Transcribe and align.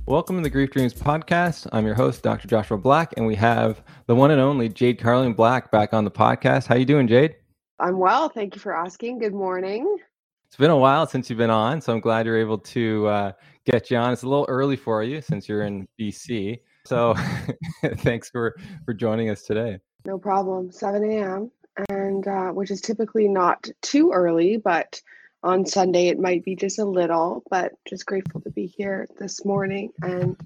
Welcome 0.07 0.37
to 0.37 0.43
the 0.43 0.51
Grief 0.51 0.71
Dreams 0.71 0.95
podcast. 0.95 1.67
I'm 1.73 1.85
your 1.85 1.95
host, 1.95 2.23
Dr. 2.23 2.49
Joshua 2.49 2.79
Black, 2.79 3.13
and 3.17 3.27
we 3.27 3.35
have 3.35 3.83
the 4.07 4.15
one 4.15 4.31
and 4.31 4.41
only 4.41 4.69
Jade 4.69 4.99
Carling 4.99 5.35
Black 5.35 5.71
back 5.71 5.93
on 5.93 6.05
the 6.05 6.11
podcast. 6.11 6.67
How 6.67 6.77
are 6.77 6.79
you 6.79 6.87
doing, 6.87 7.09
Jade? 7.09 7.37
I'm 7.81 7.99
well. 7.99 8.29
Thank 8.29 8.55
you 8.55 8.61
for 8.61 8.75
asking. 8.75 9.19
Good 9.19 9.35
morning. 9.35 9.99
It's 10.47 10.57
been 10.57 10.71
a 10.71 10.77
while 10.77 11.07
since 11.07 11.29
you've 11.29 11.39
been 11.39 11.51
on, 11.51 11.81
so 11.81 11.93
I'm 11.93 12.01
glad 12.01 12.25
you're 12.25 12.39
able 12.39 12.59
to 12.59 13.07
uh, 13.07 13.33
get 13.67 13.91
you 13.91 13.99
on. 13.99 14.13
It's 14.13 14.23
a 14.23 14.29
little 14.29 14.47
early 14.49 14.77
for 14.77 15.03
you 15.03 15.21
since 15.21 15.49
you're 15.49 15.63
in 15.63 15.87
BC. 16.01 16.61
So 16.87 17.15
thanks 17.99 18.31
for 18.31 18.57
for 18.87 18.95
joining 18.95 19.29
us 19.29 19.43
today. 19.43 19.79
No 20.07 20.17
problem. 20.19 20.73
7 20.73 21.05
a.m. 21.11 21.51
and 21.91 22.27
uh, 22.27 22.49
which 22.49 22.71
is 22.71 22.81
typically 22.81 23.29
not 23.29 23.69
too 23.83 24.11
early, 24.11 24.57
but 24.57 25.03
on 25.43 25.67
Sunday 25.67 26.09
it 26.09 26.19
might 26.19 26.45
be 26.45 26.57
just 26.57 26.79
a 26.79 26.85
little. 26.85 27.43
But 27.51 27.73
just 27.89 28.07
grateful 28.07 28.41
to 28.43 28.51
be 28.51 28.67
here 28.67 29.07
this 29.19 29.45
morning, 29.45 29.93
and 30.03 30.37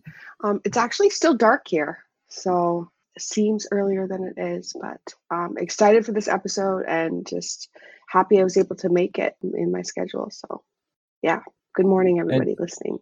um, 0.42 0.60
it's 0.64 0.76
actually 0.76 1.10
still 1.10 1.34
dark 1.34 1.66
here, 1.66 2.04
so 2.28 2.90
it 3.16 3.22
seems 3.22 3.66
earlier 3.70 4.06
than 4.06 4.24
it 4.24 4.40
is. 4.40 4.74
But 4.80 5.00
um, 5.30 5.56
excited 5.58 6.04
for 6.04 6.12
this 6.12 6.28
episode 6.28 6.84
and 6.86 7.26
just 7.26 7.68
happy 8.08 8.40
I 8.40 8.44
was 8.44 8.56
able 8.56 8.76
to 8.76 8.88
make 8.88 9.18
it 9.18 9.36
in 9.42 9.72
my 9.72 9.82
schedule. 9.82 10.30
So 10.30 10.62
yeah, 11.22 11.40
good 11.74 11.86
morning, 11.86 12.20
everybody 12.20 12.52
and, 12.52 12.60
listening. 12.60 12.98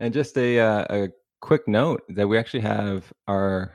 And 0.00 0.14
just 0.14 0.36
a 0.38 0.58
uh, 0.58 0.84
a 0.90 1.08
quick 1.40 1.68
note 1.68 2.02
that 2.08 2.26
we 2.26 2.38
actually 2.38 2.60
have 2.60 3.12
our 3.28 3.72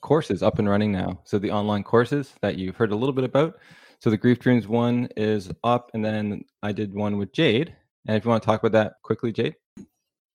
courses 0.00 0.42
up 0.42 0.58
and 0.58 0.68
running 0.68 0.92
now. 0.92 1.20
So 1.24 1.38
the 1.38 1.50
online 1.50 1.82
courses 1.82 2.34
that 2.40 2.56
you've 2.56 2.76
heard 2.76 2.92
a 2.92 2.96
little 2.96 3.12
bit 3.12 3.24
about. 3.24 3.58
So 4.02 4.10
the 4.10 4.16
Grief 4.16 4.40
Dreams 4.40 4.66
one 4.66 5.10
is 5.16 5.48
up, 5.62 5.92
and 5.94 6.04
then 6.04 6.44
I 6.60 6.72
did 6.72 6.92
one 6.92 7.18
with 7.18 7.32
Jade. 7.32 7.72
And 8.04 8.16
if 8.16 8.24
you 8.24 8.30
want 8.30 8.42
to 8.42 8.46
talk 8.46 8.60
about 8.60 8.72
that 8.72 8.94
quickly, 9.04 9.30
Jade. 9.30 9.54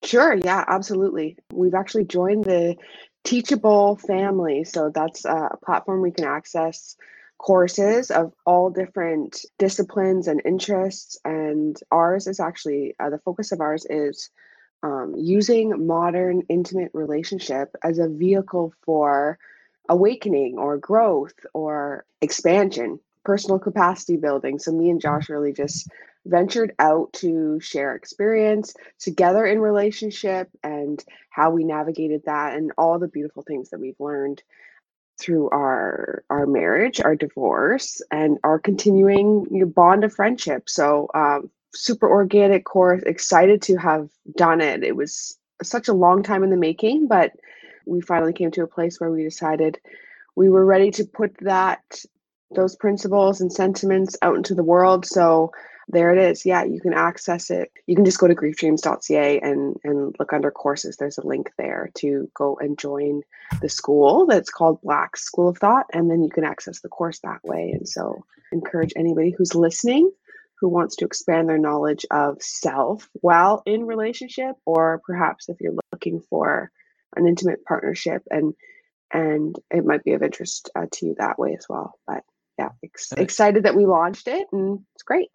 Sure. 0.05 0.35
Yeah, 0.35 0.63
absolutely. 0.65 1.37
We've 1.51 1.73
actually 1.73 2.05
joined 2.05 2.45
the 2.45 2.77
Teachable 3.25 3.97
family. 3.97 4.63
So 4.63 4.89
that's 4.95 5.25
a 5.25 5.49
platform 5.65 6.01
we 6.01 6.11
can 6.11 6.23
access 6.23 6.95
courses 7.39 8.09
of 8.09 8.31
all 8.45 8.69
different 8.69 9.43
disciplines 9.59 10.29
and 10.29 10.41
interests. 10.45 11.17
And 11.25 11.77
ours 11.91 12.27
is 12.27 12.39
actually 12.39 12.95
uh, 13.01 13.09
the 13.09 13.19
focus 13.19 13.51
of 13.51 13.59
ours 13.59 13.85
is 13.89 14.29
um, 14.81 15.13
using 15.17 15.85
modern 15.85 16.43
intimate 16.47 16.91
relationship 16.93 17.75
as 17.83 17.99
a 17.99 18.07
vehicle 18.07 18.71
for 18.85 19.39
awakening 19.89 20.57
or 20.57 20.77
growth 20.77 21.35
or 21.53 22.05
expansion, 22.21 23.01
personal 23.27 23.59
capacity 23.59 24.15
building. 24.15 24.57
So, 24.57 24.71
me 24.71 24.89
and 24.89 25.01
Josh 25.01 25.29
really 25.29 25.51
just 25.51 25.89
ventured 26.25 26.73
out 26.79 27.11
to 27.13 27.59
share 27.59 27.93
experience 27.93 28.73
together 28.99 29.45
in 29.45 29.59
relationship 29.59 30.49
and 30.63 31.03
how 31.29 31.51
we 31.51 31.65
navigated 31.65 32.23
that 32.25 32.55
and 32.55 32.71
all 32.77 32.97
the 32.97 33.09
beautiful 33.09 33.43
things 33.43 33.69
that 33.69 33.81
we've 33.81 33.99
learned 33.99 34.41
through 35.19 35.49
our 35.49 36.23
our 36.29 36.45
marriage 36.45 37.01
our 37.01 37.15
divorce 37.15 38.01
and 38.11 38.37
our 38.43 38.59
continuing 38.59 39.45
you 39.51 39.61
know, 39.61 39.65
bond 39.65 40.05
of 40.05 40.13
friendship. 40.13 40.69
So 40.69 41.09
um, 41.13 41.49
super 41.73 42.09
organic 42.09 42.63
course 42.63 43.03
excited 43.03 43.61
to 43.63 43.75
have 43.77 44.09
done 44.37 44.61
it. 44.61 44.83
It 44.83 44.95
was 44.95 45.37
such 45.63 45.89
a 45.89 45.93
long 45.93 46.23
time 46.23 46.43
in 46.43 46.49
the 46.49 46.57
making 46.69 47.07
but 47.07 47.33
we 47.85 47.99
finally 47.99 48.33
came 48.33 48.51
to 48.51 48.63
a 48.63 48.67
place 48.67 48.99
where 48.99 49.11
we 49.11 49.23
decided 49.23 49.79
we 50.35 50.49
were 50.49 50.65
ready 50.65 50.91
to 50.91 51.03
put 51.03 51.35
that 51.39 51.81
those 52.51 52.75
principles 52.75 53.41
and 53.41 53.51
sentiments 53.51 54.15
out 54.21 54.35
into 54.35 54.55
the 54.55 54.63
world. 54.63 55.05
So 55.05 55.51
there 55.89 56.11
it 56.13 56.17
is. 56.17 56.45
Yeah 56.45 56.63
you 56.63 56.81
can 56.81 56.93
access 56.93 57.49
it. 57.49 57.71
You 57.85 57.95
can 57.95 58.05
just 58.05 58.19
go 58.19 58.27
to 58.27 58.35
griefdreams.ca 58.35 59.39
and 59.39 59.77
and 59.83 60.15
look 60.19 60.33
under 60.33 60.51
courses. 60.51 60.97
There's 60.97 61.17
a 61.17 61.25
link 61.27 61.51
there 61.57 61.89
to 61.95 62.29
go 62.33 62.57
and 62.59 62.77
join 62.77 63.21
the 63.61 63.69
school 63.69 64.25
that's 64.25 64.49
called 64.49 64.81
black 64.81 65.17
school 65.17 65.49
of 65.49 65.57
thought 65.57 65.85
and 65.93 66.09
then 66.09 66.23
you 66.23 66.29
can 66.29 66.43
access 66.43 66.81
the 66.81 66.89
course 66.89 67.19
that 67.19 67.43
way. 67.43 67.71
And 67.73 67.87
so 67.87 68.23
encourage 68.51 68.93
anybody 68.95 69.31
who's 69.31 69.55
listening 69.55 70.11
who 70.59 70.69
wants 70.69 70.95
to 70.95 71.05
expand 71.05 71.47
their 71.47 71.57
knowledge 71.57 72.05
of 72.11 72.41
self 72.41 73.07
while 73.13 73.61
in 73.65 73.85
relationship 73.85 74.55
or 74.65 75.01
perhaps 75.05 75.49
if 75.49 75.57
you're 75.61 75.75
looking 75.91 76.21
for 76.29 76.71
an 77.15 77.27
intimate 77.27 77.63
partnership 77.63 78.23
and 78.29 78.53
and 79.11 79.55
it 79.71 79.85
might 79.85 80.03
be 80.03 80.13
of 80.13 80.21
interest 80.21 80.69
uh, 80.75 80.85
to 80.91 81.05
you 81.05 81.15
that 81.17 81.39
way 81.39 81.55
as 81.57 81.65
well. 81.69 81.97
But 82.05 82.23
yeah 82.57 82.69
ex- 82.83 83.11
excited 83.13 83.63
that 83.63 83.75
we 83.75 83.85
launched 83.85 84.27
it 84.27 84.47
and 84.51 84.79
it's 84.95 85.03
great 85.03 85.29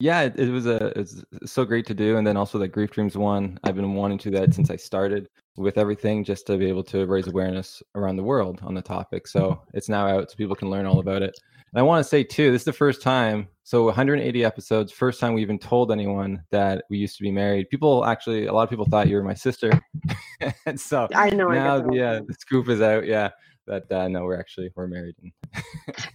yeah 0.00 0.22
it, 0.22 0.38
it 0.38 0.50
was 0.50 0.66
a 0.66 0.98
it's 0.98 1.24
so 1.44 1.64
great 1.64 1.86
to 1.86 1.94
do 1.94 2.16
and 2.16 2.26
then 2.26 2.36
also 2.36 2.58
the 2.58 2.68
grief 2.68 2.90
dreams 2.90 3.16
one 3.16 3.58
i've 3.64 3.76
been 3.76 3.94
wanting 3.94 4.18
to 4.18 4.30
do 4.30 4.38
that 4.38 4.54
since 4.54 4.70
i 4.70 4.76
started 4.76 5.28
with 5.56 5.76
everything 5.76 6.22
just 6.22 6.46
to 6.46 6.56
be 6.56 6.66
able 6.66 6.84
to 6.84 7.04
raise 7.06 7.26
awareness 7.26 7.82
around 7.94 8.16
the 8.16 8.22
world 8.22 8.60
on 8.62 8.74
the 8.74 8.82
topic 8.82 9.24
mm-hmm. 9.24 9.38
so 9.38 9.60
it's 9.74 9.88
now 9.88 10.06
out 10.06 10.30
so 10.30 10.36
people 10.36 10.56
can 10.56 10.70
learn 10.70 10.86
all 10.86 11.00
about 11.00 11.22
it 11.22 11.34
and 11.72 11.78
I 11.78 11.82
want 11.82 12.02
to 12.02 12.08
say 12.08 12.24
too, 12.24 12.50
this 12.50 12.62
is 12.62 12.66
the 12.66 12.72
first 12.72 13.02
time. 13.02 13.48
So 13.62 13.84
180 13.84 14.44
episodes, 14.44 14.90
first 14.90 15.20
time 15.20 15.34
we 15.34 15.42
even 15.42 15.58
told 15.58 15.92
anyone 15.92 16.42
that 16.50 16.84
we 16.88 16.96
used 16.96 17.16
to 17.18 17.22
be 17.22 17.30
married. 17.30 17.68
People 17.68 18.06
actually, 18.06 18.46
a 18.46 18.52
lot 18.52 18.62
of 18.62 18.70
people 18.70 18.86
thought 18.86 19.08
you 19.08 19.16
were 19.16 19.22
my 19.22 19.34
sister, 19.34 19.70
and 20.66 20.80
so 20.80 21.08
I 21.14 21.28
know. 21.30 21.48
Now, 21.48 21.76
I 21.76 21.78
uh, 21.80 21.92
yeah, 21.92 22.20
the 22.26 22.34
scoop 22.38 22.70
is 22.70 22.80
out. 22.80 23.06
Yeah, 23.06 23.30
that 23.68 23.90
uh, 23.90 24.08
no, 24.08 24.24
we're 24.24 24.38
actually 24.38 24.70
we're 24.74 24.86
married. 24.86 25.14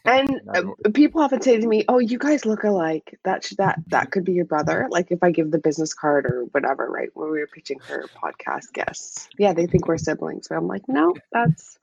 and 0.05 0.41
uh, 0.53 0.89
people 0.93 1.21
often 1.21 1.41
say 1.41 1.59
to 1.59 1.67
me, 1.67 1.85
"Oh, 1.87 1.99
you 1.99 2.17
guys 2.17 2.45
look 2.45 2.63
alike. 2.63 3.17
That 3.23 3.43
should, 3.43 3.57
that 3.57 3.79
that 3.87 4.11
could 4.11 4.25
be 4.25 4.33
your 4.33 4.45
brother." 4.45 4.87
Like 4.89 5.11
if 5.11 5.23
I 5.23 5.31
give 5.31 5.51
the 5.51 5.59
business 5.59 5.93
card 5.93 6.25
or 6.25 6.45
whatever, 6.51 6.89
right? 6.89 7.09
When 7.13 7.31
we 7.31 7.39
were 7.39 7.47
pitching 7.47 7.79
for 7.79 8.05
podcast 8.21 8.73
guests, 8.73 9.29
yeah, 9.37 9.53
they 9.53 9.67
think 9.67 9.87
we're 9.87 9.97
siblings. 9.97 10.47
So 10.47 10.55
I'm 10.55 10.67
like, 10.67 10.83
no, 10.87 11.13
that's 11.31 11.77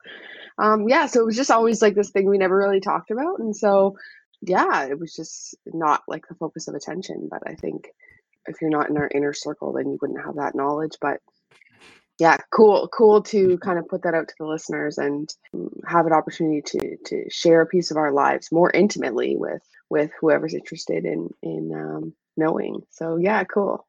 um, 0.57 0.87
yeah, 0.87 1.07
so 1.07 1.21
it 1.21 1.25
was 1.25 1.35
just 1.35 1.51
always 1.51 1.81
like 1.81 1.95
this 1.95 2.11
thing 2.11 2.29
we 2.29 2.37
never 2.37 2.57
really 2.57 2.81
talked 2.81 3.11
about. 3.11 3.39
And 3.39 3.55
so, 3.55 3.97
yeah, 4.41 4.85
it 4.85 4.99
was 4.99 5.15
just 5.15 5.55
not 5.65 6.03
like 6.07 6.27
the 6.27 6.35
focus 6.35 6.67
of 6.67 6.75
attention. 6.75 7.27
But 7.29 7.41
I 7.47 7.55
think 7.55 7.89
if 8.47 8.61
you're 8.61 8.69
not 8.69 8.89
in 8.89 8.97
our 8.97 9.09
inner 9.13 9.33
circle, 9.33 9.73
then 9.73 9.89
you 9.89 9.97
wouldn't 10.01 10.23
have 10.23 10.35
that 10.35 10.55
knowledge. 10.55 10.97
But 11.01 11.19
yeah, 12.21 12.37
cool, 12.51 12.87
cool 12.93 13.23
to 13.23 13.57
kind 13.57 13.79
of 13.79 13.87
put 13.87 14.03
that 14.03 14.13
out 14.13 14.27
to 14.27 14.35
the 14.37 14.45
listeners 14.45 14.99
and 14.99 15.27
have 15.87 16.05
an 16.05 16.13
opportunity 16.13 16.61
to 16.61 16.95
to 17.07 17.25
share 17.31 17.61
a 17.61 17.65
piece 17.65 17.89
of 17.89 17.97
our 17.97 18.11
lives 18.11 18.51
more 18.51 18.69
intimately 18.69 19.35
with 19.35 19.63
with 19.89 20.11
whoever's 20.21 20.53
interested 20.53 21.03
in 21.03 21.31
in 21.41 21.71
um, 21.73 22.13
knowing. 22.37 22.83
So 22.91 23.17
yeah, 23.17 23.43
cool. 23.45 23.87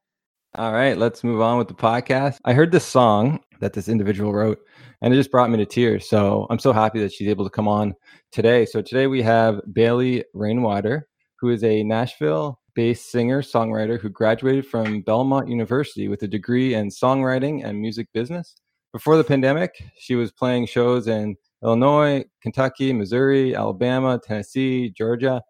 All 0.55 0.73
right, 0.73 0.97
let's 0.97 1.23
move 1.23 1.41
on 1.41 1.59
with 1.59 1.67
the 1.67 1.75
podcast. 1.75 2.39
I 2.43 2.53
heard 2.53 2.71
this 2.71 2.85
song 2.85 3.39
that 3.59 3.73
this 3.73 3.87
individual 3.87 4.33
wrote, 4.33 4.57
and 5.03 5.13
it 5.13 5.17
just 5.17 5.29
brought 5.29 5.51
me 5.51 5.57
to 5.59 5.65
tears. 5.67 6.09
So 6.09 6.47
I'm 6.49 6.57
so 6.57 6.73
happy 6.73 6.99
that 7.01 7.13
she's 7.13 7.29
able 7.29 7.45
to 7.45 7.51
come 7.51 7.67
on 7.67 7.93
today. 8.31 8.65
So 8.65 8.81
today 8.81 9.05
we 9.05 9.21
have 9.21 9.61
Bailey 9.71 10.25
Rainwater, 10.33 11.07
who 11.39 11.49
is 11.49 11.63
a 11.63 11.83
Nashville 11.83 12.59
based 12.75 13.11
singer 13.11 13.41
songwriter 13.41 13.99
who 13.99 14.09
graduated 14.09 14.65
from 14.65 15.01
Belmont 15.01 15.47
University 15.47 16.07
with 16.07 16.23
a 16.23 16.27
degree 16.27 16.73
in 16.73 16.89
songwriting 16.89 17.63
and 17.63 17.79
music 17.79 18.07
business. 18.13 18.55
Before 18.91 19.17
the 19.17 19.23
pandemic, 19.23 19.83
she 19.97 20.15
was 20.15 20.31
playing 20.31 20.67
shows 20.67 21.07
in 21.07 21.35
Illinois, 21.63 22.25
Kentucky, 22.41 22.93
Missouri, 22.93 23.55
Alabama, 23.55 24.19
Tennessee, 24.23 24.89
Georgia. 24.89 25.41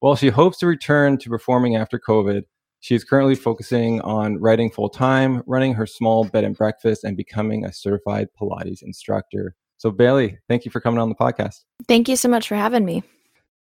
While 0.00 0.16
she 0.16 0.28
hopes 0.28 0.58
to 0.58 0.66
return 0.66 1.18
to 1.18 1.28
performing 1.28 1.76
after 1.76 1.98
COVID, 1.98 2.42
she 2.80 2.94
is 2.94 3.04
currently 3.04 3.34
focusing 3.34 4.00
on 4.00 4.38
writing 4.38 4.70
full 4.70 4.88
time, 4.88 5.42
running 5.46 5.74
her 5.74 5.86
small 5.86 6.24
bed 6.24 6.44
and 6.44 6.56
breakfast, 6.56 7.04
and 7.04 7.16
becoming 7.16 7.64
a 7.64 7.72
certified 7.72 8.28
Pilates 8.40 8.82
instructor. 8.82 9.54
So, 9.76 9.90
Bailey, 9.90 10.38
thank 10.48 10.64
you 10.64 10.70
for 10.70 10.80
coming 10.80 11.00
on 11.00 11.08
the 11.08 11.14
podcast. 11.14 11.64
Thank 11.88 12.08
you 12.08 12.16
so 12.16 12.28
much 12.28 12.48
for 12.48 12.54
having 12.54 12.84
me. 12.84 13.02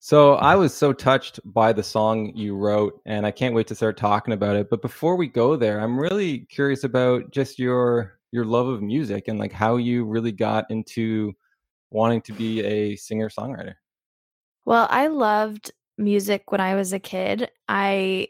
So, 0.00 0.34
I 0.34 0.54
was 0.54 0.74
so 0.74 0.92
touched 0.92 1.40
by 1.44 1.72
the 1.72 1.82
song 1.82 2.32
you 2.34 2.56
wrote, 2.56 3.00
and 3.04 3.26
I 3.26 3.32
can't 3.32 3.54
wait 3.54 3.66
to 3.66 3.74
start 3.74 3.96
talking 3.96 4.32
about 4.32 4.56
it. 4.56 4.70
But 4.70 4.80
before 4.80 5.16
we 5.16 5.26
go 5.26 5.56
there, 5.56 5.80
I'm 5.80 5.98
really 5.98 6.40
curious 6.50 6.84
about 6.84 7.30
just 7.32 7.58
your 7.58 8.18
your 8.30 8.44
love 8.44 8.68
of 8.68 8.82
music 8.82 9.28
and 9.28 9.38
like 9.38 9.52
how 9.52 9.76
you 9.76 10.04
really 10.04 10.32
got 10.32 10.70
into 10.70 11.32
wanting 11.90 12.20
to 12.22 12.32
be 12.32 12.62
a 12.62 12.96
singer 12.96 13.28
songwriter. 13.28 13.74
Well, 14.64 14.86
I 14.90 15.06
loved 15.06 15.72
music 15.96 16.52
when 16.52 16.60
I 16.60 16.74
was 16.74 16.92
a 16.92 16.98
kid. 16.98 17.50
I 17.68 18.28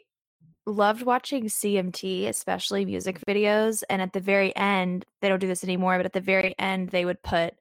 loved 0.65 1.03
watching 1.03 1.45
CMT, 1.45 2.27
especially 2.27 2.85
music 2.85 3.19
videos. 3.27 3.83
And 3.89 4.01
at 4.01 4.13
the 4.13 4.19
very 4.19 4.55
end, 4.55 5.05
they 5.21 5.29
don't 5.29 5.39
do 5.39 5.47
this 5.47 5.63
anymore, 5.63 5.97
but 5.97 6.05
at 6.05 6.13
the 6.13 6.21
very 6.21 6.55
end, 6.57 6.89
they 6.89 7.05
would 7.05 7.21
put 7.21 7.55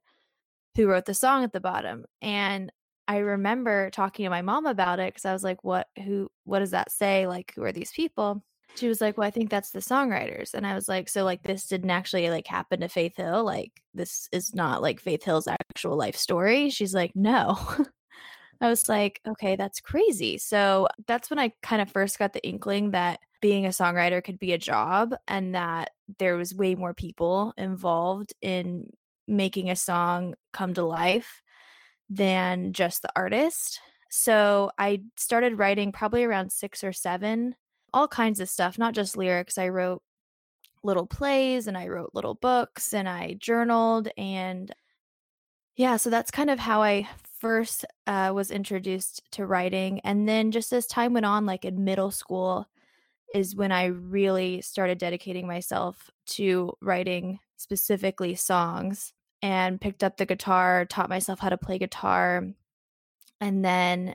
who 0.76 0.86
wrote 0.86 1.06
the 1.06 1.14
song 1.14 1.42
at 1.42 1.52
the 1.52 1.60
bottom. 1.60 2.04
And 2.22 2.70
I 3.08 3.18
remember 3.18 3.88
talking 3.90 4.24
to 4.24 4.30
my 4.30 4.42
mom 4.42 4.66
about 4.66 5.00
it 5.00 5.14
because 5.14 5.24
I 5.24 5.32
was 5.32 5.42
like, 5.42 5.64
what, 5.64 5.88
who, 6.04 6.30
what 6.44 6.58
does 6.58 6.72
that 6.72 6.92
say? 6.92 7.26
Like, 7.26 7.52
who 7.56 7.64
are 7.64 7.72
these 7.72 7.90
people? 7.90 8.44
She 8.76 8.86
was 8.86 9.00
like, 9.00 9.16
well, 9.16 9.26
I 9.26 9.30
think 9.30 9.48
that's 9.48 9.70
the 9.70 9.78
songwriters. 9.78 10.52
And 10.52 10.66
I 10.66 10.74
was 10.74 10.88
like, 10.88 11.08
so 11.08 11.24
like 11.24 11.42
this 11.42 11.66
didn't 11.66 11.90
actually 11.90 12.28
like 12.28 12.46
happen 12.46 12.80
to 12.80 12.88
Faith 12.88 13.16
Hill. 13.16 13.44
Like 13.44 13.72
this 13.94 14.28
is 14.30 14.54
not 14.54 14.82
like 14.82 15.00
Faith 15.00 15.24
Hill's 15.24 15.48
actual 15.48 15.96
life 15.96 16.16
story. 16.16 16.68
She's 16.68 16.94
like, 16.94 17.12
no. 17.14 17.58
I 18.60 18.68
was 18.68 18.88
like, 18.88 19.20
okay, 19.26 19.56
that's 19.56 19.80
crazy. 19.80 20.36
So 20.36 20.88
that's 21.06 21.30
when 21.30 21.38
I 21.38 21.52
kind 21.62 21.80
of 21.80 21.90
first 21.90 22.18
got 22.18 22.34
the 22.34 22.46
inkling 22.46 22.90
that 22.90 23.20
being 23.40 23.64
a 23.64 23.70
songwriter 23.70 24.22
could 24.22 24.38
be 24.38 24.52
a 24.52 24.58
job 24.58 25.14
and 25.26 25.54
that 25.54 25.90
there 26.18 26.36
was 26.36 26.54
way 26.54 26.74
more 26.74 26.92
people 26.92 27.54
involved 27.56 28.34
in 28.42 28.90
making 29.26 29.70
a 29.70 29.76
song 29.76 30.34
come 30.52 30.74
to 30.74 30.84
life 30.84 31.40
than 32.08 32.72
just 32.72 33.02
the 33.02 33.12
artist. 33.16 33.80
So 34.10 34.70
I 34.78 35.02
started 35.16 35.58
writing 35.58 35.92
probably 35.92 36.24
around 36.24 36.52
six 36.52 36.82
or 36.82 36.92
seven, 36.92 37.54
all 37.92 38.08
kinds 38.08 38.40
of 38.40 38.48
stuff, 38.48 38.78
not 38.78 38.94
just 38.94 39.16
lyrics. 39.16 39.58
I 39.58 39.68
wrote 39.68 40.02
little 40.82 41.06
plays 41.06 41.66
and 41.66 41.76
I 41.76 41.88
wrote 41.88 42.10
little 42.14 42.34
books 42.34 42.94
and 42.94 43.08
I 43.08 43.36
journaled. 43.38 44.08
And 44.16 44.72
yeah, 45.76 45.96
so 45.96 46.10
that's 46.10 46.30
kind 46.30 46.50
of 46.50 46.58
how 46.58 46.82
I 46.82 47.08
first 47.38 47.84
uh, 48.06 48.32
was 48.34 48.50
introduced 48.50 49.22
to 49.32 49.46
writing. 49.46 50.00
And 50.00 50.28
then 50.28 50.50
just 50.50 50.72
as 50.72 50.86
time 50.86 51.12
went 51.12 51.26
on, 51.26 51.46
like 51.46 51.64
in 51.64 51.84
middle 51.84 52.10
school, 52.10 52.66
is 53.34 53.54
when 53.54 53.72
I 53.72 53.86
really 53.86 54.62
started 54.62 54.96
dedicating 54.98 55.46
myself 55.46 56.10
to 56.28 56.72
writing 56.80 57.38
specifically 57.58 58.34
songs 58.34 59.12
and 59.42 59.80
picked 59.80 60.02
up 60.02 60.16
the 60.16 60.26
guitar, 60.26 60.84
taught 60.84 61.08
myself 61.08 61.38
how 61.38 61.48
to 61.48 61.56
play 61.56 61.78
guitar. 61.78 62.46
And 63.40 63.64
then 63.64 64.14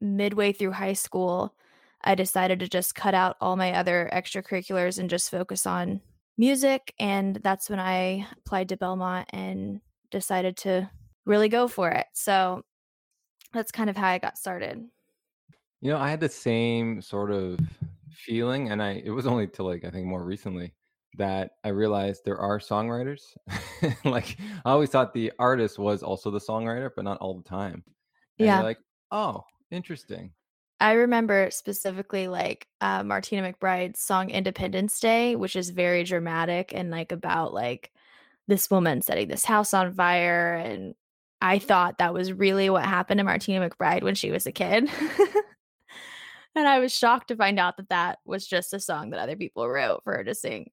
midway 0.00 0.52
through 0.52 0.72
high 0.72 0.94
school, 0.94 1.54
I 2.02 2.14
decided 2.14 2.60
to 2.60 2.68
just 2.68 2.94
cut 2.94 3.14
out 3.14 3.36
all 3.40 3.56
my 3.56 3.72
other 3.72 4.08
extracurriculars 4.12 4.98
and 4.98 5.10
just 5.10 5.30
focus 5.30 5.66
on 5.66 6.00
music. 6.38 6.94
And 6.98 7.36
that's 7.36 7.68
when 7.68 7.80
I 7.80 8.26
applied 8.38 8.68
to 8.70 8.76
Belmont 8.76 9.28
and 9.30 9.80
decided 10.10 10.56
to 10.58 10.90
really 11.24 11.48
go 11.48 11.68
for 11.68 11.90
it. 11.90 12.06
So 12.12 12.62
that's 13.52 13.72
kind 13.72 13.90
of 13.90 13.96
how 13.96 14.08
I 14.08 14.18
got 14.18 14.38
started. 14.38 14.84
You 15.80 15.92
know, 15.92 15.98
I 15.98 16.10
had 16.10 16.20
the 16.20 16.28
same 16.28 17.02
sort 17.02 17.30
of 17.30 17.58
feeling, 18.10 18.70
and 18.70 18.82
I 18.82 19.02
it 19.04 19.10
was 19.10 19.26
only 19.26 19.46
till 19.46 19.66
like 19.66 19.84
I 19.84 19.90
think 19.90 20.06
more 20.06 20.22
recently 20.22 20.72
that 21.16 21.52
I 21.64 21.68
realized 21.68 22.22
there 22.24 22.38
are 22.38 22.58
songwriters. 22.58 23.36
like 24.04 24.36
I 24.64 24.70
always 24.70 24.90
thought 24.90 25.12
the 25.12 25.32
artist 25.38 25.78
was 25.78 26.02
also 26.02 26.30
the 26.30 26.38
songwriter, 26.38 26.90
but 26.94 27.04
not 27.04 27.18
all 27.18 27.34
the 27.34 27.48
time. 27.48 27.82
And 28.38 28.46
yeah. 28.46 28.62
like, 28.62 28.78
oh, 29.10 29.44
interesting. 29.70 30.32
I 30.78 30.92
remember 30.92 31.48
specifically 31.50 32.28
like 32.28 32.66
uh, 32.80 33.02
Martina 33.02 33.50
McBride's 33.50 34.00
song 34.00 34.30
Independence 34.30 35.00
Day, 35.00 35.34
which 35.34 35.56
is 35.56 35.70
very 35.70 36.04
dramatic 36.04 36.72
and 36.74 36.90
like 36.90 37.12
about 37.12 37.54
like 37.54 37.92
this 38.46 38.70
woman 38.70 39.00
setting 39.00 39.28
this 39.28 39.44
house 39.44 39.72
on 39.72 39.94
fire. 39.94 40.54
And 40.54 40.94
I 41.40 41.58
thought 41.58 41.98
that 41.98 42.12
was 42.12 42.32
really 42.32 42.68
what 42.68 42.84
happened 42.84 43.18
to 43.18 43.24
Martina 43.24 43.68
McBride 43.68 44.02
when 44.02 44.14
she 44.14 44.30
was 44.30 44.46
a 44.46 44.52
kid. 44.52 44.90
and 46.54 46.68
I 46.68 46.78
was 46.78 46.94
shocked 46.94 47.28
to 47.28 47.36
find 47.36 47.58
out 47.58 47.78
that 47.78 47.88
that 47.88 48.18
was 48.26 48.46
just 48.46 48.74
a 48.74 48.80
song 48.80 49.10
that 49.10 49.20
other 49.20 49.36
people 49.36 49.66
wrote 49.68 50.02
for 50.04 50.14
her 50.14 50.24
to 50.24 50.34
sing. 50.34 50.70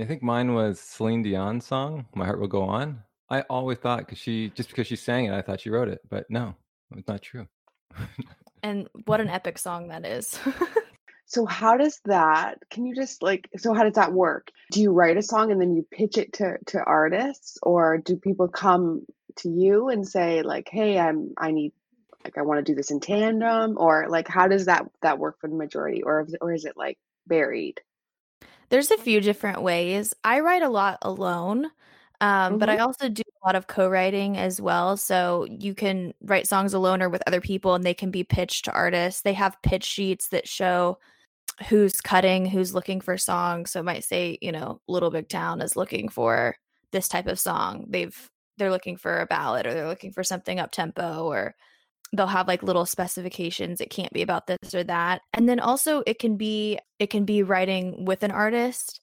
I 0.00 0.04
think 0.04 0.22
mine 0.22 0.54
was 0.54 0.78
Celine 0.78 1.22
Dion's 1.24 1.66
song, 1.66 2.06
My 2.14 2.24
Heart 2.24 2.38
Will 2.38 2.46
Go 2.46 2.62
On. 2.62 3.02
I 3.30 3.40
always 3.42 3.78
thought 3.78 4.00
because 4.00 4.18
she 4.18 4.50
just 4.50 4.68
because 4.68 4.86
she 4.86 4.94
sang 4.94 5.24
it, 5.24 5.32
I 5.32 5.42
thought 5.42 5.60
she 5.60 5.70
wrote 5.70 5.88
it, 5.88 6.00
but 6.08 6.30
no, 6.30 6.54
it's 6.96 7.08
not 7.08 7.20
true. 7.20 7.48
and 8.62 8.88
what 9.06 9.20
an 9.20 9.28
epic 9.28 9.58
song 9.58 9.88
that 9.88 10.06
is. 10.06 10.38
so 11.26 11.44
how 11.46 11.76
does 11.76 12.00
that 12.04 12.58
can 12.70 12.86
you 12.86 12.94
just 12.94 13.24
like 13.24 13.50
so 13.56 13.74
how 13.74 13.82
does 13.82 13.94
that 13.94 14.12
work? 14.12 14.52
Do 14.70 14.80
you 14.80 14.92
write 14.92 15.16
a 15.16 15.22
song 15.22 15.50
and 15.50 15.60
then 15.60 15.74
you 15.74 15.84
pitch 15.90 16.16
it 16.16 16.32
to 16.34 16.58
to 16.66 16.82
artists 16.84 17.58
or 17.62 17.98
do 17.98 18.16
people 18.16 18.46
come 18.46 19.04
to 19.38 19.50
you 19.50 19.88
and 19.88 20.06
say 20.06 20.42
like, 20.42 20.68
"Hey, 20.70 20.96
I'm 20.96 21.34
I 21.36 21.50
need 21.50 21.72
like 22.24 22.38
I 22.38 22.42
want 22.42 22.64
to 22.64 22.72
do 22.72 22.76
this 22.76 22.92
in 22.92 23.00
tandem," 23.00 23.74
or 23.76 24.06
like 24.08 24.28
how 24.28 24.46
does 24.46 24.66
that 24.66 24.86
that 25.02 25.18
work 25.18 25.40
for 25.40 25.48
the 25.48 25.56
majority, 25.56 26.04
or 26.04 26.24
or 26.40 26.52
is 26.52 26.64
it 26.64 26.76
like 26.76 26.98
varied? 27.26 27.80
There's 28.70 28.90
a 28.90 28.98
few 28.98 29.20
different 29.20 29.62
ways. 29.62 30.14
I 30.24 30.40
write 30.40 30.62
a 30.62 30.68
lot 30.68 30.98
alone, 31.02 31.66
um, 32.20 32.52
mm-hmm. 32.52 32.58
but 32.58 32.68
I 32.68 32.76
mm-hmm. 32.76 32.86
also 32.86 33.08
do 33.08 33.22
a 33.22 33.46
lot 33.46 33.56
of 33.56 33.66
co-writing 33.66 34.36
as 34.36 34.60
well. 34.60 34.96
So 34.96 35.46
you 35.48 35.74
can 35.74 36.14
write 36.22 36.46
songs 36.46 36.74
alone 36.74 37.02
or 37.02 37.08
with 37.08 37.22
other 37.26 37.40
people, 37.40 37.74
and 37.74 37.84
they 37.84 37.94
can 37.94 38.10
be 38.10 38.24
pitched 38.24 38.66
to 38.66 38.72
artists. 38.72 39.22
They 39.22 39.34
have 39.34 39.60
pitch 39.62 39.84
sheets 39.84 40.28
that 40.28 40.48
show 40.48 40.98
who's 41.68 42.00
cutting, 42.00 42.46
who's 42.46 42.74
looking 42.74 43.00
for 43.00 43.18
songs. 43.18 43.70
So 43.70 43.80
it 43.80 43.84
might 43.84 44.04
say, 44.04 44.38
you 44.40 44.52
know, 44.52 44.80
Little 44.86 45.10
Big 45.10 45.28
Town 45.28 45.60
is 45.60 45.76
looking 45.76 46.08
for 46.08 46.56
this 46.92 47.08
type 47.08 47.26
of 47.26 47.40
song. 47.40 47.86
They've 47.88 48.30
they're 48.58 48.70
looking 48.70 48.96
for 48.96 49.20
a 49.20 49.26
ballad 49.26 49.66
or 49.66 49.74
they're 49.74 49.88
looking 49.88 50.12
for 50.12 50.24
something 50.24 50.58
up 50.58 50.72
tempo 50.72 51.24
or 51.24 51.54
they'll 52.12 52.26
have 52.26 52.48
like 52.48 52.62
little 52.62 52.86
specifications 52.86 53.80
it 53.80 53.90
can't 53.90 54.12
be 54.12 54.22
about 54.22 54.46
this 54.46 54.74
or 54.74 54.82
that 54.82 55.20
and 55.34 55.48
then 55.48 55.60
also 55.60 56.02
it 56.06 56.18
can 56.18 56.36
be 56.36 56.78
it 56.98 57.10
can 57.10 57.24
be 57.24 57.42
writing 57.42 58.04
with 58.04 58.22
an 58.22 58.30
artist 58.30 59.00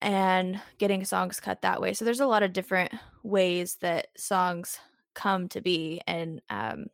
and 0.00 0.60
getting 0.78 1.04
songs 1.04 1.40
cut 1.40 1.62
that 1.62 1.80
way 1.80 1.92
so 1.92 2.04
there's 2.04 2.20
a 2.20 2.26
lot 2.26 2.42
of 2.42 2.52
different 2.52 2.92
ways 3.22 3.76
that 3.80 4.08
songs 4.16 4.78
come 5.14 5.48
to 5.48 5.60
be 5.60 6.00
and 6.06 6.40
um, 6.50 6.86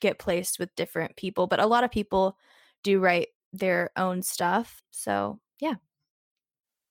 get 0.00 0.18
placed 0.18 0.58
with 0.58 0.74
different 0.74 1.16
people 1.16 1.46
but 1.46 1.60
a 1.60 1.66
lot 1.66 1.84
of 1.84 1.90
people 1.90 2.36
do 2.82 2.98
write 2.98 3.28
their 3.52 3.90
own 3.96 4.22
stuff 4.22 4.82
so 4.90 5.38
yeah 5.60 5.74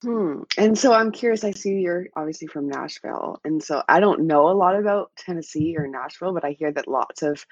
Hmm. 0.04 0.44
And 0.57 0.78
so 0.78 0.94
I'm 0.94 1.12
curious. 1.12 1.44
I 1.44 1.51
see 1.51 1.80
you're 1.80 2.07
obviously 2.16 2.48
from 2.48 2.69
Nashville, 2.69 3.40
and 3.44 3.62
so 3.62 3.84
I 3.90 4.00
don't 4.00 4.22
know 4.22 4.50
a 4.50 4.56
lot 4.56 4.78
about 4.78 5.12
Tennessee 5.18 5.75
or 5.78 5.88
Nashville, 5.88 6.34
but 6.34 6.46
I 6.46 6.51
hear 6.51 6.72
that 6.72 6.88
lots 6.88 7.22
of, 7.22 7.46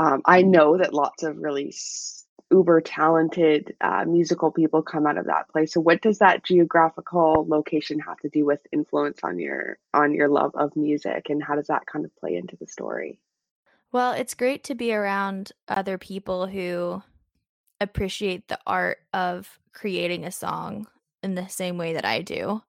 um, 0.00 0.22
I 0.24 0.40
know 0.40 0.78
that 0.78 0.94
lots 0.94 1.22
of 1.24 1.36
really 1.36 1.74
uber 2.50 2.80
talented 2.80 3.76
uh, 3.82 4.06
musical 4.06 4.50
people 4.50 4.82
come 4.82 5.06
out 5.06 5.18
of 5.18 5.26
that 5.26 5.48
place. 5.50 5.74
So, 5.74 5.80
what 5.80 6.00
does 6.00 6.18
that 6.20 6.42
geographical 6.42 7.44
location 7.46 8.00
have 8.00 8.16
to 8.20 8.30
do 8.30 8.46
with 8.46 8.60
influence 8.72 9.20
on 9.22 9.38
your 9.38 9.78
on 9.92 10.14
your 10.14 10.28
love 10.28 10.52
of 10.54 10.74
music, 10.74 11.26
and 11.28 11.42
how 11.42 11.54
does 11.54 11.66
that 11.66 11.84
kind 11.84 12.06
of 12.06 12.16
play 12.16 12.34
into 12.36 12.56
the 12.56 12.66
story? 12.66 13.20
Well, 13.92 14.12
it's 14.12 14.34
great 14.34 14.64
to 14.64 14.74
be 14.74 14.94
around 14.94 15.52
other 15.68 15.98
people 15.98 16.46
who 16.46 17.02
appreciate 17.78 18.48
the 18.48 18.58
art 18.66 19.00
of 19.12 19.58
creating 19.74 20.24
a 20.24 20.32
song 20.32 20.86
in 21.22 21.34
the 21.34 21.48
same 21.48 21.76
way 21.76 21.92
that 21.92 22.06
I 22.06 22.22
do. 22.22 22.62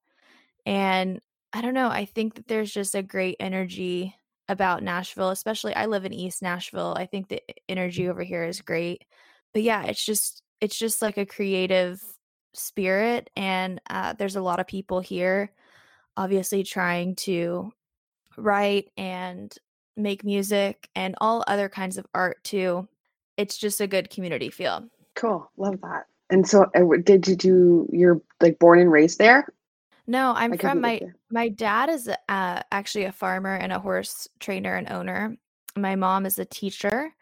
And 0.65 1.21
I 1.53 1.61
don't 1.61 1.73
know, 1.73 1.89
I 1.89 2.05
think 2.05 2.35
that 2.35 2.47
there's 2.47 2.73
just 2.73 2.93
a 2.93 3.03
great 3.03 3.37
energy 3.39 4.15
about 4.51 4.83
Nashville, 4.83 5.29
especially 5.29 5.73
I 5.73 5.85
live 5.85 6.05
in 6.05 6.13
East 6.13 6.41
Nashville. 6.41 6.93
I 6.97 7.05
think 7.05 7.29
the 7.29 7.41
energy 7.69 8.09
over 8.09 8.21
here 8.21 8.43
is 8.43 8.61
great. 8.61 9.05
But 9.53 9.63
yeah, 9.63 9.85
it's 9.85 10.05
just 10.05 10.43
it's 10.59 10.77
just 10.77 11.01
like 11.01 11.17
a 11.17 11.25
creative 11.25 12.01
spirit 12.53 13.29
and 13.35 13.79
uh, 13.89 14.13
there's 14.13 14.35
a 14.35 14.41
lot 14.41 14.59
of 14.59 14.67
people 14.67 14.99
here 14.99 15.51
obviously 16.17 16.63
trying 16.63 17.15
to 17.15 17.71
write 18.37 18.89
and 18.97 19.55
make 19.97 20.23
music 20.23 20.89
and 20.95 21.15
all 21.21 21.43
other 21.47 21.69
kinds 21.69 21.97
of 21.97 22.05
art 22.13 22.43
too. 22.43 22.87
It's 23.37 23.57
just 23.57 23.81
a 23.81 23.87
good 23.87 24.09
community 24.09 24.49
feel. 24.49 24.85
Cool. 25.15 25.49
Love 25.57 25.79
that. 25.81 26.05
And 26.29 26.47
so, 26.47 26.69
uh, 26.75 26.97
did 27.03 27.27
you 27.27 27.35
do? 27.35 27.89
You're 27.91 28.21
like 28.39 28.59
born 28.59 28.79
and 28.79 28.91
raised 28.91 29.17
there? 29.19 29.47
No, 30.11 30.33
I'm 30.35 30.57
from 30.57 30.81
my 30.81 30.99
my 31.31 31.47
dad 31.47 31.87
is 31.87 32.09
uh, 32.09 32.61
actually 32.69 33.05
a 33.05 33.13
farmer 33.13 33.55
and 33.55 33.71
a 33.71 33.79
horse 33.79 34.27
trainer 34.41 34.75
and 34.75 34.91
owner. 34.91 35.37
My 35.77 35.95
mom 35.95 36.25
is 36.25 36.37
a 36.37 36.43
teacher, 36.43 37.13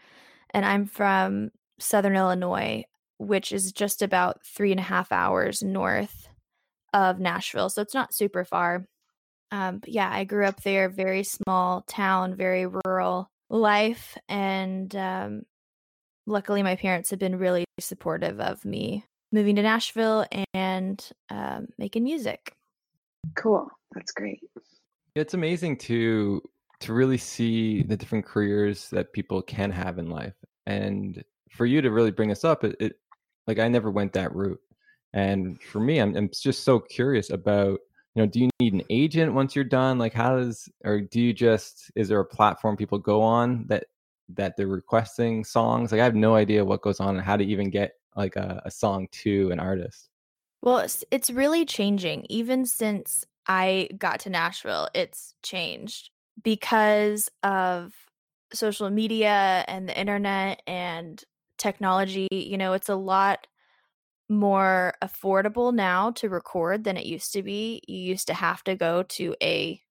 and 0.55 0.65
I'm 0.65 0.87
from 0.87 1.51
Southern 1.79 2.15
Illinois, 2.15 2.85
which 3.19 3.51
is 3.51 3.71
just 3.73 4.01
about 4.01 4.43
three 4.43 4.71
and 4.71 4.79
a 4.79 4.83
half 4.83 5.11
hours 5.11 5.61
north 5.61 6.29
of 6.91 7.19
Nashville. 7.19 7.69
So 7.69 7.83
it's 7.83 7.93
not 7.93 8.11
super 8.11 8.43
far. 8.43 8.87
Um, 9.51 9.77
but 9.77 9.89
yeah, 9.89 10.09
I 10.11 10.23
grew 10.23 10.47
up 10.47 10.63
there, 10.63 10.89
very 10.89 11.23
small 11.23 11.83
town, 11.83 12.33
very 12.33 12.65
rural 12.65 13.29
life, 13.51 14.17
and 14.27 14.95
um, 14.95 15.43
luckily 16.25 16.63
my 16.63 16.75
parents 16.75 17.11
have 17.11 17.19
been 17.19 17.37
really 17.37 17.65
supportive 17.79 18.39
of 18.39 18.65
me 18.65 19.05
moving 19.31 19.57
to 19.57 19.61
Nashville 19.61 20.25
and 20.55 21.07
um, 21.29 21.67
making 21.77 22.03
music. 22.03 22.55
Cool. 23.35 23.67
That's 23.93 24.11
great. 24.11 24.39
It's 25.15 25.33
amazing 25.33 25.77
to 25.77 26.41
to 26.81 26.93
really 26.93 27.17
see 27.17 27.83
the 27.83 27.97
different 27.97 28.25
careers 28.25 28.89
that 28.89 29.11
people 29.11 29.41
can 29.41 29.69
have 29.71 29.97
in 29.97 30.09
life, 30.09 30.35
and 30.65 31.23
for 31.51 31.65
you 31.65 31.81
to 31.81 31.91
really 31.91 32.11
bring 32.11 32.31
us 32.31 32.45
up, 32.45 32.63
it, 32.63 32.75
it 32.79 32.93
like 33.47 33.59
I 33.59 33.67
never 33.67 33.91
went 33.91 34.13
that 34.13 34.33
route, 34.33 34.61
and 35.13 35.61
for 35.61 35.79
me, 35.79 35.99
I'm, 35.99 36.15
I'm 36.15 36.29
just 36.29 36.63
so 36.63 36.79
curious 36.79 37.31
about 37.31 37.79
you 38.15 38.23
know 38.23 38.25
do 38.25 38.39
you 38.39 38.49
need 38.59 38.73
an 38.73 38.83
agent 38.89 39.33
once 39.33 39.55
you're 39.55 39.63
done 39.63 39.99
like 39.99 40.13
how 40.13 40.35
does 40.37 40.67
or 40.83 40.99
do 40.99 41.21
you 41.21 41.31
just 41.31 41.91
is 41.95 42.09
there 42.09 42.19
a 42.19 42.25
platform 42.25 42.75
people 42.75 42.97
go 42.97 43.21
on 43.21 43.65
that 43.67 43.85
that 44.29 44.55
they're 44.55 44.67
requesting 44.67 45.43
songs. 45.43 45.91
Like 45.91 46.01
I 46.01 46.03
have 46.03 46.15
no 46.15 46.35
idea 46.35 46.63
what 46.63 46.81
goes 46.81 46.99
on 46.99 47.15
and 47.15 47.25
how 47.25 47.37
to 47.37 47.43
even 47.43 47.69
get 47.69 47.93
like 48.15 48.35
a, 48.35 48.61
a 48.65 48.71
song 48.71 49.07
to 49.11 49.51
an 49.51 49.59
artist. 49.59 50.08
Well, 50.61 50.79
it's, 50.79 51.03
it's 51.11 51.29
really 51.29 51.65
changing. 51.65 52.25
Even 52.29 52.65
since 52.65 53.25
I 53.47 53.89
got 53.97 54.19
to 54.21 54.29
Nashville, 54.29 54.89
it's 54.93 55.33
changed 55.43 56.09
because 56.43 57.29
of 57.43 57.93
social 58.53 58.89
media 58.89 59.63
and 59.67 59.87
the 59.87 59.99
internet 59.99 60.61
and 60.67 61.23
technology. 61.57 62.27
You 62.31 62.57
know, 62.57 62.73
it's 62.73 62.89
a 62.89 62.95
lot 62.95 63.47
more 64.29 64.93
affordable 65.01 65.73
now 65.73 66.11
to 66.11 66.29
record 66.29 66.83
than 66.83 66.97
it 66.97 67.05
used 67.05 67.33
to 67.33 67.43
be. 67.43 67.81
You 67.87 67.97
used 67.97 68.27
to 68.27 68.33
have 68.33 68.63
to 68.65 68.75
go 68.75 69.03
to 69.03 69.35
a 69.41 69.81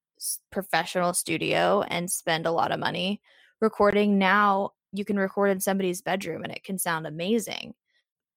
professional 0.50 1.14
studio 1.14 1.82
and 1.82 2.10
spend 2.10 2.46
a 2.46 2.52
lot 2.52 2.72
of 2.72 2.80
money 2.80 3.20
recording. 3.60 4.18
Now 4.18 4.72
you 4.92 5.04
can 5.04 5.18
record 5.18 5.50
in 5.50 5.60
somebody's 5.60 6.02
bedroom 6.02 6.44
and 6.44 6.52
it 6.52 6.64
can 6.64 6.78
sound 6.78 7.06
amazing. 7.06 7.74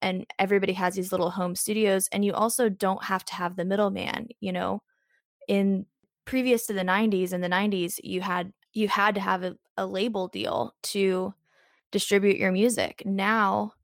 And 0.02 0.26
everybody 0.38 0.72
has 0.74 0.94
these 0.94 1.12
little 1.12 1.30
home 1.30 1.54
studios, 1.54 2.08
and 2.12 2.24
you 2.24 2.32
also 2.34 2.68
don't 2.68 3.04
have 3.04 3.24
to 3.26 3.34
have 3.34 3.56
the 3.56 3.64
middleman. 3.64 4.28
You 4.40 4.52
know, 4.52 4.82
in 5.48 5.86
previous 6.24 6.66
to 6.66 6.72
the 6.72 6.82
90s, 6.82 7.32
in 7.32 7.40
the 7.40 7.48
90s, 7.48 7.98
you 8.02 8.20
had 8.20 8.52
you 8.72 8.88
had 8.88 9.14
to 9.14 9.20
have 9.20 9.42
a, 9.42 9.56
a 9.76 9.86
label 9.86 10.28
deal 10.28 10.74
to 10.82 11.34
distribute 11.90 12.38
your 12.38 12.52
music. 12.52 13.02
Now, 13.04 13.74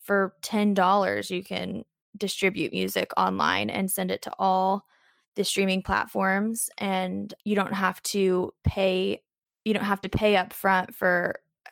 for 0.00 0.34
$10, 0.42 1.30
you 1.30 1.42
can 1.42 1.84
distribute 2.16 2.72
music 2.72 3.10
online 3.16 3.70
and 3.70 3.90
send 3.90 4.10
it 4.10 4.22
to 4.22 4.32
all 4.38 4.84
the 5.34 5.44
streaming 5.44 5.82
platforms 5.82 6.70
and 6.78 7.34
you 7.44 7.54
don't 7.54 7.74
have 7.74 8.02
to 8.02 8.52
pay 8.64 9.20
you 9.64 9.74
don't 9.74 9.84
have 9.84 10.00
to 10.00 10.08
pay 10.08 10.36
up 10.36 10.52
front 10.52 10.94
for 10.94 11.40
uh, 11.66 11.70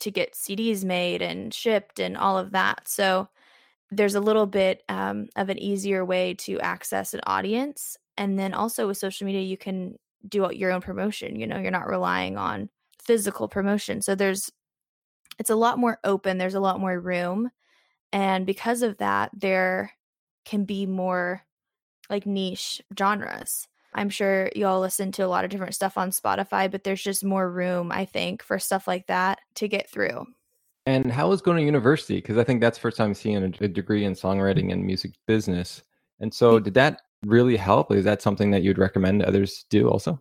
to 0.00 0.10
get 0.10 0.34
CDs 0.34 0.84
made 0.84 1.22
and 1.22 1.52
shipped 1.52 1.98
and 1.98 2.16
all 2.16 2.38
of 2.38 2.52
that. 2.52 2.88
So 2.88 3.28
there's 3.90 4.14
a 4.14 4.20
little 4.20 4.46
bit 4.46 4.82
um, 4.88 5.28
of 5.36 5.48
an 5.48 5.58
easier 5.58 6.04
way 6.04 6.34
to 6.34 6.60
access 6.60 7.14
an 7.14 7.20
audience. 7.26 7.96
And 8.16 8.38
then 8.38 8.54
also 8.54 8.86
with 8.86 8.96
social 8.96 9.26
media, 9.26 9.42
you 9.42 9.56
can 9.56 9.96
do 10.28 10.48
your 10.52 10.72
own 10.72 10.80
promotion. 10.80 11.36
You 11.36 11.46
know, 11.46 11.58
you're 11.58 11.70
not 11.70 11.88
relying 11.88 12.36
on 12.36 12.70
physical 13.02 13.48
promotion. 13.48 14.02
So 14.02 14.14
there's 14.14 14.50
it's 15.38 15.50
a 15.50 15.56
lot 15.56 15.78
more 15.78 15.98
open, 16.04 16.38
there's 16.38 16.54
a 16.54 16.60
lot 16.60 16.80
more 16.80 16.98
room. 16.98 17.50
And 18.12 18.46
because 18.46 18.82
of 18.82 18.98
that, 18.98 19.30
there 19.34 19.92
can 20.44 20.64
be 20.64 20.86
more 20.86 21.42
like 22.08 22.26
niche 22.26 22.80
genres. 22.96 23.66
I'm 23.94 24.10
sure 24.10 24.50
y'all 24.56 24.80
listen 24.80 25.12
to 25.12 25.24
a 25.24 25.28
lot 25.28 25.44
of 25.44 25.50
different 25.50 25.74
stuff 25.74 25.96
on 25.96 26.10
Spotify, 26.10 26.70
but 26.70 26.84
there's 26.84 27.02
just 27.02 27.24
more 27.24 27.48
room, 27.50 27.92
I 27.92 28.04
think, 28.04 28.42
for 28.42 28.58
stuff 28.58 28.88
like 28.88 29.06
that 29.06 29.40
to 29.56 29.68
get 29.68 29.88
through. 29.88 30.26
And 30.86 31.10
how 31.10 31.28
was 31.28 31.40
going 31.40 31.56
to 31.58 31.62
university? 31.62 32.16
Because 32.16 32.36
I 32.36 32.44
think 32.44 32.60
that's 32.60 32.76
first 32.76 32.96
time 32.96 33.14
seeing 33.14 33.42
a, 33.42 33.64
a 33.64 33.68
degree 33.68 34.04
in 34.04 34.12
songwriting 34.14 34.72
and 34.72 34.84
music 34.84 35.12
business. 35.26 35.82
And 36.20 36.32
so, 36.32 36.58
did 36.58 36.74
that 36.74 37.02
really 37.24 37.56
help? 37.56 37.92
Is 37.92 38.04
that 38.04 38.20
something 38.20 38.50
that 38.50 38.62
you'd 38.62 38.78
recommend 38.78 39.22
others 39.22 39.64
do 39.70 39.88
also? 39.88 40.20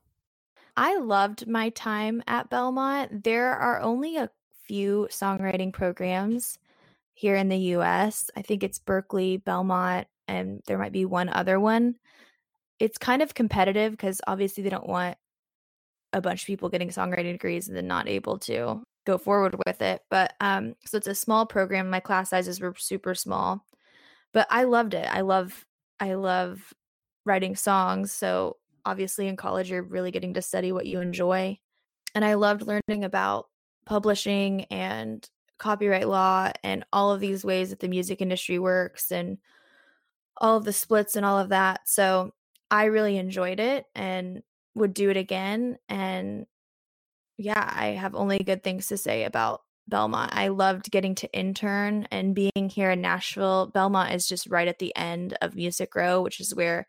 I 0.78 0.98
loved 0.98 1.48
my 1.48 1.70
time 1.70 2.24
at 2.28 2.50
Belmont. 2.50 3.24
There 3.24 3.54
are 3.54 3.82
only 3.82 4.18
a 4.18 4.30
few 4.66 5.08
songwriting 5.12 5.74
programs 5.74 6.58
here 7.14 7.36
in 7.36 7.50
the 7.50 7.58
US. 7.58 8.32
I 8.36 8.42
think 8.42 8.64
it's 8.64 8.80
Berklee, 8.80 9.44
Belmont, 9.44 10.08
and 10.28 10.62
there 10.66 10.78
might 10.78 10.92
be 10.92 11.06
one 11.06 11.30
other 11.30 11.60
one. 11.60 11.96
It's 12.80 12.98
kind 12.98 13.22
of 13.22 13.34
competitive 13.34 13.92
because 13.92 14.20
obviously 14.28 14.64
they 14.64 14.70
don't 14.70 14.88
want 14.88 15.18
a 16.12 16.22
bunch 16.22 16.44
of 16.44 16.48
people 16.48 16.70
getting 16.70 16.90
songwriting 16.90 17.34
degrees 17.34 17.68
and 17.68 17.76
then 17.76 17.88
not 17.88 18.08
able 18.08 18.38
to 18.40 18.84
go 19.06 19.18
forward 19.18 19.56
with 19.66 19.82
it. 19.82 20.02
But 20.10 20.34
um 20.40 20.76
so 20.86 20.98
it's 20.98 21.08
a 21.08 21.16
small 21.16 21.46
program. 21.46 21.90
My 21.90 22.00
class 22.00 22.30
sizes 22.30 22.60
were 22.60 22.74
super 22.78 23.16
small. 23.16 23.66
But 24.34 24.48
I 24.50 24.64
loved 24.64 24.94
it. 24.94 25.08
I 25.12 25.22
love 25.22 25.66
I 26.00 26.14
love 26.16 26.74
writing 27.26 27.56
songs. 27.56 28.12
So 28.12 28.58
obviously 28.86 29.28
in 29.28 29.36
college 29.38 29.72
you're 29.72 29.84
really 29.84 30.12
getting 30.12 30.34
to 30.36 30.42
study 30.42 30.72
what 30.72 30.86
you 30.86 31.00
enjoy. 31.00 31.58
And 32.16 32.24
I 32.24 32.36
loved 32.36 32.64
learning 32.64 33.04
about 33.04 33.48
publishing 33.86 34.66
and 34.66 35.28
copyright 35.58 36.08
law 36.08 36.52
and 36.64 36.86
all 36.94 37.12
of 37.12 37.20
these 37.22 37.44
ways 37.46 37.70
that 37.70 37.80
the 37.80 37.88
music 37.88 38.22
industry 38.22 38.60
works 38.60 39.12
and 39.12 39.38
all 40.38 40.58
of 40.58 40.66
the 40.66 40.74
splits 40.74 41.16
and 41.16 41.26
all 41.26 41.40
of 41.40 41.50
that. 41.50 41.82
So 41.88 42.34
I 42.74 42.86
really 42.86 43.18
enjoyed 43.18 43.60
it 43.60 43.86
and 43.94 44.42
would 44.74 44.96
do 44.96 45.12
it 45.12 45.18
again. 45.18 45.78
And 45.88 46.48
yeah, 47.38 47.72
I 47.72 47.90
have 47.90 48.16
only 48.16 48.40
good 48.40 48.64
things 48.64 48.88
to 48.88 48.98
say 48.98 49.26
about 49.26 49.62
Belmont. 49.88 50.32
I 50.34 50.48
loved 50.48 50.90
getting 50.90 51.14
to 51.16 51.32
intern 51.38 52.08
and 52.10 52.34
being 52.34 52.70
here 52.72 52.90
in 52.90 53.00
Nashville. 53.00 53.68
Belmont 53.68 54.16
is 54.16 54.28
just 54.28 54.48
right 54.48 54.68
at 54.68 54.80
the 54.80 54.92
end 54.96 55.38
of 55.40 55.54
Music 55.54 55.94
Row, 55.94 56.24
which 56.24 56.40
is 56.40 56.56
where 56.56 56.88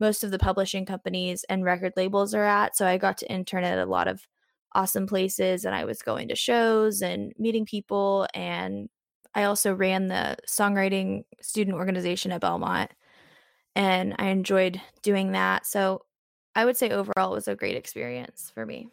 most 0.00 0.24
of 0.24 0.30
the 0.30 0.38
publishing 0.38 0.86
companies 0.86 1.44
and 1.50 1.64
record 1.64 1.92
labels 1.98 2.32
are 2.32 2.44
at. 2.44 2.74
So 2.74 2.86
I 2.86 2.96
got 2.96 3.18
to 3.18 3.30
intern 3.30 3.62
at 3.62 3.78
a 3.78 3.84
lot 3.84 4.08
of 4.08 4.26
awesome 4.72 5.06
places 5.06 5.66
and 5.66 5.74
I 5.74 5.84
was 5.84 6.00
going 6.00 6.28
to 6.28 6.34
shows 6.34 7.02
and 7.02 7.34
meeting 7.38 7.66
people. 7.66 8.26
And 8.32 8.88
I 9.34 9.44
also 9.44 9.74
ran 9.74 10.08
the 10.08 10.38
songwriting 10.48 11.24
student 11.42 11.76
organization 11.76 12.32
at 12.32 12.40
Belmont 12.40 12.90
and 13.76 14.14
I 14.18 14.28
enjoyed 14.28 14.80
doing 15.02 15.32
that. 15.32 15.66
So 15.66 16.02
I 16.56 16.64
would 16.64 16.76
say 16.76 16.90
overall 16.90 17.32
it 17.32 17.36
was 17.36 17.48
a 17.48 17.54
great 17.54 17.76
experience 17.76 18.50
for 18.54 18.64
me. 18.66 18.88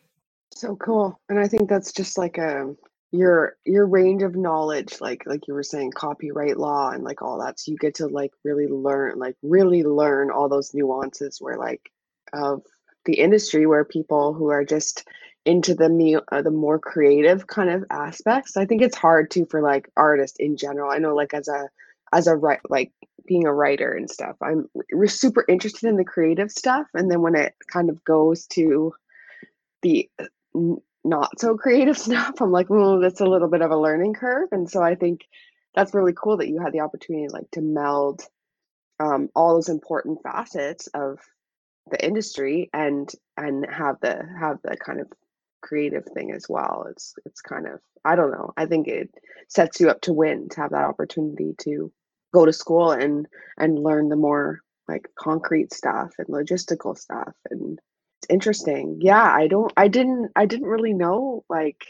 So 0.53 0.75
cool. 0.75 1.19
And 1.29 1.39
I 1.39 1.47
think 1.47 1.69
that's 1.69 1.91
just 1.91 2.17
like 2.17 2.37
a 2.37 2.61
um, 2.61 2.77
your 3.11 3.55
your 3.63 3.85
range 3.85 4.23
of 4.23 4.35
knowledge 4.35 4.99
like 4.99 5.23
like 5.27 5.47
you 5.47 5.53
were 5.53 5.61
saying 5.61 5.91
copyright 5.91 6.57
law 6.57 6.89
and 6.89 7.03
like 7.03 7.21
all 7.21 7.37
that 7.37 7.59
so 7.59 7.71
you 7.71 7.77
get 7.77 7.93
to 7.93 8.07
like 8.07 8.31
really 8.43 8.65
learn 8.65 9.19
like 9.19 9.35
really 9.43 9.83
learn 9.83 10.31
all 10.31 10.49
those 10.49 10.73
nuances 10.73 11.37
where 11.39 11.55
like 11.55 11.91
of 12.33 12.63
the 13.05 13.13
industry 13.13 13.67
where 13.67 13.85
people 13.85 14.33
who 14.33 14.49
are 14.49 14.65
just 14.65 15.07
into 15.45 15.75
the 15.75 16.23
uh, 16.31 16.41
the 16.41 16.49
more 16.49 16.79
creative 16.79 17.45
kind 17.45 17.69
of 17.69 17.85
aspects 17.91 18.57
i 18.57 18.65
think 18.65 18.81
it's 18.81 18.97
hard 18.97 19.29
too 19.29 19.45
for 19.45 19.61
like 19.61 19.91
artists 19.95 20.39
in 20.39 20.57
general 20.57 20.89
i 20.91 20.97
know 20.97 21.13
like 21.13 21.35
as 21.35 21.47
a 21.47 21.69
as 22.11 22.25
a 22.25 22.35
right 22.35 22.61
like 22.67 22.91
being 23.25 23.45
a 23.45 23.53
writer 23.53 23.93
and 23.93 24.09
stuff 24.09 24.35
i'm 24.41 24.69
super 25.05 25.45
interested 25.47 25.87
in 25.87 25.97
the 25.97 26.03
creative 26.03 26.51
stuff 26.51 26.87
and 26.93 27.09
then 27.09 27.21
when 27.21 27.35
it 27.35 27.53
kind 27.71 27.89
of 27.89 28.03
goes 28.03 28.45
to 28.47 28.93
the 29.81 30.09
uh, 30.19 30.25
not 31.03 31.39
so 31.39 31.55
creative 31.57 31.97
stuff, 32.07 32.41
I'm 32.41 32.51
like, 32.51 32.69
well, 32.69 32.99
that's 32.99 33.21
a 33.21 33.25
little 33.25 33.49
bit 33.49 33.61
of 33.61 33.71
a 33.71 33.77
learning 33.77 34.13
curve. 34.15 34.49
And 34.51 34.69
so 34.69 34.81
I 34.81 34.95
think 34.95 35.21
that's 35.75 35.93
really 35.93 36.13
cool 36.13 36.37
that 36.37 36.49
you 36.49 36.59
had 36.61 36.73
the 36.73 36.81
opportunity 36.81 37.27
like 37.29 37.49
to 37.51 37.61
meld 37.61 38.23
um, 38.99 39.29
all 39.35 39.55
those 39.55 39.69
important 39.69 40.21
facets 40.23 40.87
of 40.87 41.19
the 41.89 42.03
industry 42.03 42.69
and 42.73 43.11
and 43.35 43.65
have 43.69 43.97
the 44.01 44.21
have 44.39 44.59
the 44.63 44.77
kind 44.77 45.01
of 45.01 45.07
creative 45.61 46.05
thing 46.13 46.31
as 46.31 46.45
well. 46.47 46.85
It's 46.89 47.13
it's 47.25 47.41
kind 47.41 47.67
of 47.67 47.79
I 48.05 48.15
don't 48.15 48.31
know. 48.31 48.53
I 48.55 48.67
think 48.67 48.87
it 48.87 49.09
sets 49.49 49.81
you 49.81 49.89
up 49.89 50.01
to 50.01 50.13
win 50.13 50.47
to 50.49 50.61
have 50.61 50.71
that 50.71 50.85
opportunity 50.85 51.55
to 51.61 51.91
go 52.33 52.45
to 52.45 52.53
school 52.53 52.91
and 52.91 53.27
and 53.57 53.83
learn 53.83 54.09
the 54.09 54.15
more 54.15 54.59
like 54.87 55.07
concrete 55.17 55.73
stuff 55.73 56.11
and 56.17 56.27
logistical 56.27 56.97
stuff 56.97 57.33
and 57.49 57.79
it's 58.23 58.33
interesting. 58.33 58.99
Yeah, 59.01 59.21
I 59.21 59.47
don't 59.47 59.71
I 59.75 59.87
didn't 59.89 60.31
I 60.35 60.45
didn't 60.45 60.67
really 60.67 60.93
know 60.93 61.43
like 61.49 61.83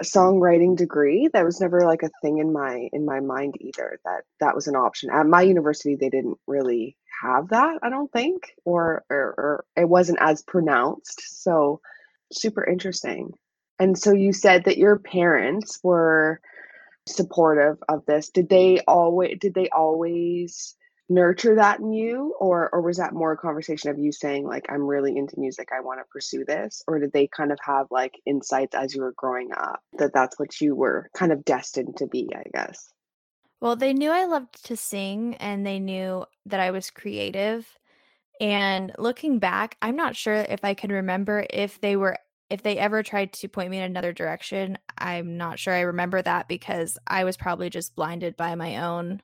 a 0.00 0.04
songwriting 0.04 0.76
degree. 0.76 1.28
That 1.32 1.44
was 1.44 1.60
never 1.60 1.80
like 1.80 2.02
a 2.02 2.10
thing 2.22 2.38
in 2.38 2.52
my 2.52 2.88
in 2.92 3.06
my 3.06 3.20
mind 3.20 3.54
either 3.60 3.98
that 4.04 4.24
that 4.40 4.54
was 4.54 4.66
an 4.66 4.76
option. 4.76 5.10
At 5.10 5.26
my 5.26 5.42
university 5.42 5.96
they 5.96 6.10
didn't 6.10 6.38
really 6.46 6.96
have 7.22 7.48
that, 7.50 7.78
I 7.82 7.90
don't 7.90 8.12
think, 8.12 8.54
or 8.64 9.04
or, 9.10 9.34
or 9.38 9.64
it 9.76 9.88
wasn't 9.88 10.18
as 10.20 10.42
pronounced. 10.42 11.42
So 11.42 11.80
super 12.32 12.64
interesting. 12.64 13.32
And 13.78 13.96
so 13.96 14.12
you 14.12 14.32
said 14.34 14.64
that 14.64 14.78
your 14.78 14.98
parents 14.98 15.80
were 15.82 16.40
supportive 17.14 17.76
of 17.88 18.04
this. 18.06 18.30
Did 18.30 18.48
they 18.48 18.76
mm. 18.76 18.82
always 18.86 19.38
did 19.40 19.54
they 19.54 19.68
always 19.70 20.76
nurture 21.08 21.56
that 21.56 21.80
in 21.80 21.92
you? 21.92 22.34
Or 22.38 22.70
or 22.72 22.80
was 22.80 22.98
that 22.98 23.12
more 23.12 23.32
a 23.32 23.36
conversation 23.36 23.90
of 23.90 23.98
you 23.98 24.12
saying 24.12 24.46
like 24.46 24.66
i'm 24.70 24.82
really 24.82 25.16
into 25.16 25.38
music 25.38 25.68
i 25.72 25.80
want 25.80 26.00
to 26.00 26.04
pursue 26.10 26.44
this? 26.44 26.82
Or 26.86 26.98
did 26.98 27.12
they 27.12 27.26
kind 27.26 27.52
of 27.52 27.58
have 27.62 27.86
like 27.90 28.14
insights 28.24 28.74
as 28.74 28.94
you 28.94 29.02
were 29.02 29.14
growing 29.16 29.50
up 29.52 29.80
that 29.98 30.14
that's 30.14 30.38
what 30.38 30.60
you 30.60 30.74
were 30.74 31.10
kind 31.14 31.32
of 31.32 31.44
destined 31.44 31.96
to 31.98 32.06
be 32.06 32.30
i 32.34 32.44
guess? 32.54 32.92
Well 33.60 33.76
they 33.76 33.92
knew 33.92 34.10
i 34.10 34.24
loved 34.24 34.64
to 34.66 34.76
sing 34.76 35.34
and 35.36 35.66
they 35.66 35.78
knew 35.80 36.24
that 36.46 36.60
i 36.60 36.70
was 36.70 36.90
creative. 36.90 37.66
And 38.40 38.92
looking 38.98 39.38
back 39.38 39.76
i'm 39.82 39.96
not 39.96 40.16
sure 40.16 40.34
if 40.34 40.64
i 40.64 40.74
can 40.74 40.90
remember 40.90 41.46
if 41.50 41.80
they 41.80 41.96
were 41.96 42.16
if 42.50 42.62
they 42.62 42.76
ever 42.78 43.02
tried 43.02 43.32
to 43.32 43.48
point 43.48 43.70
me 43.70 43.78
in 43.78 43.84
another 43.84 44.12
direction 44.12 44.76
i'm 44.98 45.36
not 45.36 45.58
sure 45.58 45.74
i 45.74 45.80
remember 45.80 46.20
that 46.20 46.48
because 46.48 46.98
i 47.06 47.24
was 47.24 47.36
probably 47.36 47.70
just 47.70 47.94
blinded 47.94 48.36
by 48.36 48.54
my 48.54 48.78
own 48.78 49.20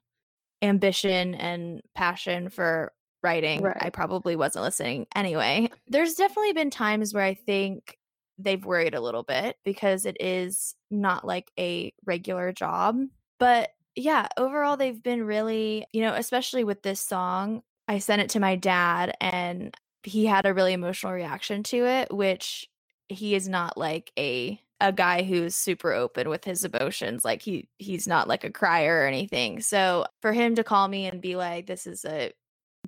ambition 0.62 1.34
and 1.34 1.82
passion 1.94 2.48
for 2.48 2.92
writing, 3.22 3.62
right. 3.62 3.76
I 3.80 3.90
probably 3.90 4.36
wasn't 4.36 4.64
listening 4.64 5.06
anyway. 5.14 5.70
There's 5.88 6.14
definitely 6.14 6.52
been 6.52 6.70
times 6.70 7.12
where 7.12 7.24
I 7.24 7.34
think 7.34 7.98
they've 8.38 8.64
worried 8.64 8.94
a 8.94 9.00
little 9.00 9.22
bit 9.22 9.56
because 9.64 10.06
it 10.06 10.16
is 10.20 10.74
not 10.90 11.26
like 11.26 11.50
a 11.58 11.92
regular 12.04 12.52
job. 12.52 13.00
But 13.38 13.70
yeah, 13.96 14.28
overall, 14.36 14.76
they've 14.76 15.02
been 15.02 15.24
really, 15.24 15.86
you 15.92 16.02
know, 16.02 16.14
especially 16.14 16.64
with 16.64 16.82
this 16.82 17.00
song. 17.00 17.62
I 17.88 17.98
sent 17.98 18.22
it 18.22 18.30
to 18.30 18.40
my 18.40 18.56
dad 18.56 19.16
and 19.20 19.74
he 20.02 20.26
had 20.26 20.46
a 20.46 20.54
really 20.54 20.72
emotional 20.72 21.12
reaction 21.12 21.62
to 21.64 21.86
it, 21.86 22.12
which 22.14 22.68
he 23.08 23.34
is 23.34 23.48
not 23.48 23.76
like 23.76 24.12
a 24.18 24.60
a 24.80 24.92
guy 24.92 25.22
who's 25.22 25.56
super 25.56 25.92
open 25.92 26.28
with 26.28 26.44
his 26.44 26.64
emotions. 26.64 27.24
Like 27.24 27.42
he 27.42 27.68
he's 27.78 28.06
not 28.06 28.28
like 28.28 28.44
a 28.44 28.50
crier 28.50 29.02
or 29.02 29.06
anything. 29.06 29.60
So 29.60 30.06
for 30.20 30.32
him 30.32 30.54
to 30.56 30.64
call 30.64 30.88
me 30.88 31.06
and 31.06 31.20
be 31.20 31.36
like, 31.36 31.66
"This 31.66 31.86
is 31.86 32.04
a 32.04 32.32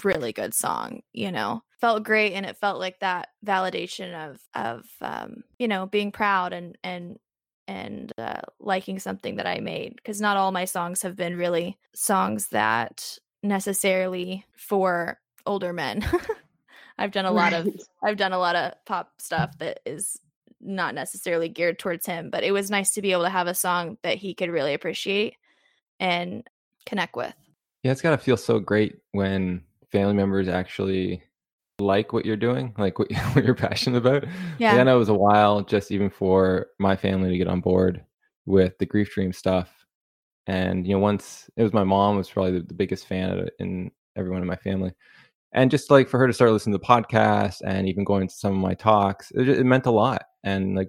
really 0.04 0.32
good 0.32 0.54
song," 0.54 1.02
you 1.12 1.32
know, 1.32 1.62
felt 1.80 2.02
great, 2.04 2.34
and 2.34 2.46
it 2.46 2.56
felt 2.58 2.78
like 2.78 3.00
that 3.00 3.28
validation 3.44 4.30
of 4.30 4.40
of 4.54 4.86
um, 5.00 5.44
you 5.58 5.68
know 5.68 5.86
being 5.86 6.12
proud 6.12 6.52
and 6.52 6.76
and 6.84 7.18
and 7.66 8.12
uh, 8.18 8.40
liking 8.60 8.98
something 8.98 9.36
that 9.36 9.46
I 9.46 9.60
made 9.60 9.96
because 9.96 10.20
not 10.20 10.36
all 10.36 10.52
my 10.52 10.64
songs 10.64 11.02
have 11.02 11.16
been 11.16 11.36
really 11.36 11.78
songs 11.94 12.48
that 12.48 13.18
necessarily 13.42 14.44
for 14.56 15.20
older 15.46 15.72
men. 15.72 16.04
I've 16.98 17.12
done 17.12 17.26
a 17.26 17.30
lot 17.30 17.52
right. 17.52 17.66
of 17.66 17.80
I've 18.02 18.16
done 18.16 18.32
a 18.32 18.38
lot 18.38 18.56
of 18.56 18.72
pop 18.84 19.12
stuff 19.18 19.56
that 19.58 19.80
is 19.86 20.18
not 20.60 20.94
necessarily 20.94 21.48
geared 21.48 21.78
towards 21.78 22.06
him, 22.06 22.30
but 22.30 22.42
it 22.42 22.52
was 22.52 22.70
nice 22.70 22.92
to 22.92 23.02
be 23.02 23.12
able 23.12 23.22
to 23.22 23.30
have 23.30 23.46
a 23.46 23.54
song 23.54 23.96
that 24.02 24.18
he 24.18 24.34
could 24.34 24.50
really 24.50 24.74
appreciate 24.74 25.34
and 26.00 26.48
connect 26.84 27.16
with. 27.16 27.34
Yeah, 27.84 27.92
it's 27.92 28.02
got 28.02 28.10
to 28.10 28.18
feel 28.18 28.36
so 28.36 28.58
great 28.58 28.96
when 29.12 29.62
family 29.92 30.14
members 30.14 30.48
actually 30.48 31.22
like 31.78 32.12
what 32.12 32.26
you're 32.26 32.36
doing, 32.36 32.74
like 32.76 32.98
what, 32.98 33.12
what 33.32 33.44
you're 33.44 33.54
passionate 33.54 33.98
about. 33.98 34.24
Yeah. 34.58 34.74
I 34.74 34.82
know 34.82 34.96
it 34.96 34.98
was 34.98 35.08
a 35.08 35.14
while 35.14 35.62
just 35.62 35.92
even 35.92 36.10
for 36.10 36.66
my 36.80 36.96
family 36.96 37.30
to 37.30 37.38
get 37.38 37.48
on 37.48 37.60
board 37.60 38.04
with 38.46 38.76
the 38.78 38.86
grief 38.86 39.12
dream 39.12 39.32
stuff. 39.32 39.70
And, 40.48 40.86
you 40.86 40.94
know, 40.94 40.98
once 40.98 41.48
it 41.56 41.62
was 41.62 41.72
my 41.72 41.84
mom 41.84 42.16
was 42.16 42.30
probably 42.30 42.58
the, 42.58 42.66
the 42.66 42.74
biggest 42.74 43.06
fan 43.06 43.30
of 43.30 43.38
it 43.38 43.54
in 43.60 43.92
everyone 44.16 44.42
in 44.42 44.48
my 44.48 44.56
family 44.56 44.92
and 45.52 45.70
just 45.70 45.90
like 45.90 46.08
for 46.08 46.18
her 46.18 46.26
to 46.26 46.32
start 46.32 46.52
listening 46.52 46.74
to 46.74 46.78
the 46.78 46.84
podcast 46.84 47.60
and 47.64 47.88
even 47.88 48.04
going 48.04 48.28
to 48.28 48.34
some 48.34 48.52
of 48.52 48.58
my 48.58 48.74
talks 48.74 49.30
it, 49.32 49.48
it 49.48 49.64
meant 49.64 49.86
a 49.86 49.90
lot. 49.90 50.22
And 50.44 50.74
like 50.74 50.88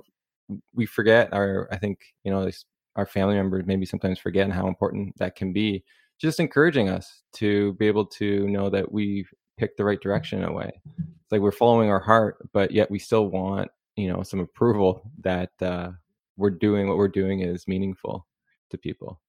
we 0.73 0.87
forget 0.87 1.31
our 1.31 1.67
i 1.71 1.77
think 1.77 1.99
you 2.23 2.31
know 2.31 2.49
our 2.95 3.05
family 3.05 3.35
members 3.35 3.65
maybe 3.65 3.85
sometimes 3.85 4.19
forget 4.19 4.51
how 4.51 4.67
important 4.67 5.17
that 5.17 5.35
can 5.35 5.53
be. 5.53 5.83
Just 6.19 6.39
encouraging 6.39 6.89
us 6.89 7.21
to 7.33 7.73
be 7.73 7.87
able 7.87 8.05
to 8.05 8.47
know 8.49 8.69
that 8.69 8.91
we 8.91 9.25
picked 9.57 9.77
the 9.77 9.85
right 9.85 10.01
direction 10.01 10.39
in 10.39 10.49
a 10.49 10.51
way. 10.51 10.69
It's 10.97 11.31
like 11.31 11.39
we're 11.41 11.51
following 11.51 11.89
our 11.89 11.99
heart 11.99 12.37
but 12.53 12.71
yet 12.71 12.91
we 12.91 12.99
still 12.99 13.27
want 13.27 13.69
you 13.95 14.11
know 14.11 14.23
some 14.23 14.39
approval 14.39 15.09
that 15.21 15.51
uh, 15.61 15.91
we're 16.37 16.49
doing 16.49 16.87
what 16.87 16.97
we're 16.97 17.07
doing 17.07 17.41
is 17.41 17.67
meaningful 17.67 18.25
to 18.69 18.77
people. 18.77 19.21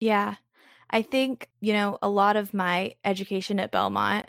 Yeah. 0.00 0.36
I 0.90 1.02
think 1.02 1.48
you 1.60 1.72
know 1.72 1.98
a 2.02 2.08
lot 2.08 2.36
of 2.36 2.54
my 2.54 2.94
education 3.04 3.58
at 3.60 3.72
belmont 3.72 4.26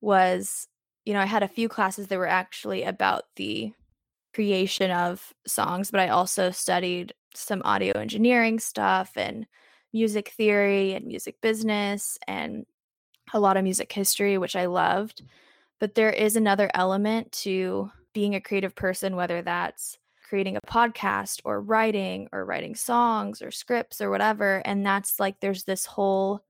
was 0.00 0.68
you 1.06 1.12
know, 1.12 1.20
I 1.20 1.26
had 1.26 1.44
a 1.44 1.48
few 1.48 1.68
classes 1.68 2.08
that 2.08 2.18
were 2.18 2.26
actually 2.26 2.82
about 2.82 3.26
the 3.36 3.72
creation 4.34 4.90
of 4.90 5.32
songs, 5.46 5.90
but 5.90 6.00
I 6.00 6.08
also 6.08 6.50
studied 6.50 7.14
some 7.34 7.62
audio 7.64 7.96
engineering 7.98 8.58
stuff 8.58 9.12
and 9.16 9.46
music 9.92 10.30
theory 10.30 10.94
and 10.94 11.06
music 11.06 11.40
business 11.40 12.18
and 12.26 12.66
a 13.32 13.40
lot 13.40 13.56
of 13.56 13.62
music 13.62 13.92
history, 13.92 14.36
which 14.36 14.56
I 14.56 14.66
loved. 14.66 15.22
But 15.78 15.94
there 15.94 16.10
is 16.10 16.34
another 16.34 16.70
element 16.74 17.30
to 17.32 17.90
being 18.12 18.34
a 18.34 18.40
creative 18.40 18.74
person, 18.74 19.14
whether 19.14 19.42
that's 19.42 19.98
creating 20.28 20.56
a 20.56 20.60
podcast 20.62 21.40
or 21.44 21.60
writing 21.60 22.28
or 22.32 22.44
writing 22.44 22.74
songs 22.74 23.40
or 23.40 23.52
scripts 23.52 24.00
or 24.00 24.10
whatever. 24.10 24.60
And 24.64 24.84
that's 24.84 25.20
like 25.20 25.38
there's 25.40 25.64
this 25.64 25.86
whole 25.86 26.44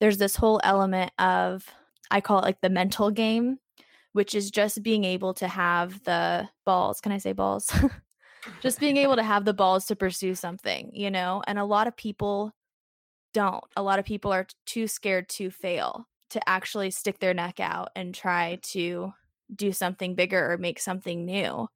there's 0.00 0.18
this 0.18 0.36
whole 0.36 0.60
element 0.62 1.10
of 1.18 1.66
I 2.10 2.20
call 2.20 2.38
it 2.38 2.44
like 2.44 2.60
the 2.60 2.70
mental 2.70 3.10
game, 3.10 3.58
which 4.12 4.34
is 4.34 4.50
just 4.50 4.82
being 4.82 5.04
able 5.04 5.34
to 5.34 5.48
have 5.48 6.02
the 6.04 6.48
balls. 6.64 7.00
Can 7.00 7.12
I 7.12 7.18
say 7.18 7.32
balls? 7.32 7.72
just 8.62 8.80
being 8.80 8.96
able 8.96 9.16
to 9.16 9.22
have 9.22 9.44
the 9.44 9.54
balls 9.54 9.86
to 9.86 9.96
pursue 9.96 10.34
something, 10.34 10.90
you 10.94 11.10
know? 11.10 11.42
And 11.46 11.58
a 11.58 11.64
lot 11.64 11.86
of 11.86 11.96
people 11.96 12.52
don't. 13.34 13.64
A 13.76 13.82
lot 13.82 13.98
of 13.98 14.04
people 14.04 14.32
are 14.32 14.46
too 14.66 14.86
scared 14.86 15.28
to 15.30 15.50
fail 15.50 16.06
to 16.30 16.48
actually 16.48 16.90
stick 16.90 17.18
their 17.18 17.34
neck 17.34 17.60
out 17.60 17.90
and 17.96 18.14
try 18.14 18.58
to 18.62 19.12
do 19.54 19.72
something 19.72 20.14
bigger 20.14 20.52
or 20.52 20.58
make 20.58 20.78
something 20.78 21.24
new 21.24 21.68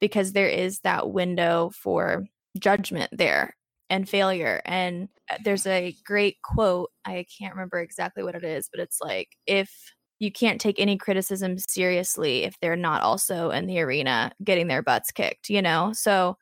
because 0.00 0.32
there 0.32 0.48
is 0.48 0.80
that 0.80 1.10
window 1.10 1.70
for 1.74 2.26
judgment 2.58 3.10
there 3.12 3.56
and 3.94 4.08
failure. 4.08 4.60
And 4.64 5.08
uh, 5.30 5.36
there's 5.44 5.68
a 5.68 5.94
great 6.04 6.42
quote. 6.42 6.90
I 7.04 7.24
can't 7.38 7.54
remember 7.54 7.78
exactly 7.78 8.24
what 8.24 8.34
it 8.34 8.42
is, 8.42 8.68
but 8.68 8.80
it's 8.80 8.98
like, 9.00 9.36
if 9.46 9.70
you 10.18 10.32
can't 10.32 10.60
take 10.60 10.80
any 10.80 10.96
criticism 10.98 11.58
seriously 11.58 12.42
if 12.42 12.58
they're 12.58 12.74
not 12.74 13.02
also 13.02 13.50
in 13.50 13.66
the 13.66 13.78
arena 13.78 14.32
getting 14.42 14.66
their 14.66 14.82
butts 14.82 15.12
kicked, 15.12 15.48
you 15.48 15.62
know? 15.62 15.92
So 15.92 16.36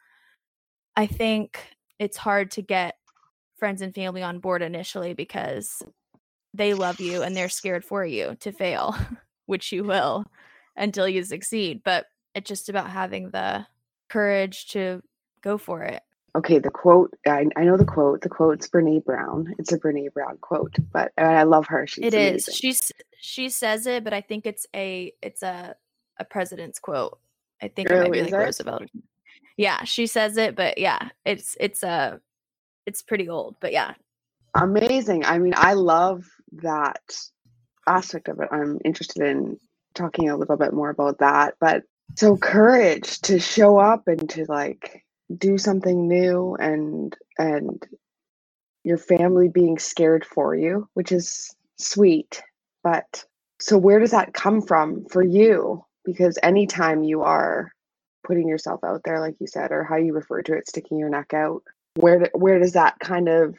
I 0.96 1.06
think 1.06 1.58
it's 1.98 2.16
hard 2.16 2.50
to 2.52 2.62
get 2.62 2.94
friends 3.58 3.82
and 3.82 3.94
family 3.94 4.22
on 4.22 4.38
board 4.38 4.62
initially 4.62 5.12
because 5.12 5.82
they 6.54 6.72
love 6.72 7.00
you 7.00 7.22
and 7.22 7.36
they're 7.36 7.50
scared 7.50 7.84
for 7.84 8.02
you 8.02 8.34
to 8.40 8.50
fail, 8.50 8.96
which 9.44 9.72
you 9.72 9.84
will 9.84 10.24
until 10.74 11.06
you 11.06 11.22
succeed. 11.22 11.82
But 11.84 12.06
it's 12.34 12.48
just 12.48 12.70
about 12.70 12.88
having 12.88 13.28
the 13.28 13.66
courage 14.08 14.68
to 14.68 15.02
go 15.42 15.58
for 15.58 15.82
it 15.82 16.02
okay, 16.34 16.58
the 16.58 16.70
quote, 16.70 17.14
I, 17.26 17.46
I 17.56 17.64
know 17.64 17.76
the 17.76 17.84
quote. 17.84 18.22
The 18.22 18.28
quote's 18.28 18.68
Brene 18.68 19.04
Brown. 19.04 19.54
It's 19.58 19.72
a 19.72 19.78
Brene 19.78 20.12
Brown 20.12 20.38
quote, 20.40 20.76
but 20.92 21.12
I 21.18 21.42
love 21.44 21.66
her. 21.68 21.86
She's 21.86 22.04
it 22.04 22.14
is. 22.14 22.48
She's 22.52 22.92
she 23.18 23.48
says 23.48 23.86
it, 23.86 24.04
but 24.04 24.12
I 24.12 24.20
think 24.20 24.46
it's 24.46 24.66
a 24.74 25.12
it's 25.22 25.42
a 25.42 25.76
a 26.18 26.24
president's 26.24 26.78
quote. 26.78 27.18
I 27.60 27.68
think 27.68 27.90
it 27.90 27.98
might 27.98 28.12
be 28.12 28.22
like 28.22 28.32
Roosevelt. 28.32 28.84
Yeah, 29.56 29.84
she 29.84 30.06
says 30.06 30.36
it, 30.36 30.56
but 30.56 30.78
yeah, 30.78 31.10
it's 31.24 31.56
it's 31.60 31.82
a 31.82 31.88
uh, 31.88 32.16
it's 32.86 33.02
pretty 33.02 33.28
old, 33.28 33.56
but 33.60 33.72
yeah. 33.72 33.94
Amazing. 34.54 35.24
I 35.24 35.38
mean, 35.38 35.54
I 35.56 35.74
love 35.74 36.26
that 36.52 37.16
aspect 37.86 38.28
of 38.28 38.40
it. 38.40 38.48
I'm 38.50 38.78
interested 38.84 39.22
in 39.22 39.58
talking 39.94 40.28
a 40.28 40.36
little 40.36 40.56
bit 40.56 40.72
more 40.72 40.90
about 40.90 41.18
that, 41.18 41.54
but 41.60 41.84
so 42.16 42.36
courage 42.36 43.20
to 43.22 43.38
show 43.38 43.78
up 43.78 44.08
and 44.08 44.28
to 44.30 44.44
like 44.46 45.04
do 45.36 45.58
something 45.58 46.08
new 46.08 46.54
and 46.56 47.16
and 47.38 47.82
your 48.84 48.98
family 48.98 49.48
being 49.48 49.78
scared 49.78 50.24
for 50.24 50.54
you, 50.54 50.88
which 50.94 51.12
is 51.12 51.54
sweet. 51.78 52.42
But 52.82 53.24
so 53.60 53.78
where 53.78 54.00
does 54.00 54.10
that 54.10 54.34
come 54.34 54.60
from 54.60 55.04
for 55.06 55.22
you? 55.22 55.84
Because 56.04 56.38
anytime 56.42 57.04
you 57.04 57.22
are 57.22 57.70
putting 58.26 58.48
yourself 58.48 58.82
out 58.84 59.02
there, 59.04 59.20
like 59.20 59.36
you 59.38 59.46
said, 59.46 59.70
or 59.70 59.84
how 59.84 59.96
you 59.96 60.12
refer 60.12 60.42
to 60.42 60.54
it, 60.54 60.68
sticking 60.68 60.98
your 60.98 61.08
neck 61.08 61.32
out, 61.32 61.62
where 61.94 62.28
where 62.34 62.58
does 62.58 62.72
that 62.72 62.98
kind 62.98 63.28
of 63.28 63.56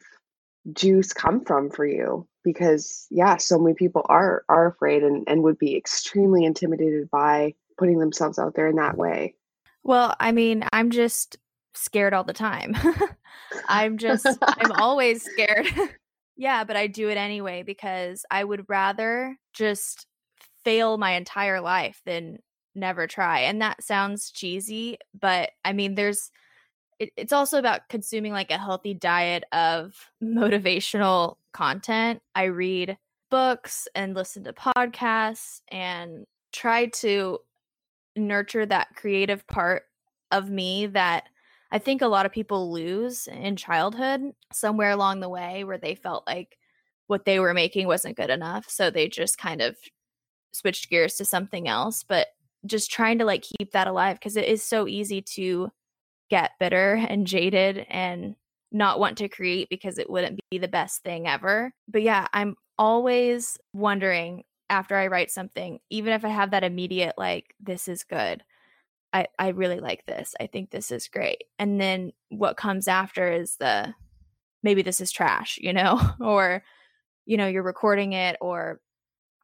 juice 0.73 1.13
come 1.13 1.43
from 1.45 1.69
for 1.69 1.85
you? 1.85 2.27
Because 2.43 3.07
yeah, 3.09 3.37
so 3.37 3.57
many 3.57 3.75
people 3.75 4.05
are 4.09 4.43
are 4.49 4.67
afraid 4.67 5.03
and, 5.03 5.23
and 5.27 5.43
would 5.43 5.57
be 5.57 5.75
extremely 5.75 6.43
intimidated 6.43 7.09
by 7.09 7.53
putting 7.77 7.99
themselves 7.99 8.37
out 8.37 8.55
there 8.55 8.67
in 8.67 8.75
that 8.75 8.97
way. 8.97 9.35
Well, 9.83 10.15
I 10.19 10.31
mean, 10.31 10.65
I'm 10.71 10.91
just 10.91 11.37
scared 11.75 12.13
all 12.13 12.23
the 12.23 12.33
time. 12.33 12.75
I'm 13.67 13.97
just, 13.97 14.25
I'm 14.41 14.71
always 14.79 15.23
scared. 15.23 15.67
yeah, 16.37 16.63
but 16.63 16.75
I 16.75 16.87
do 16.87 17.09
it 17.09 17.17
anyway 17.17 17.63
because 17.63 18.25
I 18.31 18.43
would 18.43 18.65
rather 18.69 19.37
just 19.53 20.07
fail 20.63 20.97
my 20.97 21.11
entire 21.11 21.61
life 21.61 22.01
than 22.05 22.39
never 22.75 23.07
try. 23.07 23.41
And 23.41 23.61
that 23.61 23.83
sounds 23.83 24.31
cheesy, 24.31 24.97
but 25.19 25.51
I 25.63 25.73
mean, 25.73 25.95
there's, 25.95 26.31
it, 26.99 27.11
it's 27.17 27.33
also 27.33 27.59
about 27.59 27.89
consuming 27.89 28.31
like 28.31 28.51
a 28.51 28.57
healthy 28.57 28.93
diet 28.93 29.43
of 29.51 29.93
motivational 30.23 31.37
content. 31.53 32.21
I 32.33 32.45
read 32.45 32.97
books 33.29 33.87
and 33.95 34.13
listen 34.15 34.43
to 34.43 34.53
podcasts 34.53 35.61
and 35.69 36.25
try 36.51 36.85
to 36.85 37.39
nurture 38.15 38.65
that 38.65 38.95
creative 38.95 39.45
part 39.47 39.83
of 40.31 40.49
me 40.49 40.87
that 40.87 41.23
I 41.73 41.79
think 41.79 42.03
a 42.03 42.07
lot 42.07 42.27
of 42.27 42.31
people 42.31 42.71
lose 42.71 43.27
in 43.27 43.55
childhood 43.55 44.21
somewhere 44.53 44.91
along 44.91 45.19
the 45.19 45.27
way 45.29 45.63
where 45.63 45.79
they 45.79 45.95
felt 45.95 46.25
like 46.27 46.55
what 47.07 47.25
they 47.25 47.39
were 47.39 47.53
making 47.55 47.87
wasn't 47.87 48.15
good 48.15 48.29
enough. 48.29 48.69
So 48.69 48.91
they 48.91 49.09
just 49.09 49.39
kind 49.39 49.59
of 49.59 49.75
switched 50.53 50.91
gears 50.91 51.15
to 51.15 51.25
something 51.25 51.67
else. 51.67 52.03
But 52.07 52.27
just 52.65 52.91
trying 52.91 53.17
to 53.17 53.25
like 53.25 53.43
keep 53.57 53.71
that 53.71 53.87
alive 53.87 54.19
because 54.19 54.37
it 54.37 54.45
is 54.45 54.63
so 54.63 54.87
easy 54.87 55.23
to 55.33 55.71
get 56.29 56.51
bitter 56.59 56.93
and 56.93 57.25
jaded 57.25 57.87
and 57.89 58.35
not 58.71 58.99
want 58.99 59.17
to 59.17 59.27
create 59.27 59.67
because 59.69 59.97
it 59.97 60.09
wouldn't 60.09 60.39
be 60.51 60.59
the 60.59 60.67
best 60.67 61.01
thing 61.01 61.27
ever. 61.27 61.73
But 61.87 62.03
yeah, 62.03 62.27
I'm 62.33 62.55
always 62.77 63.57
wondering 63.73 64.43
after 64.69 64.95
I 64.95 65.07
write 65.07 65.31
something, 65.31 65.79
even 65.89 66.13
if 66.13 66.23
I 66.23 66.29
have 66.29 66.51
that 66.51 66.63
immediate, 66.63 67.15
like, 67.17 67.53
this 67.59 67.87
is 67.87 68.03
good, 68.03 68.43
I, 69.13 69.27
I 69.37 69.49
really 69.49 69.79
like 69.79 70.05
this. 70.05 70.33
I 70.39 70.47
think 70.47 70.71
this 70.71 70.91
is 70.91 71.07
great. 71.07 71.43
And 71.59 71.79
then 71.79 72.11
what 72.29 72.57
comes 72.57 72.87
after 72.87 73.31
is 73.31 73.57
the 73.57 73.93
maybe 74.63 74.81
this 74.81 74.99
is 74.99 75.11
trash, 75.11 75.59
you 75.61 75.71
know, 75.71 76.01
or, 76.19 76.63
you 77.25 77.37
know, 77.37 77.47
you're 77.47 77.63
recording 77.63 78.13
it 78.13 78.37
or 78.41 78.81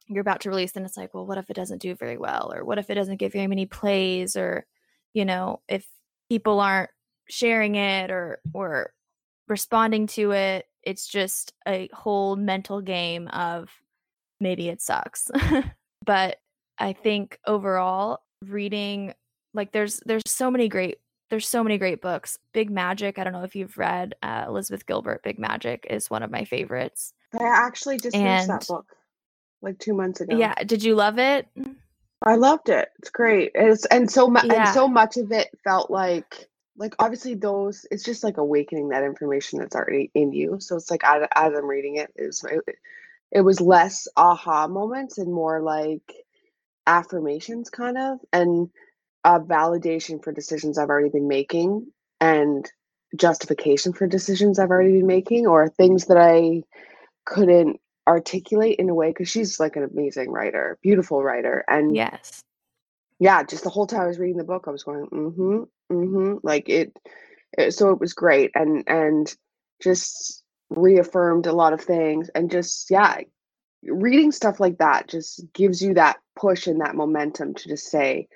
you're 0.08 0.22
about 0.22 0.40
to 0.40 0.50
release 0.50 0.74
and 0.74 0.84
it's 0.84 0.96
like, 0.96 1.14
well, 1.14 1.26
what 1.26 1.38
if 1.38 1.48
it 1.50 1.56
doesn't 1.56 1.80
do 1.80 1.94
very 1.94 2.18
well? 2.18 2.52
Or 2.52 2.64
what 2.64 2.78
if 2.78 2.90
it 2.90 2.96
doesn't 2.96 3.18
get 3.18 3.32
very 3.32 3.46
many 3.46 3.66
plays? 3.66 4.36
Or, 4.36 4.66
you 5.14 5.24
know, 5.24 5.60
if 5.68 5.86
people 6.28 6.60
aren't 6.60 6.90
sharing 7.28 7.76
it 7.76 8.10
or 8.10 8.40
or 8.52 8.92
responding 9.48 10.06
to 10.06 10.32
it. 10.32 10.66
It's 10.82 11.06
just 11.06 11.52
a 11.68 11.90
whole 11.92 12.36
mental 12.36 12.80
game 12.80 13.28
of 13.28 13.68
maybe 14.38 14.68
it 14.68 14.80
sucks. 14.80 15.30
but 16.06 16.38
I 16.78 16.94
think 16.94 17.38
overall 17.46 18.20
reading 18.42 19.12
like 19.54 19.72
there's 19.72 20.00
there's 20.06 20.22
so 20.26 20.50
many 20.50 20.68
great 20.68 20.98
there's 21.30 21.48
so 21.48 21.62
many 21.62 21.78
great 21.78 22.02
books. 22.02 22.38
Big 22.52 22.70
Magic, 22.70 23.18
I 23.18 23.24
don't 23.24 23.32
know 23.32 23.44
if 23.44 23.54
you've 23.54 23.78
read 23.78 24.14
uh, 24.22 24.46
Elizabeth 24.48 24.84
Gilbert. 24.84 25.22
Big 25.22 25.38
Magic 25.38 25.86
is 25.88 26.10
one 26.10 26.24
of 26.24 26.30
my 26.30 26.44
favorites. 26.44 27.12
I 27.32 27.44
actually 27.44 27.98
just 27.98 28.16
finished 28.16 28.48
that 28.48 28.66
book 28.66 28.86
like 29.62 29.78
2 29.78 29.94
months 29.94 30.20
ago. 30.20 30.36
Yeah, 30.36 30.54
did 30.64 30.82
you 30.82 30.96
love 30.96 31.18
it? 31.18 31.46
I 32.22 32.34
loved 32.34 32.68
it. 32.68 32.88
It's 32.98 33.10
great. 33.10 33.52
It's 33.54 33.86
and 33.86 34.10
so 34.10 34.28
much 34.28 34.44
yeah. 34.44 34.66
and 34.66 34.74
so 34.74 34.88
much 34.88 35.16
of 35.16 35.32
it 35.32 35.48
felt 35.64 35.90
like 35.90 36.48
like 36.76 36.94
obviously 36.98 37.34
those 37.34 37.86
it's 37.90 38.04
just 38.04 38.24
like 38.24 38.36
awakening 38.36 38.88
that 38.88 39.04
information 39.04 39.58
that's 39.58 39.76
already 39.76 40.10
in 40.14 40.32
you. 40.32 40.58
So 40.60 40.76
it's 40.76 40.90
like 40.90 41.04
as, 41.04 41.26
as 41.34 41.54
I'm 41.54 41.66
reading 41.66 41.96
it, 41.96 42.12
it 42.16 42.26
was 42.26 42.44
it, 42.44 42.76
it 43.30 43.40
was 43.42 43.60
less 43.60 44.08
aha 44.16 44.66
moments 44.66 45.18
and 45.18 45.32
more 45.32 45.60
like 45.60 46.12
affirmations 46.86 47.70
kind 47.70 47.96
of 47.96 48.18
and 48.32 48.68
a 49.24 49.40
validation 49.40 50.22
for 50.22 50.32
decisions 50.32 50.78
I've 50.78 50.88
already 50.88 51.10
been 51.10 51.28
making 51.28 51.86
and 52.20 52.70
justification 53.16 53.92
for 53.92 54.06
decisions 54.06 54.58
I've 54.58 54.70
already 54.70 54.92
been 54.92 55.06
making 55.06 55.46
or 55.46 55.68
things 55.68 56.06
that 56.06 56.16
I 56.16 56.62
couldn't 57.24 57.80
articulate 58.06 58.78
in 58.78 58.88
a 58.88 58.94
way 58.94 59.08
because 59.08 59.28
she's 59.28 59.60
like 59.60 59.76
an 59.76 59.84
amazing 59.84 60.30
writer, 60.30 60.78
beautiful 60.82 61.22
writer. 61.22 61.64
And 61.68 61.94
yes. 61.94 62.42
Yeah, 63.18 63.42
just 63.42 63.64
the 63.64 63.70
whole 63.70 63.86
time 63.86 64.00
I 64.00 64.06
was 64.06 64.18
reading 64.18 64.38
the 64.38 64.44
book, 64.44 64.64
I 64.66 64.70
was 64.70 64.84
going, 64.84 65.06
mm-hmm, 65.06 65.62
mm-hmm. 65.92 66.34
Like 66.42 66.68
it, 66.68 66.96
it 67.56 67.72
so 67.72 67.90
it 67.90 68.00
was 68.00 68.14
great 68.14 68.50
and 68.54 68.84
and 68.86 69.34
just 69.82 70.42
reaffirmed 70.70 71.46
a 71.46 71.52
lot 71.52 71.72
of 71.72 71.82
things 71.82 72.30
and 72.34 72.50
just 72.50 72.90
yeah, 72.90 73.18
reading 73.82 74.32
stuff 74.32 74.60
like 74.60 74.78
that 74.78 75.08
just 75.08 75.44
gives 75.52 75.82
you 75.82 75.94
that 75.94 76.18
push 76.36 76.66
and 76.66 76.80
that 76.80 76.94
momentum 76.94 77.54
to 77.54 77.68
just 77.68 77.90
say, 77.90 78.28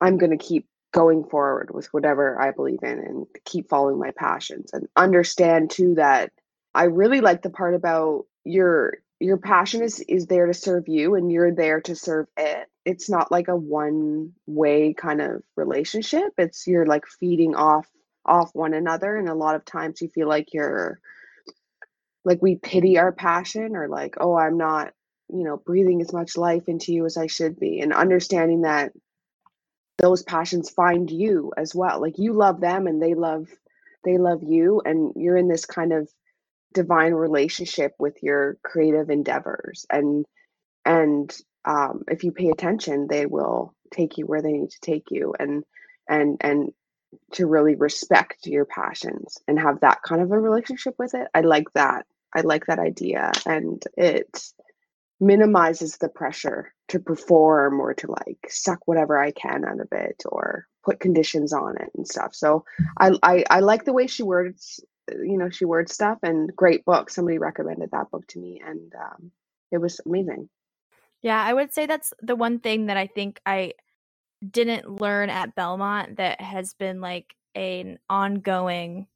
I'm 0.00 0.18
gonna 0.18 0.38
keep 0.38 0.66
going 0.92 1.24
forward 1.24 1.70
with 1.74 1.86
whatever 1.92 2.40
I 2.40 2.52
believe 2.52 2.82
in 2.82 2.98
and 2.98 3.26
keep 3.44 3.68
following 3.68 3.98
my 3.98 4.12
passions 4.12 4.72
and 4.72 4.88
understand 4.96 5.70
too 5.70 5.94
that 5.96 6.32
I 6.74 6.84
really 6.84 7.20
like 7.20 7.42
the 7.42 7.50
part 7.50 7.74
about 7.74 8.24
your 8.44 8.98
your 9.20 9.38
passion 9.38 9.82
is 9.82 10.00
is 10.00 10.26
there 10.26 10.46
to 10.46 10.54
serve 10.54 10.88
you 10.88 11.14
and 11.14 11.30
you're 11.32 11.54
there 11.54 11.80
to 11.82 11.96
serve 11.96 12.26
it. 12.36 12.68
It's 12.84 13.10
not 13.10 13.32
like 13.32 13.48
a 13.48 13.56
one 13.56 14.32
way 14.46 14.94
kind 14.94 15.20
of 15.20 15.42
relationship. 15.56 16.32
It's 16.38 16.66
you're 16.66 16.86
like 16.86 17.06
feeding 17.06 17.54
off 17.54 17.86
off 18.24 18.54
one 18.54 18.74
another 18.74 19.16
and 19.16 19.28
a 19.28 19.34
lot 19.34 19.54
of 19.54 19.64
times 19.64 20.00
you 20.00 20.08
feel 20.08 20.28
like 20.28 20.52
you're 20.52 20.98
like 22.24 22.42
we 22.42 22.56
pity 22.56 22.98
our 22.98 23.12
passion 23.12 23.76
or 23.76 23.86
like 23.88 24.16
oh 24.18 24.34
i'm 24.34 24.58
not 24.58 24.92
you 25.32 25.44
know 25.44 25.56
breathing 25.56 26.00
as 26.00 26.12
much 26.12 26.36
life 26.36 26.64
into 26.66 26.92
you 26.92 27.06
as 27.06 27.16
i 27.16 27.28
should 27.28 27.58
be. 27.58 27.80
And 27.80 27.92
understanding 27.92 28.62
that 28.62 28.92
those 29.98 30.22
passions 30.22 30.70
find 30.70 31.10
you 31.10 31.52
as 31.56 31.74
well 31.74 32.00
like 32.00 32.18
you 32.18 32.32
love 32.32 32.60
them 32.60 32.86
and 32.86 33.02
they 33.02 33.14
love 33.14 33.48
they 34.04 34.18
love 34.18 34.42
you 34.42 34.82
and 34.84 35.12
you're 35.16 35.36
in 35.36 35.48
this 35.48 35.64
kind 35.64 35.92
of 35.92 36.08
divine 36.74 37.12
relationship 37.12 37.92
with 37.98 38.22
your 38.22 38.58
creative 38.62 39.10
endeavors 39.10 39.86
and 39.90 40.24
and 40.84 41.36
um, 41.64 42.04
if 42.08 42.22
you 42.22 42.32
pay 42.32 42.48
attention 42.48 43.06
they 43.08 43.26
will 43.26 43.74
take 43.92 44.18
you 44.18 44.26
where 44.26 44.42
they 44.42 44.52
need 44.52 44.70
to 44.70 44.80
take 44.80 45.10
you 45.10 45.34
and 45.38 45.64
and 46.08 46.36
and 46.40 46.72
to 47.32 47.46
really 47.46 47.74
respect 47.74 48.46
your 48.46 48.64
passions 48.64 49.38
and 49.48 49.58
have 49.58 49.80
that 49.80 50.02
kind 50.02 50.20
of 50.22 50.30
a 50.30 50.38
relationship 50.38 50.94
with 50.98 51.14
it. 51.14 51.26
I 51.34 51.40
like 51.40 51.72
that. 51.74 52.06
I 52.34 52.42
like 52.42 52.66
that 52.66 52.78
idea 52.78 53.32
and 53.46 53.82
it 53.96 54.52
minimizes 55.20 55.96
the 55.96 56.08
pressure 56.08 56.74
to 56.88 56.98
perform 56.98 57.80
or 57.80 57.94
to 57.94 58.10
like 58.10 58.38
suck 58.48 58.80
whatever 58.86 59.18
i 59.18 59.30
can 59.30 59.64
out 59.64 59.80
of 59.80 59.88
it 59.92 60.22
or 60.26 60.66
put 60.84 61.00
conditions 61.00 61.52
on 61.52 61.76
it 61.78 61.90
and 61.96 62.06
stuff. 62.06 62.34
So 62.34 62.64
i 62.98 63.10
i, 63.22 63.44
I 63.50 63.60
like 63.60 63.84
the 63.84 63.92
way 63.92 64.06
she 64.06 64.22
words 64.22 64.80
you 65.08 65.38
know 65.38 65.50
she 65.50 65.64
words 65.64 65.92
stuff 65.92 66.18
and 66.22 66.54
great 66.54 66.84
book. 66.84 67.10
Somebody 67.10 67.38
recommended 67.38 67.90
that 67.92 68.10
book 68.10 68.26
to 68.28 68.38
me 68.38 68.60
and 68.64 68.92
um, 68.94 69.30
it 69.70 69.78
was 69.78 70.00
amazing. 70.06 70.48
Yeah 71.22 71.42
i 71.42 71.52
would 71.52 71.72
say 71.72 71.86
that's 71.86 72.12
the 72.20 72.36
one 72.36 72.60
thing 72.60 72.86
that 72.86 72.96
i 72.96 73.06
think 73.06 73.40
i 73.46 73.72
didn't 74.48 75.00
learn 75.00 75.30
at 75.30 75.54
belmont 75.54 76.16
that 76.16 76.40
has 76.40 76.74
been 76.74 77.00
like 77.00 77.34
an 77.54 77.98
ongoing 78.10 79.06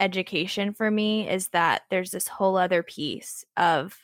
education 0.00 0.72
for 0.72 0.90
me 0.90 1.28
is 1.28 1.48
that 1.48 1.82
there's 1.90 2.10
this 2.10 2.26
whole 2.26 2.56
other 2.56 2.82
piece 2.82 3.44
of 3.56 3.96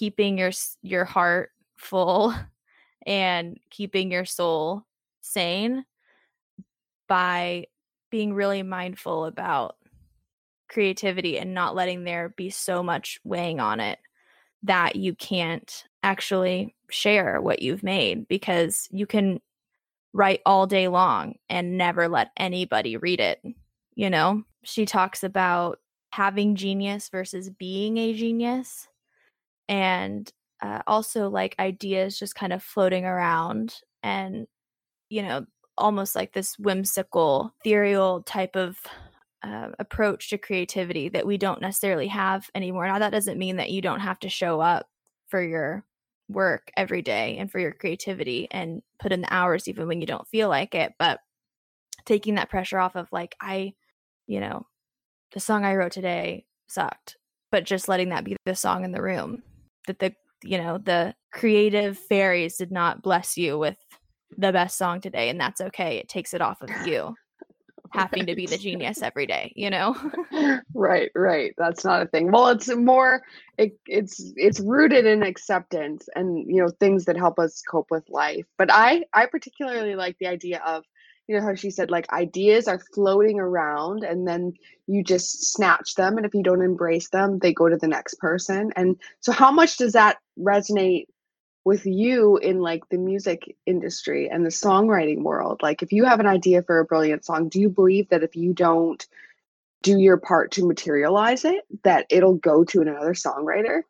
keeping 0.00 0.38
your 0.38 0.50
your 0.80 1.04
heart 1.04 1.50
full 1.76 2.34
and 3.06 3.58
keeping 3.70 4.10
your 4.10 4.24
soul 4.24 4.82
sane 5.20 5.84
by 7.06 7.66
being 8.10 8.32
really 8.32 8.62
mindful 8.62 9.26
about 9.26 9.76
creativity 10.70 11.38
and 11.38 11.52
not 11.52 11.74
letting 11.74 12.04
there 12.04 12.30
be 12.30 12.48
so 12.48 12.82
much 12.82 13.20
weighing 13.24 13.60
on 13.60 13.78
it 13.78 13.98
that 14.62 14.96
you 14.96 15.14
can't 15.14 15.84
actually 16.02 16.74
share 16.90 17.38
what 17.42 17.60
you've 17.60 17.82
made 17.82 18.26
because 18.26 18.88
you 18.90 19.06
can 19.06 19.38
write 20.14 20.40
all 20.46 20.66
day 20.66 20.88
long 20.88 21.34
and 21.50 21.76
never 21.76 22.08
let 22.08 22.30
anybody 22.38 22.96
read 22.96 23.20
it. 23.20 23.42
You 23.94 24.08
know, 24.08 24.44
she 24.64 24.86
talks 24.86 25.22
about 25.22 25.78
having 26.10 26.54
genius 26.56 27.10
versus 27.10 27.50
being 27.50 27.98
a 27.98 28.14
genius 28.14 28.88
and 29.70 30.30
uh, 30.60 30.82
also 30.86 31.30
like 31.30 31.54
ideas 31.58 32.18
just 32.18 32.34
kind 32.34 32.52
of 32.52 32.62
floating 32.62 33.06
around 33.06 33.76
and, 34.02 34.46
you 35.08 35.22
know, 35.22 35.46
almost 35.78 36.14
like 36.14 36.32
this 36.32 36.58
whimsical, 36.58 37.54
ethereal 37.64 38.22
type 38.24 38.56
of 38.56 38.78
uh, 39.42 39.68
approach 39.78 40.28
to 40.28 40.36
creativity 40.36 41.08
that 41.08 41.26
we 41.26 41.38
don't 41.38 41.62
necessarily 41.62 42.08
have 42.08 42.50
anymore. 42.54 42.86
Now, 42.86 42.98
that 42.98 43.12
doesn't 43.12 43.38
mean 43.38 43.56
that 43.56 43.70
you 43.70 43.80
don't 43.80 44.00
have 44.00 44.18
to 44.20 44.28
show 44.28 44.60
up 44.60 44.86
for 45.28 45.40
your 45.40 45.86
work 46.28 46.70
every 46.76 47.00
day 47.00 47.38
and 47.38 47.50
for 47.50 47.58
your 47.58 47.72
creativity 47.72 48.48
and 48.50 48.82
put 49.00 49.12
in 49.12 49.22
the 49.22 49.32
hours 49.32 49.68
even 49.68 49.86
when 49.86 50.00
you 50.00 50.06
don't 50.06 50.28
feel 50.28 50.48
like 50.48 50.74
it. 50.74 50.92
But 50.98 51.20
taking 52.04 52.34
that 52.34 52.50
pressure 52.50 52.78
off 52.78 52.96
of, 52.96 53.08
like, 53.12 53.36
I, 53.40 53.74
you 54.26 54.40
know, 54.40 54.66
the 55.32 55.40
song 55.40 55.64
I 55.64 55.76
wrote 55.76 55.92
today 55.92 56.44
sucked, 56.66 57.16
but 57.52 57.64
just 57.64 57.88
letting 57.88 58.10
that 58.10 58.24
be 58.24 58.36
the 58.44 58.56
song 58.56 58.84
in 58.84 58.92
the 58.92 59.00
room. 59.00 59.42
That 59.86 59.98
the, 59.98 60.14
you 60.42 60.58
know, 60.58 60.78
the 60.78 61.14
creative 61.32 61.98
fairies 61.98 62.56
did 62.56 62.70
not 62.70 63.02
bless 63.02 63.36
you 63.36 63.58
with 63.58 63.76
the 64.36 64.52
best 64.52 64.78
song 64.78 65.00
today, 65.00 65.28
and 65.28 65.40
that's 65.40 65.60
okay. 65.60 65.98
It 65.98 66.08
takes 66.08 66.34
it 66.34 66.40
off 66.40 66.62
of 66.62 66.70
you 66.86 67.14
having 67.90 68.26
to 68.26 68.34
be 68.34 68.46
the 68.46 68.58
genius 68.58 69.02
every 69.02 69.26
day 69.26 69.52
you 69.56 69.70
know? 69.70 69.96
Right 70.74 71.10
right. 71.14 71.52
That's 71.58 71.84
not 71.84 72.02
a 72.02 72.06
thing. 72.06 72.30
Well 72.30 72.48
it's 72.48 72.74
more 72.74 73.22
it, 73.58 73.76
it's 73.86 74.32
it's 74.36 74.60
rooted 74.60 75.04
in 75.04 75.22
acceptance 75.22 76.08
and 76.14 76.46
you 76.48 76.62
know 76.62 76.70
things 76.80 77.04
that 77.04 77.16
help 77.16 77.38
us 77.38 77.62
cope 77.68 77.90
with 77.90 78.08
life. 78.08 78.46
But 78.56 78.70
i 78.72 79.04
i 79.12 79.26
particularly 79.26 79.96
like 79.96 80.16
the 80.18 80.28
idea 80.28 80.62
of 80.64 80.84
you 81.30 81.36
know 81.38 81.46
how 81.46 81.54
she 81.54 81.70
said 81.70 81.92
like 81.92 82.12
ideas 82.12 82.66
are 82.66 82.80
floating 82.92 83.38
around 83.38 84.02
and 84.02 84.26
then 84.26 84.52
you 84.88 85.04
just 85.04 85.52
snatch 85.52 85.94
them 85.94 86.16
and 86.16 86.26
if 86.26 86.34
you 86.34 86.42
don't 86.42 86.60
embrace 86.60 87.08
them 87.10 87.38
they 87.38 87.54
go 87.54 87.68
to 87.68 87.76
the 87.76 87.86
next 87.86 88.14
person. 88.18 88.72
And 88.74 89.00
so 89.20 89.30
how 89.30 89.52
much 89.52 89.76
does 89.76 89.92
that 89.92 90.18
resonate 90.36 91.06
with 91.64 91.86
you 91.86 92.36
in 92.38 92.58
like 92.58 92.82
the 92.88 92.98
music 92.98 93.56
industry 93.64 94.28
and 94.28 94.44
the 94.44 94.50
songwriting 94.50 95.22
world? 95.22 95.60
Like 95.62 95.84
if 95.84 95.92
you 95.92 96.04
have 96.04 96.18
an 96.18 96.26
idea 96.26 96.64
for 96.64 96.80
a 96.80 96.84
brilliant 96.84 97.24
song 97.24 97.48
do 97.48 97.60
you 97.60 97.68
believe 97.68 98.08
that 98.08 98.24
if 98.24 98.34
you 98.34 98.52
don't 98.52 99.06
do 99.84 100.00
your 100.00 100.16
part 100.16 100.50
to 100.52 100.66
materialize 100.66 101.44
it 101.44 101.64
that 101.84 102.06
it'll 102.10 102.34
go 102.34 102.64
to 102.64 102.80
another 102.80 103.14
songwriter? 103.14 103.82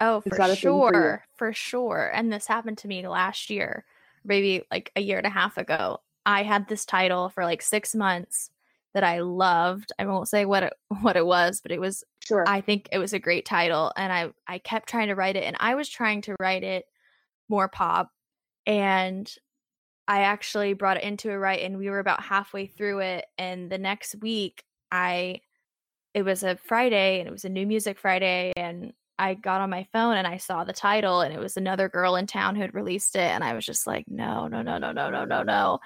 Oh 0.00 0.22
for 0.22 0.56
sure 0.56 0.90
for, 0.90 1.24
for 1.36 1.52
sure. 1.52 2.10
And 2.12 2.32
this 2.32 2.48
happened 2.48 2.78
to 2.78 2.88
me 2.88 3.06
last 3.06 3.48
year 3.48 3.84
maybe 4.24 4.64
like 4.72 4.90
a 4.96 5.00
year 5.00 5.18
and 5.18 5.26
a 5.26 5.30
half 5.30 5.56
ago 5.56 6.00
i 6.26 6.42
had 6.42 6.68
this 6.68 6.84
title 6.84 7.28
for 7.28 7.44
like 7.44 7.62
six 7.62 7.94
months 7.94 8.50
that 8.92 9.04
i 9.04 9.20
loved 9.20 9.92
i 9.98 10.06
won't 10.06 10.28
say 10.28 10.44
what 10.44 10.62
it 10.62 10.72
what 11.00 11.16
it 11.16 11.26
was 11.26 11.60
but 11.60 11.72
it 11.72 11.80
was 11.80 12.04
sure 12.20 12.44
i 12.46 12.60
think 12.60 12.88
it 12.92 12.98
was 12.98 13.12
a 13.12 13.18
great 13.18 13.44
title 13.44 13.92
and 13.96 14.12
i 14.12 14.30
i 14.46 14.58
kept 14.58 14.88
trying 14.88 15.08
to 15.08 15.14
write 15.14 15.36
it 15.36 15.44
and 15.44 15.56
i 15.60 15.74
was 15.74 15.88
trying 15.88 16.20
to 16.20 16.36
write 16.40 16.62
it 16.62 16.86
more 17.48 17.68
pop. 17.68 18.10
And 18.66 19.32
I 20.08 20.20
actually 20.20 20.74
brought 20.74 20.96
it 20.96 21.04
into 21.04 21.30
a 21.30 21.38
write 21.38 21.62
and 21.62 21.78
we 21.78 21.90
were 21.90 21.98
about 21.98 22.22
halfway 22.22 22.66
through 22.66 23.00
it. 23.00 23.26
And 23.38 23.70
the 23.70 23.78
next 23.78 24.16
week, 24.16 24.64
I, 24.90 25.40
it 26.12 26.22
was 26.22 26.42
a 26.42 26.56
Friday 26.56 27.20
and 27.20 27.28
it 27.28 27.32
was 27.32 27.44
a 27.44 27.50
new 27.50 27.66
music 27.66 27.98
Friday. 27.98 28.52
And 28.56 28.92
I 29.18 29.34
got 29.34 29.60
on 29.60 29.70
my 29.70 29.86
phone 29.92 30.16
and 30.16 30.26
I 30.26 30.38
saw 30.38 30.64
the 30.64 30.72
title 30.72 31.20
and 31.20 31.32
it 31.32 31.40
was 31.40 31.56
another 31.56 31.88
girl 31.88 32.16
in 32.16 32.26
town 32.26 32.54
who 32.54 32.62
had 32.62 32.74
released 32.74 33.16
it. 33.16 33.30
And 33.30 33.44
I 33.44 33.54
was 33.54 33.64
just 33.64 33.86
like, 33.86 34.04
no, 34.08 34.46
no, 34.48 34.62
no, 34.62 34.78
no, 34.78 34.92
no, 34.92 35.10
no, 35.10 35.24
no, 35.24 35.42
no. 35.42 35.80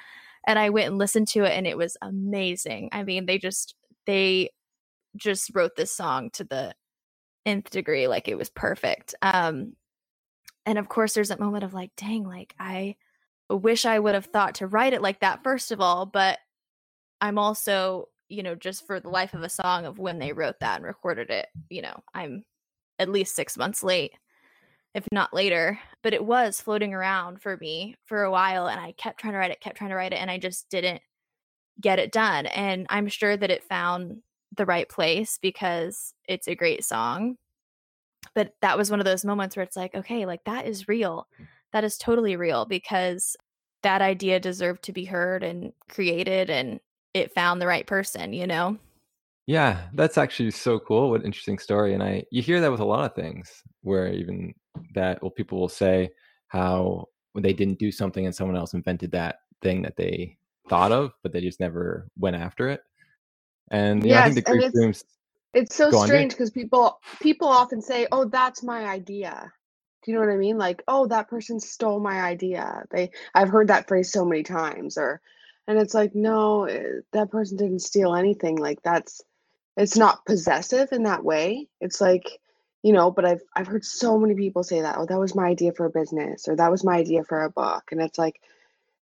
And 0.48 0.58
I 0.58 0.70
went 0.70 0.88
and 0.88 0.98
listened 0.98 1.28
to 1.28 1.44
it 1.44 1.52
and 1.52 1.66
it 1.66 1.76
was 1.76 1.98
amazing. 2.00 2.88
I 2.92 3.04
mean, 3.04 3.26
they 3.26 3.38
just 3.38 3.74
they 4.06 4.50
just 5.16 5.50
wrote 5.54 5.76
this 5.76 5.92
song 5.92 6.30
to 6.30 6.44
the 6.44 6.74
nth 7.46 7.70
degree 7.70 8.08
like 8.08 8.28
it 8.28 8.38
was 8.38 8.48
perfect. 8.50 9.14
Um 9.22 9.74
and 10.66 10.78
of 10.78 10.88
course 10.88 11.14
there's 11.14 11.28
that 11.28 11.40
moment 11.40 11.64
of 11.64 11.74
like 11.74 11.92
dang 11.96 12.24
like 12.24 12.54
I 12.58 12.96
wish 13.50 13.84
I 13.86 13.98
would 13.98 14.14
have 14.14 14.26
thought 14.26 14.56
to 14.56 14.66
write 14.66 14.94
it 14.94 15.02
like 15.02 15.20
that 15.20 15.44
first 15.44 15.70
of 15.70 15.80
all, 15.80 16.06
but 16.06 16.38
I'm 17.20 17.38
also, 17.38 18.08
you 18.28 18.42
know, 18.42 18.54
just 18.54 18.86
for 18.86 19.00
the 19.00 19.10
life 19.10 19.34
of 19.34 19.42
a 19.42 19.50
song 19.50 19.86
of 19.86 19.98
when 19.98 20.18
they 20.18 20.32
wrote 20.32 20.60
that 20.60 20.76
and 20.76 20.86
recorded 20.86 21.30
it, 21.30 21.48
you 21.70 21.82
know, 21.82 22.02
I'm 22.14 22.44
at 22.98 23.10
least 23.10 23.36
6 23.36 23.56
months 23.58 23.82
late 23.82 24.12
if 24.98 25.06
not 25.12 25.32
later. 25.32 25.78
But 26.02 26.12
it 26.12 26.24
was 26.24 26.60
floating 26.60 26.92
around 26.92 27.40
for 27.40 27.56
me 27.56 27.94
for 28.04 28.22
a 28.22 28.30
while 28.30 28.66
and 28.68 28.78
I 28.78 28.92
kept 28.92 29.20
trying 29.20 29.32
to 29.32 29.38
write 29.38 29.50
it, 29.50 29.60
kept 29.60 29.76
trying 29.76 29.90
to 29.90 29.96
write 29.96 30.12
it, 30.12 30.20
and 30.20 30.30
I 30.30 30.38
just 30.38 30.68
didn't 30.68 31.00
get 31.80 31.98
it 31.98 32.12
done. 32.12 32.46
And 32.46 32.86
I'm 32.90 33.08
sure 33.08 33.36
that 33.36 33.50
it 33.50 33.64
found 33.64 34.22
the 34.56 34.66
right 34.66 34.88
place 34.88 35.38
because 35.40 36.12
it's 36.28 36.48
a 36.48 36.54
great 36.54 36.84
song. 36.84 37.36
But 38.34 38.54
that 38.62 38.76
was 38.76 38.90
one 38.90 39.00
of 39.00 39.06
those 39.06 39.24
moments 39.24 39.56
where 39.56 39.62
it's 39.62 39.76
like, 39.76 39.94
okay, 39.94 40.26
like 40.26 40.44
that 40.44 40.66
is 40.66 40.88
real. 40.88 41.28
That 41.72 41.84
is 41.84 41.98
totally 41.98 42.36
real 42.36 42.64
because 42.64 43.36
that 43.82 44.02
idea 44.02 44.40
deserved 44.40 44.82
to 44.84 44.92
be 44.92 45.04
heard 45.04 45.42
and 45.44 45.72
created 45.88 46.50
and 46.50 46.80
it 47.14 47.32
found 47.32 47.60
the 47.60 47.66
right 47.66 47.86
person, 47.86 48.32
you 48.32 48.46
know? 48.46 48.76
Yeah, 49.48 49.84
that's 49.94 50.18
actually 50.18 50.50
so 50.50 50.78
cool. 50.78 51.08
What 51.08 51.20
an 51.20 51.26
interesting 51.26 51.58
story. 51.58 51.94
And 51.94 52.02
I 52.02 52.22
you 52.30 52.42
hear 52.42 52.60
that 52.60 52.70
with 52.70 52.80
a 52.80 52.84
lot 52.84 53.06
of 53.10 53.14
things 53.14 53.50
where 53.80 54.12
even 54.12 54.52
that 54.92 55.22
well 55.22 55.30
people 55.30 55.58
will 55.58 55.70
say 55.70 56.10
how 56.48 57.06
they 57.34 57.54
didn't 57.54 57.78
do 57.78 57.90
something 57.90 58.26
and 58.26 58.34
someone 58.34 58.58
else 58.58 58.74
invented 58.74 59.10
that 59.12 59.36
thing 59.62 59.80
that 59.80 59.96
they 59.96 60.36
thought 60.68 60.92
of, 60.92 61.12
but 61.22 61.32
they 61.32 61.40
just 61.40 61.60
never 61.60 62.08
went 62.18 62.36
after 62.36 62.68
it. 62.68 62.82
And 63.70 64.04
yeah, 64.04 64.20
I 64.20 64.24
think 64.24 64.34
the 64.34 64.42
grief 64.42 64.64
it's, 64.74 65.04
it's 65.54 65.76
so 65.76 65.92
strange 65.92 66.32
because 66.32 66.50
people 66.50 67.00
people 67.22 67.48
often 67.48 67.80
say, 67.80 68.06
"Oh, 68.12 68.26
that's 68.26 68.62
my 68.62 68.84
idea." 68.84 69.50
Do 70.04 70.10
you 70.10 70.18
know 70.18 70.26
what 70.26 70.32
I 70.34 70.36
mean? 70.36 70.58
Like, 70.58 70.82
"Oh, 70.88 71.06
that 71.06 71.30
person 71.30 71.58
stole 71.58 72.00
my 72.00 72.20
idea." 72.20 72.84
They 72.90 73.12
I've 73.34 73.48
heard 73.48 73.68
that 73.68 73.88
phrase 73.88 74.12
so 74.12 74.26
many 74.26 74.42
times 74.42 74.98
or 74.98 75.22
and 75.66 75.78
it's 75.78 75.94
like, 75.94 76.14
"No, 76.14 76.64
eh, 76.64 77.00
that 77.14 77.30
person 77.30 77.56
didn't 77.56 77.80
steal 77.80 78.14
anything." 78.14 78.56
Like 78.56 78.82
that's 78.82 79.22
it's 79.78 79.96
not 79.96 80.26
possessive 80.26 80.92
in 80.92 81.04
that 81.04 81.24
way. 81.24 81.68
It's 81.80 82.00
like 82.00 82.40
you 82.82 82.92
know 82.92 83.10
but 83.10 83.24
i've 83.24 83.42
i've 83.56 83.66
heard 83.66 83.84
so 83.84 84.16
many 84.16 84.36
people 84.36 84.62
say 84.62 84.82
that 84.82 84.96
oh 84.98 85.04
that 85.04 85.18
was 85.18 85.34
my 85.34 85.46
idea 85.46 85.72
for 85.72 85.86
a 85.86 85.90
business 85.90 86.46
or 86.46 86.54
that 86.54 86.70
was 86.70 86.84
my 86.84 86.98
idea 86.98 87.24
for 87.24 87.42
a 87.42 87.50
book 87.50 87.82
and 87.90 88.00
it's 88.00 88.16
like 88.16 88.40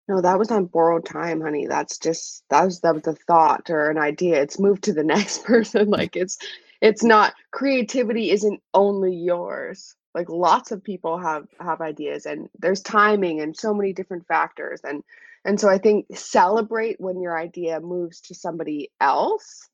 no 0.09 0.21
that 0.21 0.39
was 0.39 0.51
on 0.51 0.67
borrowed 0.67 1.05
time 1.05 1.41
honey. 1.41 1.67
That's 1.67 1.99
just 1.99 2.45
that 2.51 2.65
was 2.65 2.81
that 2.81 2.95
was 2.95 3.07
a 3.07 3.15
thought 3.15 3.71
or 3.71 3.91
an 3.91 3.99
idea. 3.99 4.41
It's 4.41 4.59
moved 4.59 4.85
to 4.85 4.93
the 4.93 5.05
next 5.15 5.45
person. 5.45 5.91
Like 5.91 6.17
it's 6.17 6.39
it's 6.81 7.03
not 7.03 7.35
creativity 7.51 8.31
isn't 8.31 8.61
only 8.75 9.15
yours. 9.15 9.95
Like 10.15 10.29
lots 10.29 10.71
of 10.73 10.85
people 10.85 11.19
have 11.19 11.47
have 11.61 11.81
ideas 11.81 12.27
and 12.27 12.49
there's 12.59 12.81
timing 12.81 13.41
and 13.41 13.57
so 13.57 13.75
many 13.75 13.93
different 13.93 14.27
factors 14.27 14.81
and 14.83 15.03
and 15.45 15.61
so 15.61 15.69
i 15.69 15.77
think 15.77 16.07
celebrate 16.17 16.99
when 16.99 17.21
your 17.21 17.39
idea 17.39 17.81
moves 17.81 18.23
to 18.23 18.35
somebody 18.35 18.91
else 18.99 19.69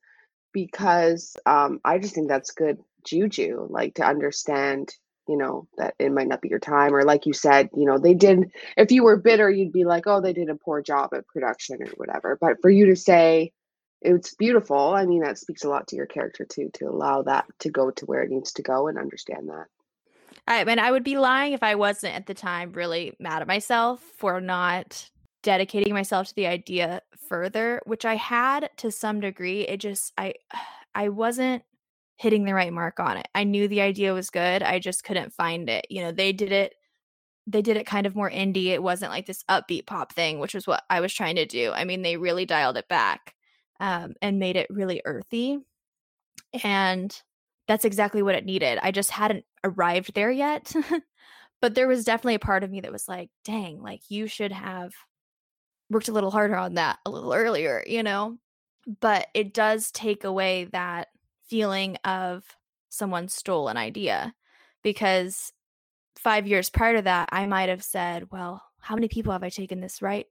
because 0.53 1.37
um, 1.47 1.81
i 1.85 1.99
just 1.99 2.15
think 2.15 2.29
that's 2.29 2.53
good 2.53 2.79
juju 3.05 3.67
like 3.71 3.95
to 3.95 4.05
understand 4.05 4.95
you 5.29 5.37
know 5.37 5.67
that 5.79 5.95
it 5.99 6.13
might 6.13 6.29
not 6.29 6.41
be 6.41 6.49
your 6.49 6.59
time 6.59 6.95
or 6.95 7.05
like 7.05 7.27
you 7.27 7.33
said 7.33 7.69
you 7.75 7.85
know 7.85 7.99
they 7.99 8.15
did 8.15 8.51
if 8.77 8.91
you 8.91 9.05
were 9.05 9.17
bitter 9.17 9.51
you'd 9.51 9.73
be 9.73 9.85
like 9.85 10.07
oh 10.07 10.21
they 10.21 10.33
did 10.33 10.49
a 10.49 10.55
poor 10.55 10.83
job 10.83 11.13
at 11.15 11.27
production 11.27 11.83
or 11.83 11.89
whatever 11.97 12.37
but 12.41 12.61
for 12.61 12.71
you 12.71 12.87
to 12.87 12.97
say 12.97 13.53
it's 14.01 14.35
beautiful 14.35 14.95
i 14.95 15.07
mean 15.07 15.23
that 15.23 15.39
speaks 15.39 15.65
a 15.65 15.69
lot 15.69 15.87
to 15.89 15.97
your 15.97 16.07
character 16.07 16.45
too 16.45 16.71
to 16.75 16.87
allow 16.87 17.23
that 17.23 17.45
to 17.61 17.71
go 17.71 17.91
to 17.91 18.05
where 18.07 18.23
it 18.23 18.31
needs 18.31 18.53
to 18.53 18.63
go 18.63 18.89
and 18.89 18.99
understand 18.99 19.49
that. 19.49 19.67
I 20.47 20.65
mean 20.65 20.79
i 20.79 20.91
would 20.91 21.05
be 21.05 21.19
lying 21.19 21.53
if 21.53 21.63
i 21.63 21.77
wasn't 21.77 22.17
at 22.17 22.27
the 22.27 22.35
time 22.35 22.73
really 22.73 23.15
mad 23.21 23.43
at 23.43 23.49
myself 23.49 24.01
for 24.17 24.41
not 24.41 25.09
dedicating 25.43 25.93
myself 25.93 26.29
to 26.29 26.35
the 26.35 26.47
idea 26.47 27.01
further 27.29 27.81
which 27.85 28.05
i 28.05 28.17
had 28.17 28.71
to 28.77 28.91
some 28.91 29.21
degree 29.21 29.63
it 29.63 29.79
just 29.79 30.13
i 30.17 30.33
i 30.95 31.09
wasn't 31.09 31.63
hitting 32.23 32.45
the 32.45 32.55
right 32.55 32.73
mark 32.73 33.01
on 33.01 33.17
it. 33.17 33.27
I 33.35 33.43
knew 33.43 33.67
the 33.67 33.81
idea 33.81 34.15
was 34.15 34.31
good. 34.31 34.63
I 34.63 34.79
just 34.79 35.03
couldn't 35.03 35.33
find 35.33 35.69
it. 35.69 35.87
You 35.91 36.03
know, 36.03 36.13
they 36.13 36.33
did 36.33 36.53
it 36.53 36.75
they 37.49 37.61
did 37.61 37.77
it 37.77 37.87
kind 37.87 38.07
of 38.07 38.15
more 38.15 38.31
indie. 38.31 38.67
It 38.67 38.81
wasn't 38.81 39.11
like 39.11 39.27
this 39.27 39.43
upbeat 39.51 39.85
pop 39.85 40.13
thing, 40.13 40.39
which 40.39 40.55
was 40.55 40.65
what 40.65 40.85
I 40.89 41.01
was 41.01 41.13
trying 41.13 41.35
to 41.35 41.45
do. 41.45 41.73
I 41.75 41.83
mean, 41.83 42.03
they 42.03 42.17
really 42.17 42.47
dialed 42.47 42.77
it 42.77 42.87
back 42.87 43.35
um, 43.81 44.15
and 44.23 44.39
made 44.39 44.55
it 44.55 44.69
really 44.71 45.03
earthy. 45.05 45.59
And 46.63 47.21
that's 47.67 47.85
exactly 47.85 48.23
what 48.23 48.37
it 48.37 48.45
needed. 48.45 48.79
I 48.81 48.93
just 48.93 49.11
hadn't 49.11 49.45
arrived 49.65 50.15
there 50.15 50.31
yet. 50.31 50.73
but 51.61 51.75
there 51.75 51.89
was 51.89 52.05
definitely 52.05 52.37
a 52.37 52.39
part 52.39 52.63
of 52.63 52.71
me 52.71 52.81
that 52.83 52.93
was 52.93 53.09
like, 53.09 53.31
dang, 53.45 53.83
like 53.83 54.03
you 54.09 54.29
should 54.29 54.53
have 54.53 54.93
worked 55.93 56.09
a 56.09 56.13
little 56.13 56.31
harder 56.31 56.57
on 56.57 56.75
that 56.75 56.99
a 57.07 57.11
little 57.11 57.33
earlier, 57.33 57.85
you 57.87 58.03
know? 58.03 58.39
But 59.01 59.29
it 59.35 59.55
does 59.55 59.91
take 59.91 60.25
away 60.25 60.65
that 60.73 61.09
feeling 61.49 61.97
of 62.05 62.45
someone 62.89 63.29
stole 63.29 63.69
an 63.69 63.77
idea 63.77 64.35
because 64.83 65.53
five 66.17 66.47
years 66.47 66.71
prior 66.71 66.97
to 66.97 67.03
that 67.03 67.29
i 67.33 67.47
might 67.47 67.69
have 67.69 67.83
said 67.83 68.31
well 68.31 68.63
how 68.81 68.95
many 68.95 69.09
people 69.09 69.33
have 69.33 69.43
i 69.43 69.49
taken 69.49 69.81
this 69.81 70.03
right 70.03 70.27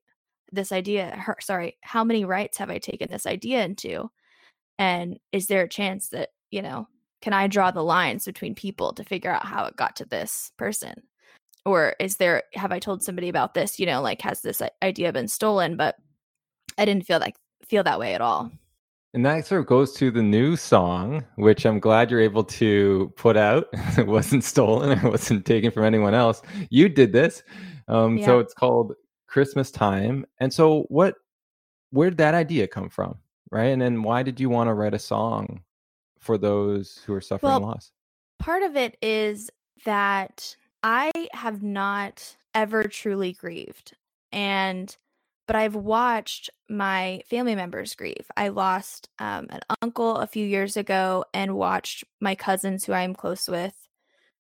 this 0.52 0.72
idea 0.72 1.16
her, 1.16 1.36
sorry 1.42 1.78
how 1.82 2.04
many 2.04 2.24
rights 2.24 2.58
have 2.58 2.70
i 2.70 2.78
taken 2.78 3.10
this 3.10 3.26
idea 3.26 3.64
into 3.64 4.10
and 4.78 5.20
is 5.32 5.48
there 5.48 5.64
a 5.64 5.70
chance 5.70 6.10
that 6.10 6.30
you 6.52 6.62
know 6.62 6.88
can 7.22 7.34
i 7.34 7.48
draw 7.48 7.72
the 7.72 7.84
lines 7.84 8.26
between 8.26 8.56
people 8.56 8.94
to 8.94 9.04
figure 9.04 9.32
out 9.32 9.46
how 9.46 9.66
it 9.66 9.76
got 9.76 9.96
to 9.96 10.06
this 10.06 10.52
person 10.58 10.94
or 11.66 11.96
is 12.00 12.18
there 12.18 12.44
have 12.54 12.72
i 12.72 12.80
told 12.80 13.04
somebody 13.04 13.30
about 13.30 13.54
this 13.54 13.80
you 13.80 13.86
know 13.86 14.02
like 14.02 14.22
has 14.22 14.42
this 14.42 14.62
idea 14.82 15.12
been 15.14 15.28
stolen 15.28 15.78
but 15.78 15.96
i 16.78 16.86
didn't 16.86 17.06
feel 17.06 17.20
like 17.20 17.36
feel 17.64 17.84
that 17.84 18.00
way 18.00 18.14
at 18.14 18.22
all 18.22 18.52
and 19.14 19.26
that 19.26 19.46
sort 19.46 19.60
of 19.60 19.68
goes 19.68 19.92
to 19.94 20.10
the 20.10 20.24
new 20.24 20.56
song, 20.56 21.26
which 21.36 21.66
I'm 21.66 21.80
glad 21.82 22.10
you're 22.10 22.22
able 22.22 22.46
to 22.46 23.12
put 23.18 23.36
out. 23.36 23.68
it 23.98 24.08
wasn't 24.08 24.44
stolen, 24.44 24.98
it 24.98 25.04
wasn't 25.04 25.46
taken 25.46 25.72
from 25.72 25.84
anyone 25.84 26.14
else. 26.14 26.42
You 26.70 26.88
did 26.88 27.12
this. 27.12 27.44
Um, 27.90 28.18
yeah. 28.18 28.26
So 28.26 28.40
it's 28.40 28.54
called 28.54 28.94
Christmas 29.28 29.70
Time. 29.70 30.26
And 30.40 30.54
so, 30.54 30.84
what, 30.84 31.16
where 31.90 32.10
did 32.10 32.20
that 32.20 32.36
idea 32.36 32.68
come 32.68 32.90
from? 32.90 33.18
Right. 33.52 33.66
And 33.66 33.82
then, 33.82 34.02
why 34.02 34.24
did 34.24 34.40
you 34.40 34.50
want 34.50 34.70
to 34.70 34.74
write 34.74 34.94
a 34.94 35.00
song 35.00 35.62
for 36.20 36.38
those 36.38 37.02
who 37.06 37.14
are 37.14 37.22
suffering 37.22 37.52
well, 37.52 37.62
loss? 37.62 37.92
Part 38.40 38.64
of 38.64 38.78
it 38.78 38.98
is 39.02 39.50
that 39.84 40.56
I 40.84 41.12
have 41.34 41.62
not 41.62 42.38
ever 42.54 42.84
truly 42.84 43.34
grieved. 43.34 43.96
And 44.32 44.96
but 45.48 45.56
I've 45.56 45.76
watched 45.76 46.50
my 46.70 47.24
family 47.30 47.56
members 47.56 47.94
grieve. 47.94 48.26
I 48.38 48.48
lost 48.48 49.10
um, 49.20 49.48
an 49.50 49.60
uncle 49.82 50.16
a 50.16 50.28
few 50.28 50.46
years 50.46 50.78
ago 50.78 51.26
and 51.34 51.58
watched 51.58 52.06
my 52.22 52.36
cousins, 52.36 52.86
who 52.86 52.94
I'm 52.94 53.14
close 53.14 53.50
with, 53.50 53.76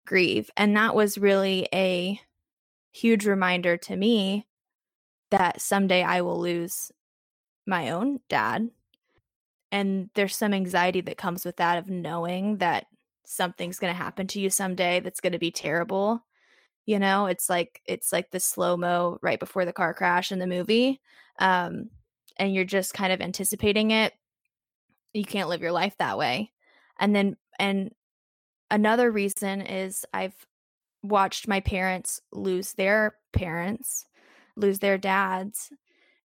grieve. 0.06 0.48
And 0.56 0.76
that 0.76 0.94
was 0.94 1.18
really 1.18 1.66
a 1.74 2.20
huge 2.92 3.26
reminder 3.26 3.76
to 3.78 3.96
me 3.96 4.46
that 5.32 5.60
someday 5.60 6.04
I 6.04 6.20
will 6.20 6.38
lose 6.38 6.92
my 7.66 7.90
own 7.90 8.20
dad. 8.28 8.70
And 9.72 10.10
there's 10.14 10.36
some 10.36 10.54
anxiety 10.54 11.00
that 11.00 11.16
comes 11.16 11.44
with 11.44 11.56
that 11.56 11.78
of 11.78 11.88
knowing 11.88 12.58
that 12.58 12.86
something's 13.24 13.78
going 13.78 13.92
to 13.92 13.98
happen 13.98 14.26
to 14.26 14.40
you 14.40 14.50
someday 14.50 15.00
that's 15.00 15.20
going 15.20 15.32
to 15.32 15.38
be 15.38 15.50
terrible 15.50 16.24
you 16.84 16.98
know? 16.98 17.26
It's 17.26 17.48
like 17.48 17.80
it's 17.86 18.12
like 18.12 18.32
the 18.32 18.40
slow 18.40 18.76
mo 18.76 19.18
right 19.22 19.38
before 19.38 19.64
the 19.64 19.72
car 19.72 19.94
crash 19.94 20.32
in 20.32 20.40
the 20.40 20.48
movie 20.48 21.00
um 21.38 21.90
and 22.36 22.52
you're 22.52 22.64
just 22.64 22.92
kind 22.92 23.12
of 23.12 23.20
anticipating 23.20 23.92
it. 23.92 24.12
You 25.12 25.24
can't 25.24 25.48
live 25.48 25.62
your 25.62 25.70
life 25.70 25.96
that 25.98 26.18
way. 26.18 26.50
And 26.98 27.14
then 27.14 27.36
and 27.58 27.92
another 28.70 29.10
reason 29.10 29.60
is 29.60 30.04
i've 30.12 30.34
watched 31.02 31.46
my 31.46 31.60
parents 31.60 32.20
lose 32.32 32.72
their 32.72 33.14
parents 33.32 34.06
lose 34.56 34.78
their 34.78 34.98
dads 34.98 35.70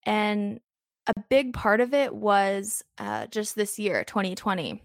and 0.06 0.60
a 1.08 1.14
big 1.30 1.54
part 1.54 1.82
of 1.82 1.94
it 1.94 2.14
was 2.14 2.82
uh, 2.98 3.28
just 3.28 3.56
this 3.56 3.78
year 3.78 4.04
2020 4.04 4.82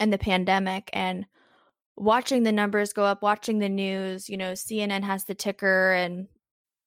and 0.00 0.12
the 0.12 0.18
pandemic 0.18 0.90
and 0.92 1.26
watching 1.96 2.42
the 2.42 2.52
numbers 2.52 2.92
go 2.92 3.04
up, 3.04 3.22
watching 3.22 3.58
the 3.58 3.68
news, 3.68 4.28
you 4.28 4.36
know, 4.36 4.52
CNN 4.52 5.02
has 5.02 5.24
the 5.24 5.34
ticker 5.34 5.92
and 5.92 6.28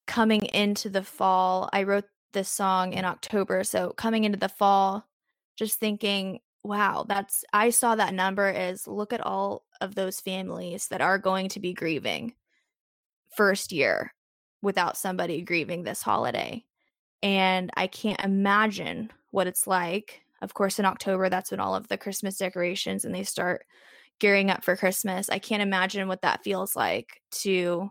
coming 0.08 0.46
into 0.46 0.90
the 0.90 1.04
fall, 1.04 1.70
I 1.74 1.84
wrote 1.84 2.06
this 2.34 2.50
song 2.50 2.94
in 2.94 3.06
October. 3.06 3.64
So 3.64 3.92
coming 3.92 4.24
into 4.24 4.38
the 4.38 4.50
fall, 4.50 5.08
just 5.56 5.80
thinking, 5.80 6.40
wow, 6.64 7.06
that's 7.08 7.44
I 7.54 7.70
saw 7.70 7.96
that 7.96 8.14
number 8.14 8.50
is 8.50 8.88
look 8.88 9.14
at 9.14 9.26
all 9.26 9.64
of 9.82 9.96
those 9.96 10.20
families 10.20 10.88
that 10.90 11.02
are 11.02 11.18
going 11.18 11.50
to 11.50 11.60
be 11.60 11.74
grieving 11.74 12.34
first 13.36 13.72
year 13.72 14.14
without 14.62 14.98
somebody 14.98 15.42
grieving 15.42 15.84
this 15.84 16.02
holiday. 16.02 16.64
And 17.22 17.72
I 17.76 17.88
can't 17.88 18.24
imagine 18.24 19.12
what 19.32 19.48
it's 19.48 19.68
like. 19.68 20.22
Of 20.42 20.54
course, 20.54 20.80
in 20.80 20.86
October, 20.86 21.30
that's 21.30 21.52
when 21.52 21.60
all 21.60 21.76
of 21.76 21.88
the 21.88 21.98
Christmas 21.98 22.38
decorations 22.38 23.06
and 23.06 23.16
they 23.16 23.24
start 23.24 23.66
gearing 24.20 24.50
up 24.50 24.64
for 24.64 24.76
Christmas. 24.76 25.30
I 25.30 25.40
can't 25.40 25.62
imagine 25.62 26.08
what 26.08 26.22
that 26.22 26.44
feels 26.44 26.76
like 26.76 27.22
to 27.32 27.90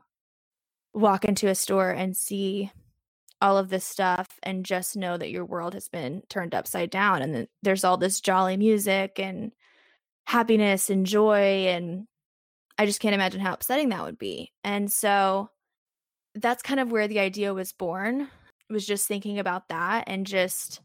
walk 0.92 1.24
into 1.24 1.48
a 1.48 1.54
store 1.54 1.90
and 1.90 2.16
see 2.16 2.70
all 3.40 3.58
of 3.58 3.68
this 3.68 3.84
stuff 3.84 4.28
and 4.42 4.64
just 4.64 4.96
know 4.96 5.18
that 5.18 5.30
your 5.30 5.44
world 5.44 5.74
has 5.74 5.88
been 5.88 6.22
turned 6.28 6.54
upside 6.54 6.88
down 6.88 7.20
and 7.20 7.48
there's 7.62 7.84
all 7.84 7.96
this 7.96 8.20
jolly 8.20 8.56
music 8.56 9.18
and 9.18 9.52
happiness 10.26 10.88
and 10.88 11.04
joy 11.04 11.66
and 11.66 12.06
I 12.78 12.86
just 12.86 13.00
can't 13.00 13.14
imagine 13.14 13.40
how 13.40 13.52
upsetting 13.52 13.90
that 13.90 14.02
would 14.02 14.18
be. 14.18 14.52
And 14.64 14.90
so 14.90 15.50
that's 16.34 16.62
kind 16.62 16.80
of 16.80 16.90
where 16.90 17.06
the 17.06 17.20
idea 17.20 17.54
was 17.54 17.72
born. 17.72 18.28
Was 18.70 18.86
just 18.86 19.06
thinking 19.06 19.38
about 19.38 19.68
that 19.68 20.04
and 20.06 20.26
just 20.26 20.80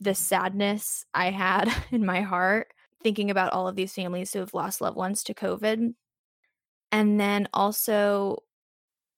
the 0.00 0.14
sadness 0.14 1.06
I 1.14 1.30
had 1.30 1.72
in 1.90 2.04
my 2.04 2.22
heart 2.22 2.68
thinking 3.02 3.30
about 3.30 3.52
all 3.52 3.68
of 3.68 3.76
these 3.76 3.94
families 3.94 4.32
who 4.32 4.40
have 4.40 4.54
lost 4.54 4.80
loved 4.80 4.96
ones 4.96 5.22
to 5.24 5.34
COVID. 5.34 5.94
And 6.92 7.20
then 7.20 7.48
also 7.52 8.42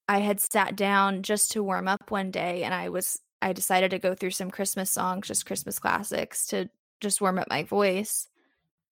I 0.09 0.21
had 0.21 0.41
sat 0.41 0.75
down 0.77 1.23
just 1.23 1.53
to 1.53 1.63
warm 1.63 1.87
up 1.87 2.11
one 2.11 2.31
day 2.31 2.65
and 2.65 2.75
I 2.75 2.89
was 2.89 3.21
I 3.41 3.53
decided 3.53 3.93
to 3.93 3.99
go 3.99 4.15
through 4.15 4.33
some 4.33 4.51
Christmas 4.51 4.91
songs, 4.91 5.29
just 5.29 5.47
Christmas 5.47 5.79
classics 5.79 6.47
to 6.49 6.69
just 7.01 7.21
warm 7.21 7.39
up 7.39 7.49
my 7.49 7.63
voice. 7.63 8.27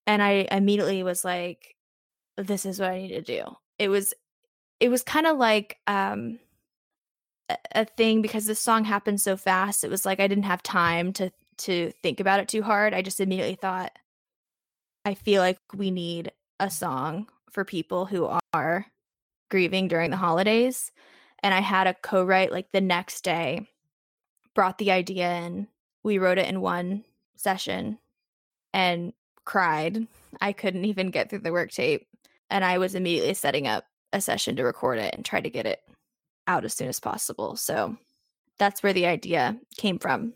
And 0.07 0.22
I 0.22 0.46
immediately 0.51 1.03
was 1.03 1.25
like 1.25 1.75
this 2.37 2.66
is 2.66 2.79
what 2.79 2.90
I 2.90 2.99
need 2.99 3.09
to 3.09 3.22
do. 3.22 3.44
It 3.79 3.88
was 3.88 4.14
it 4.79 4.88
was 4.90 5.03
kind 5.03 5.27
of 5.27 5.38
like 5.38 5.79
um 5.87 6.38
a, 7.49 7.57
a 7.72 7.85
thing 7.85 8.22
because 8.22 8.46
this 8.46 8.61
song 8.61 8.85
happened 8.85 9.20
so 9.20 9.37
fast. 9.37 9.85
It 9.85 9.90
was 9.90 10.05
like 10.05 10.20
I 10.20 10.29
didn't 10.29 10.44
have 10.44 10.62
time 10.62 11.12
to 11.14 11.31
to 11.59 11.92
think 12.03 12.20
about 12.20 12.40
it 12.40 12.49
too 12.49 12.62
hard. 12.62 12.92
I 12.94 13.03
just 13.03 13.20
immediately 13.20 13.55
thought 13.57 13.99
I 15.07 15.14
feel 15.14 15.40
like 15.40 15.61
we 15.73 15.92
need 15.92 16.33
a 16.59 16.69
song 16.69 17.29
for 17.53 17.64
people 17.64 18.07
who 18.07 18.29
are 18.53 18.87
grieving 19.49 19.87
during 19.87 20.11
the 20.11 20.16
holidays. 20.16 20.90
And 21.45 21.55
I 21.55 21.61
had 21.61 21.87
a 21.87 21.95
co 21.95 22.25
write 22.25 22.51
like 22.51 22.73
the 22.73 22.81
next 22.81 23.23
day, 23.23 23.69
brought 24.53 24.79
the 24.79 24.90
idea 24.90 25.33
in. 25.33 25.69
We 26.03 26.19
wrote 26.19 26.38
it 26.38 26.49
in 26.49 26.61
one 26.61 27.05
session 27.37 27.99
and 28.75 29.12
cried. 29.45 30.09
I 30.40 30.53
couldn't 30.53 30.87
even 30.87 31.12
get 31.12 31.31
through 31.31 31.38
the 31.38 31.53
work 31.53 31.71
tape. 31.71 32.09
And 32.51 32.64
I 32.64 32.79
was 32.79 32.97
immediately 32.97 33.35
setting 33.35 33.69
up 33.69 33.85
a 34.12 34.21
session 34.21 34.57
to 34.57 34.64
record 34.64 34.99
it 34.99 35.14
and 35.14 35.25
try 35.25 35.40
to 35.40 35.51
get 35.51 35.66
it 35.66 35.79
out 36.49 36.64
as 36.64 36.75
soon 36.75 36.88
as 36.88 36.99
possible. 36.99 37.55
So 37.55 37.97
that's 38.59 38.83
where 38.83 38.92
the 38.92 39.07
idea 39.07 39.57
came 39.77 40.01
from. 40.01 40.33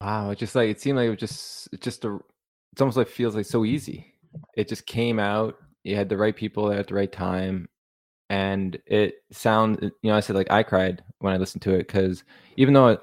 Wow, 0.00 0.30
it 0.30 0.38
just 0.38 0.56
like 0.56 0.68
it 0.68 0.80
seemed 0.80 0.96
like 0.96 1.06
it 1.06 1.10
was 1.10 1.18
just 1.20 1.68
just 1.80 2.04
a 2.04 2.18
it's 2.72 2.80
almost 2.80 2.96
like 2.96 3.08
feels 3.08 3.36
like 3.36 3.46
so 3.46 3.64
easy. 3.64 4.14
It 4.56 4.68
just 4.68 4.86
came 4.86 5.18
out. 5.18 5.56
You 5.84 5.96
had 5.96 6.08
the 6.08 6.16
right 6.16 6.36
people 6.36 6.68
there 6.68 6.78
at 6.78 6.88
the 6.88 6.94
right 6.94 7.10
time, 7.10 7.68
and 8.28 8.78
it 8.86 9.14
sound. 9.32 9.78
Uh, 9.82 9.90
you 10.02 10.10
know, 10.10 10.16
I 10.16 10.20
said 10.20 10.36
like 10.36 10.50
I 10.50 10.62
cried 10.62 11.02
when 11.18 11.32
I 11.32 11.36
listened 11.36 11.62
to 11.62 11.74
it 11.74 11.86
because 11.86 12.24
even 12.56 12.74
though 12.74 12.88
it, 12.88 13.00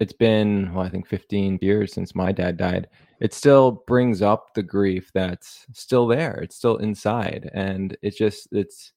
it's 0.00 0.12
been 0.12 0.72
well, 0.74 0.84
I 0.84 0.88
think 0.88 1.06
15 1.06 1.58
years 1.62 1.92
since 1.92 2.14
my 2.14 2.32
dad 2.32 2.56
died, 2.56 2.88
it 3.20 3.32
still 3.34 3.84
brings 3.86 4.22
up 4.22 4.54
the 4.54 4.62
grief 4.62 5.10
that's 5.14 5.66
still 5.72 6.06
there. 6.06 6.40
It's 6.42 6.56
still 6.56 6.78
inside, 6.78 7.50
and 7.54 7.96
it's 8.02 8.16
just 8.18 8.48
it's 8.52 8.92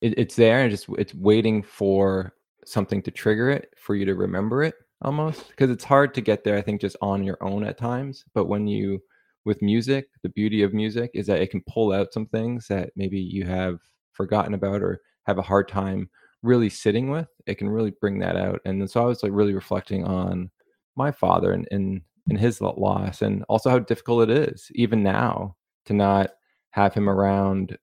it, 0.00 0.18
it's 0.18 0.36
there 0.36 0.60
and 0.62 0.70
just 0.70 0.86
it's 0.98 1.14
waiting 1.14 1.62
for 1.62 2.34
something 2.66 3.02
to 3.02 3.10
trigger 3.10 3.50
it 3.50 3.72
for 3.76 3.94
you 3.94 4.04
to 4.04 4.14
remember 4.14 4.62
it 4.62 4.74
almost 5.02 5.48
because 5.48 5.70
it's 5.70 5.84
hard 5.84 6.14
to 6.14 6.20
get 6.20 6.44
there 6.44 6.56
i 6.56 6.62
think 6.62 6.80
just 6.80 6.96
on 7.02 7.22
your 7.22 7.36
own 7.42 7.64
at 7.64 7.76
times 7.76 8.24
but 8.34 8.46
when 8.46 8.66
you 8.66 9.00
with 9.44 9.62
music, 9.62 10.08
the 10.22 10.28
beauty 10.30 10.62
of 10.62 10.74
music 10.74 11.10
is 11.14 11.26
that 11.26 11.40
it 11.40 11.50
can 11.50 11.62
pull 11.68 11.92
out 11.92 12.12
some 12.12 12.26
things 12.26 12.66
that 12.68 12.90
maybe 12.96 13.18
you 13.18 13.44
have 13.44 13.78
forgotten 14.12 14.54
about 14.54 14.82
or 14.82 15.00
have 15.26 15.38
a 15.38 15.42
hard 15.42 15.68
time 15.68 16.08
really 16.42 16.70
sitting 16.70 17.10
with. 17.10 17.28
It 17.46 17.56
can 17.56 17.68
really 17.68 17.92
bring 18.00 18.18
that 18.20 18.36
out. 18.36 18.60
And 18.64 18.88
so 18.90 19.02
I 19.02 19.06
was 19.06 19.22
like 19.22 19.32
really 19.32 19.54
reflecting 19.54 20.04
on 20.04 20.50
my 20.96 21.10
father 21.10 21.52
and 21.52 21.66
and, 21.70 22.00
and 22.28 22.38
his 22.38 22.60
loss 22.60 23.22
and 23.22 23.44
also 23.48 23.70
how 23.70 23.78
difficult 23.78 24.30
it 24.30 24.50
is 24.50 24.70
even 24.74 25.02
now 25.02 25.56
to 25.86 25.92
not 25.92 26.30
have 26.70 26.94
him 26.94 27.08
around 27.08 27.76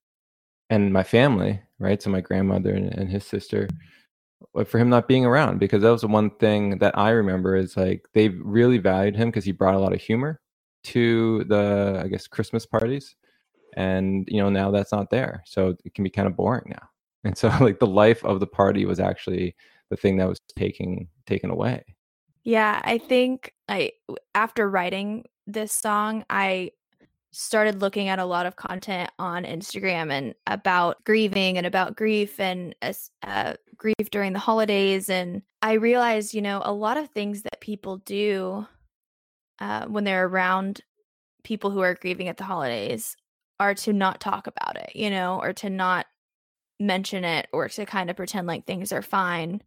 and 0.69 0.91
my 0.91 1.03
family, 1.03 1.61
right? 1.79 2.01
So 2.01 2.09
my 2.09 2.21
grandmother 2.21 2.73
and, 2.73 2.93
and 2.93 3.09
his 3.09 3.25
sister 3.25 3.67
for 4.65 4.79
him 4.79 4.89
not 4.89 5.07
being 5.07 5.25
around 5.25 5.59
because 5.59 5.81
that 5.83 5.91
was 5.91 6.01
the 6.01 6.07
one 6.07 6.31
thing 6.31 6.79
that 6.79 6.97
I 6.97 7.11
remember 7.11 7.55
is 7.55 7.77
like 7.77 8.05
they 8.13 8.29
really 8.29 8.79
valued 8.79 9.15
him 9.15 9.29
because 9.29 9.45
he 9.45 9.51
brought 9.51 9.75
a 9.75 9.79
lot 9.79 9.93
of 9.93 10.01
humor 10.01 10.40
to 10.83 11.43
the 11.45 12.01
I 12.03 12.07
guess 12.07 12.27
Christmas 12.27 12.65
parties, 12.65 13.15
and 13.75 14.27
you 14.29 14.41
know 14.41 14.49
now 14.49 14.71
that's 14.71 14.91
not 14.91 15.09
there, 15.09 15.43
so 15.45 15.75
it 15.85 15.93
can 15.93 16.03
be 16.03 16.09
kind 16.09 16.27
of 16.27 16.35
boring 16.35 16.65
now. 16.67 16.87
And 17.23 17.37
so 17.37 17.49
like 17.59 17.77
the 17.77 17.85
life 17.85 18.25
of 18.25 18.39
the 18.39 18.47
party 18.47 18.85
was 18.87 18.99
actually 18.99 19.55
the 19.91 19.95
thing 19.95 20.17
that 20.17 20.27
was 20.27 20.39
taking 20.57 21.07
taken 21.27 21.51
away. 21.51 21.83
Yeah, 22.43 22.81
I 22.83 22.97
think 22.97 23.53
I 23.69 23.91
after 24.33 24.67
writing 24.67 25.25
this 25.45 25.71
song, 25.71 26.25
I 26.31 26.71
started 27.31 27.81
looking 27.81 28.09
at 28.09 28.19
a 28.19 28.25
lot 28.25 28.45
of 28.45 28.55
content 28.55 29.09
on 29.17 29.43
Instagram 29.45 30.11
and 30.11 30.35
about 30.47 31.03
grieving 31.05 31.57
and 31.57 31.65
about 31.65 31.95
grief 31.95 32.39
and 32.39 32.75
uh, 33.23 33.53
grief 33.77 34.09
during 34.11 34.33
the 34.33 34.39
holidays. 34.39 35.09
And 35.09 35.41
I 35.61 35.73
realized, 35.73 36.33
you 36.33 36.41
know, 36.41 36.61
a 36.63 36.73
lot 36.73 36.97
of 36.97 37.09
things 37.09 37.43
that 37.43 37.61
people 37.61 37.97
do 37.97 38.67
uh, 39.61 39.85
when 39.85 40.03
they're 40.03 40.25
around 40.25 40.81
people 41.43 41.71
who 41.71 41.79
are 41.79 41.93
grieving 41.93 42.27
at 42.27 42.37
the 42.37 42.43
holidays 42.43 43.15
are 43.59 43.75
to 43.75 43.93
not 43.93 44.19
talk 44.19 44.47
about 44.47 44.75
it, 44.75 44.91
you 44.95 45.09
know, 45.09 45.39
or 45.41 45.53
to 45.53 45.69
not 45.69 46.07
mention 46.79 47.23
it 47.23 47.47
or 47.53 47.69
to 47.69 47.85
kind 47.85 48.09
of 48.09 48.15
pretend 48.15 48.47
like 48.47 48.65
things 48.65 48.91
are 48.91 49.03
fine. 49.03 49.61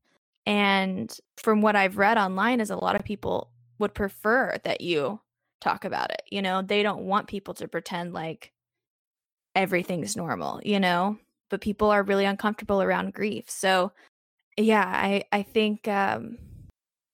And 0.47 1.17
from 1.37 1.63
what 1.63 1.77
I've 1.77 1.97
read 1.97 2.19
online 2.19 2.61
is 2.61 2.71
a 2.71 2.77
lot 2.77 2.97
of 2.97 3.05
people 3.05 3.51
would 3.79 3.95
prefer 3.95 4.57
that 4.65 4.81
you 4.81 5.21
talk 5.61 5.85
about 5.85 6.11
it. 6.11 6.23
You 6.31 6.43
know, 6.43 6.61
they 6.61 6.83
don't 6.83 7.05
want 7.05 7.29
people 7.29 7.55
to 7.55 7.69
pretend 7.69 8.13
like 8.13 8.53
everything's 9.55 10.17
normal, 10.17 10.61
you 10.65 10.81
know, 10.81 11.19
but 11.51 11.61
people 11.61 11.91
are 11.91 12.03
really 12.03 12.25
uncomfortable 12.25 12.83
around 12.83 13.15
grief. 13.15 13.49
So, 13.49 13.93
yeah, 14.57 14.85
I 14.85 15.23
I 15.31 15.43
think 15.43 15.87
um 15.87 16.39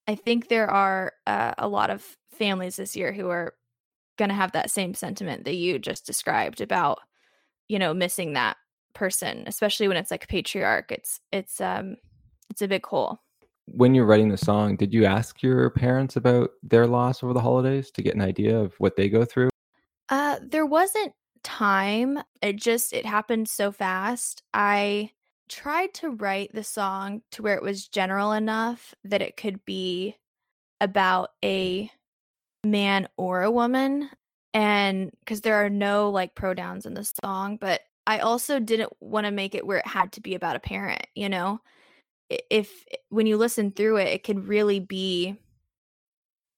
I 0.09 0.15
think 0.15 0.49
there 0.49 0.69
are 0.69 1.13
uh, 1.27 1.55
a 1.59 1.69
lot 1.69 1.91
of 1.91 2.17
families 2.31 2.77
this 2.77 2.97
year 2.97 3.13
who 3.13 3.29
are 3.29 3.55
going 4.17 4.29
to 4.29 4.35
have 4.35 4.53
that 4.53 4.71
same 4.71 4.95
sentiment 4.95 5.45
that 5.45 5.55
you 5.55 5.79
just 5.79 6.07
described 6.07 6.61
about 6.61 6.99
you 7.69 7.79
know 7.79 7.95
missing 7.95 8.35
that 8.35 8.57
person 8.95 9.45
especially 9.47 9.89
when 9.89 9.97
it's 9.97 10.11
like 10.11 10.27
patriarch 10.29 10.91
it's 10.91 11.21
it's 11.33 11.61
um 11.61 11.97
it's 12.51 12.63
a 12.63 12.69
big 12.69 12.85
hole. 12.85 13.21
When 13.67 13.95
you're 13.95 14.07
writing 14.07 14.29
the 14.29 14.37
song 14.37 14.77
did 14.77 14.93
you 14.93 15.05
ask 15.05 15.43
your 15.43 15.71
parents 15.71 16.17
about 16.17 16.51
their 16.63 16.87
loss 16.87 17.23
over 17.23 17.33
the 17.33 17.41
holidays 17.41 17.91
to 17.93 18.03
get 18.03 18.17
an 18.17 18.21
idea 18.21 18.59
of 18.59 18.75
what 18.79 18.97
they 18.97 19.09
go 19.09 19.25
through? 19.25 19.51
Uh 20.09 20.39
there 20.43 20.67
wasn't 20.67 21.13
time 21.43 22.19
it 22.43 22.57
just 22.57 22.93
it 22.93 23.07
happened 23.07 23.49
so 23.49 23.73
fast. 23.73 24.43
I 24.53 25.13
tried 25.49 25.95
to 25.95 26.11
write 26.11 26.53
the 26.55 26.65
song 26.65 27.23
to 27.33 27.43
where 27.43 27.57
it 27.57 27.63
was 27.63 27.89
general 27.89 28.33
enough 28.33 28.95
that 29.05 29.23
it 29.23 29.37
could 29.37 29.65
be 29.65 30.17
about 30.81 31.31
a 31.45 31.91
man 32.65 33.09
or 33.17 33.43
a 33.43 33.51
woman 33.51 34.11
and 34.53 35.11
because 35.21 35.41
there 35.41 35.65
are 35.65 35.71
no 35.71 36.11
like 36.11 36.35
pronouns 36.35 36.85
in 36.85 36.95
the 36.95 37.11
song 37.25 37.57
but 37.57 37.81
i 38.07 38.19
also 38.19 38.59
didn't 38.59 38.93
want 39.01 39.25
to 39.25 39.31
make 39.31 39.55
it 39.55 39.67
where 39.67 39.79
it 39.79 39.87
had 39.87 40.13
to 40.13 40.21
be 40.21 40.35
about 40.35 40.57
a 40.57 40.61
parent 40.61 41.07
you 41.15 41.29
know? 41.29 41.61
If 42.49 42.85
when 43.09 43.27
you 43.27 43.37
listen 43.37 43.73
through 43.73 43.97
it 43.97 44.09
it 44.09 44.23
can 44.23 44.47
really 44.47 44.79
be 44.79 45.37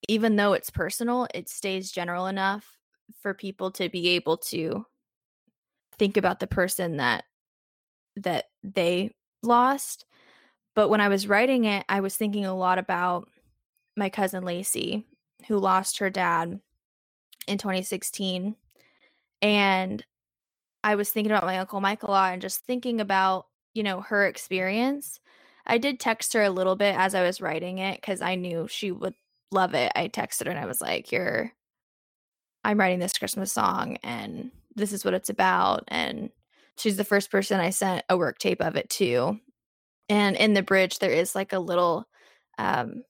even 0.08 0.36
though 0.36 0.52
it's 0.52 0.70
personal 0.70 1.26
it 1.34 1.48
stays 1.48 1.92
general 1.92 2.26
enough 2.26 2.78
for 3.20 3.32
people 3.32 3.70
to 3.72 3.88
be 3.88 4.08
able 4.10 4.36
to 4.36 4.84
think 5.98 6.16
about 6.16 6.40
the 6.40 6.46
person 6.46 6.96
that 6.96 7.24
that 8.16 8.46
they 8.62 9.14
lost 9.42 10.04
but 10.74 10.88
when 10.88 11.00
i 11.00 11.08
was 11.08 11.26
writing 11.28 11.64
it 11.64 11.84
i 11.88 12.00
was 12.00 12.16
thinking 12.16 12.44
a 12.44 12.54
lot 12.54 12.78
about 12.78 13.28
my 13.96 14.08
cousin 14.08 14.44
lacey 14.44 15.06
who 15.48 15.58
lost 15.58 15.98
her 15.98 16.10
dad 16.10 16.60
in 17.46 17.58
2016. 17.58 18.56
And 19.40 20.04
I 20.84 20.94
was 20.94 21.10
thinking 21.10 21.32
about 21.32 21.44
my 21.44 21.58
Uncle 21.58 21.80
Mike 21.80 22.02
a 22.02 22.10
lot 22.10 22.32
and 22.32 22.42
just 22.42 22.64
thinking 22.64 23.00
about, 23.00 23.46
you 23.74 23.82
know, 23.82 24.00
her 24.00 24.26
experience. 24.26 25.20
I 25.66 25.78
did 25.78 26.00
text 26.00 26.32
her 26.32 26.42
a 26.42 26.50
little 26.50 26.76
bit 26.76 26.96
as 26.96 27.14
I 27.14 27.22
was 27.22 27.40
writing 27.40 27.78
it 27.78 28.00
because 28.00 28.20
I 28.20 28.34
knew 28.34 28.66
she 28.68 28.90
would 28.90 29.14
love 29.50 29.74
it. 29.74 29.92
I 29.94 30.08
texted 30.08 30.46
her 30.46 30.50
and 30.50 30.60
I 30.60 30.66
was 30.66 30.80
like, 30.80 31.12
You're, 31.12 31.52
I'm 32.64 32.78
writing 32.78 32.98
this 32.98 33.18
Christmas 33.18 33.52
song 33.52 33.98
and 34.02 34.50
this 34.74 34.92
is 34.92 35.04
what 35.04 35.14
it's 35.14 35.30
about. 35.30 35.84
And 35.88 36.30
she's 36.76 36.96
the 36.96 37.04
first 37.04 37.30
person 37.30 37.60
I 37.60 37.70
sent 37.70 38.04
a 38.08 38.16
work 38.16 38.38
tape 38.38 38.60
of 38.60 38.76
it 38.76 38.90
to. 38.90 39.38
And 40.08 40.36
in 40.36 40.54
the 40.54 40.62
bridge, 40.62 40.98
there 40.98 41.12
is 41.12 41.34
like 41.34 41.52
a 41.52 41.58
little 41.58 42.08
um, 42.58 43.04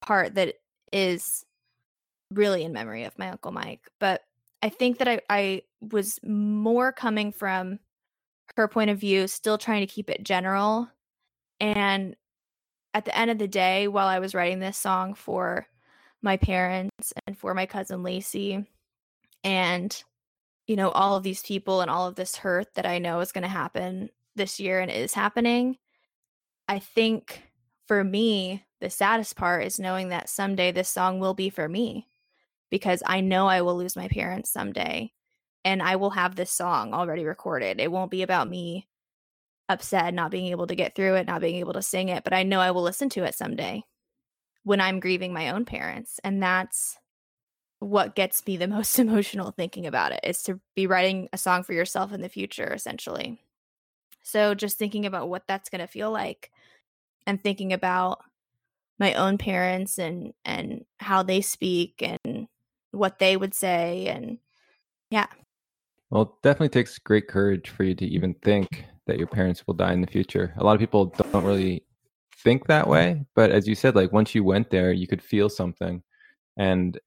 part 0.00 0.34
that 0.34 0.54
is 0.96 1.44
really 2.30 2.64
in 2.64 2.72
memory 2.72 3.04
of 3.04 3.18
my 3.18 3.28
uncle 3.28 3.52
Mike, 3.52 3.82
but 4.00 4.22
I 4.62 4.70
think 4.70 4.98
that 4.98 5.08
I 5.08 5.20
I 5.28 5.62
was 5.80 6.18
more 6.24 6.90
coming 6.90 7.32
from 7.32 7.78
her 8.56 8.66
point 8.66 8.90
of 8.90 8.98
view, 8.98 9.28
still 9.28 9.58
trying 9.58 9.86
to 9.86 9.92
keep 9.92 10.08
it 10.08 10.24
general. 10.24 10.88
And 11.60 12.16
at 12.94 13.04
the 13.04 13.16
end 13.16 13.30
of 13.30 13.38
the 13.38 13.48
day, 13.48 13.88
while 13.88 14.06
I 14.06 14.20
was 14.20 14.34
writing 14.34 14.58
this 14.58 14.78
song 14.78 15.14
for 15.14 15.66
my 16.22 16.38
parents 16.38 17.12
and 17.26 17.36
for 17.38 17.52
my 17.52 17.66
cousin 17.66 18.02
Lacey 18.02 18.64
and 19.44 20.02
you 20.66 20.76
know 20.76 20.90
all 20.90 21.16
of 21.16 21.22
these 21.22 21.42
people 21.42 21.82
and 21.82 21.90
all 21.90 22.06
of 22.06 22.14
this 22.16 22.36
hurt 22.36 22.74
that 22.74 22.86
I 22.86 22.98
know 22.98 23.20
is 23.20 23.32
going 23.32 23.42
to 23.42 23.48
happen 23.48 24.08
this 24.34 24.58
year 24.58 24.80
and 24.80 24.90
is 24.90 25.14
happening, 25.14 25.76
I 26.68 26.78
think 26.78 27.42
for 27.86 28.02
me 28.04 28.64
the 28.80 28.90
saddest 28.90 29.36
part 29.36 29.64
is 29.64 29.80
knowing 29.80 30.10
that 30.10 30.28
someday 30.28 30.70
this 30.70 30.88
song 30.88 31.18
will 31.18 31.34
be 31.34 31.50
for 31.50 31.68
me 31.68 32.06
because 32.70 33.02
I 33.06 33.20
know 33.20 33.46
I 33.46 33.62
will 33.62 33.76
lose 33.76 33.96
my 33.96 34.08
parents 34.08 34.50
someday 34.50 35.12
and 35.64 35.82
I 35.82 35.96
will 35.96 36.10
have 36.10 36.36
this 36.36 36.52
song 36.52 36.92
already 36.92 37.24
recorded. 37.24 37.80
It 37.80 37.90
won't 37.90 38.10
be 38.10 38.22
about 38.22 38.48
me 38.48 38.86
upset, 39.68 40.14
not 40.14 40.30
being 40.30 40.46
able 40.48 40.66
to 40.66 40.74
get 40.74 40.94
through 40.94 41.14
it, 41.14 41.26
not 41.26 41.40
being 41.40 41.56
able 41.56 41.72
to 41.72 41.82
sing 41.82 42.08
it, 42.08 42.22
but 42.22 42.32
I 42.32 42.42
know 42.42 42.60
I 42.60 42.70
will 42.70 42.82
listen 42.82 43.08
to 43.10 43.24
it 43.24 43.34
someday 43.34 43.82
when 44.62 44.80
I'm 44.80 45.00
grieving 45.00 45.32
my 45.32 45.50
own 45.50 45.64
parents. 45.64 46.20
And 46.22 46.42
that's 46.42 46.98
what 47.78 48.14
gets 48.14 48.46
me 48.46 48.56
the 48.56 48.68
most 48.68 48.98
emotional 48.98 49.50
thinking 49.50 49.86
about 49.86 50.12
it 50.12 50.20
is 50.22 50.42
to 50.44 50.60
be 50.74 50.86
writing 50.86 51.28
a 51.32 51.38
song 51.38 51.62
for 51.62 51.72
yourself 51.72 52.12
in 52.12 52.20
the 52.20 52.28
future, 52.28 52.72
essentially. 52.72 53.40
So 54.22 54.54
just 54.54 54.78
thinking 54.78 55.06
about 55.06 55.28
what 55.28 55.44
that's 55.46 55.70
going 55.70 55.80
to 55.80 55.86
feel 55.86 56.10
like 56.10 56.50
and 57.26 57.42
thinking 57.42 57.72
about 57.72 58.20
my 58.98 59.14
own 59.14 59.38
parents 59.38 59.98
and 59.98 60.32
and 60.44 60.84
how 60.98 61.22
they 61.22 61.40
speak 61.40 62.02
and 62.02 62.48
what 62.92 63.18
they 63.18 63.36
would 63.36 63.54
say 63.54 64.06
and 64.06 64.38
yeah. 65.10 65.26
Well 66.10 66.22
it 66.22 66.28
definitely 66.42 66.70
takes 66.70 66.98
great 66.98 67.28
courage 67.28 67.68
for 67.68 67.84
you 67.84 67.94
to 67.94 68.06
even 68.06 68.34
think 68.42 68.84
that 69.06 69.18
your 69.18 69.26
parents 69.26 69.66
will 69.66 69.74
die 69.74 69.92
in 69.92 70.00
the 70.00 70.06
future. 70.06 70.54
A 70.56 70.64
lot 70.64 70.74
of 70.74 70.80
people 70.80 71.06
don't 71.32 71.44
really 71.44 71.84
think 72.42 72.66
that 72.66 72.86
way 72.86 73.24
but 73.34 73.50
as 73.50 73.66
you 73.66 73.74
said 73.74 73.96
like 73.96 74.12
once 74.12 74.34
you 74.34 74.44
went 74.44 74.70
there 74.70 74.92
you 74.92 75.06
could 75.06 75.22
feel 75.22 75.48
something 75.48 76.02
and 76.56 76.98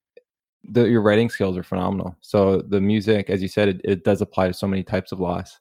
the, 0.65 0.83
your 0.83 1.01
writing 1.01 1.29
skills 1.29 1.57
are 1.57 1.63
phenomenal. 1.63 2.15
So 2.21 2.61
the 2.61 2.81
music 2.81 3.29
as 3.29 3.41
you 3.41 3.47
said 3.47 3.69
it, 3.69 3.81
it 3.83 4.03
does 4.03 4.21
apply 4.21 4.47
to 4.47 4.53
so 4.53 4.67
many 4.67 4.83
types 4.83 5.11
of 5.11 5.19
loss 5.19 5.59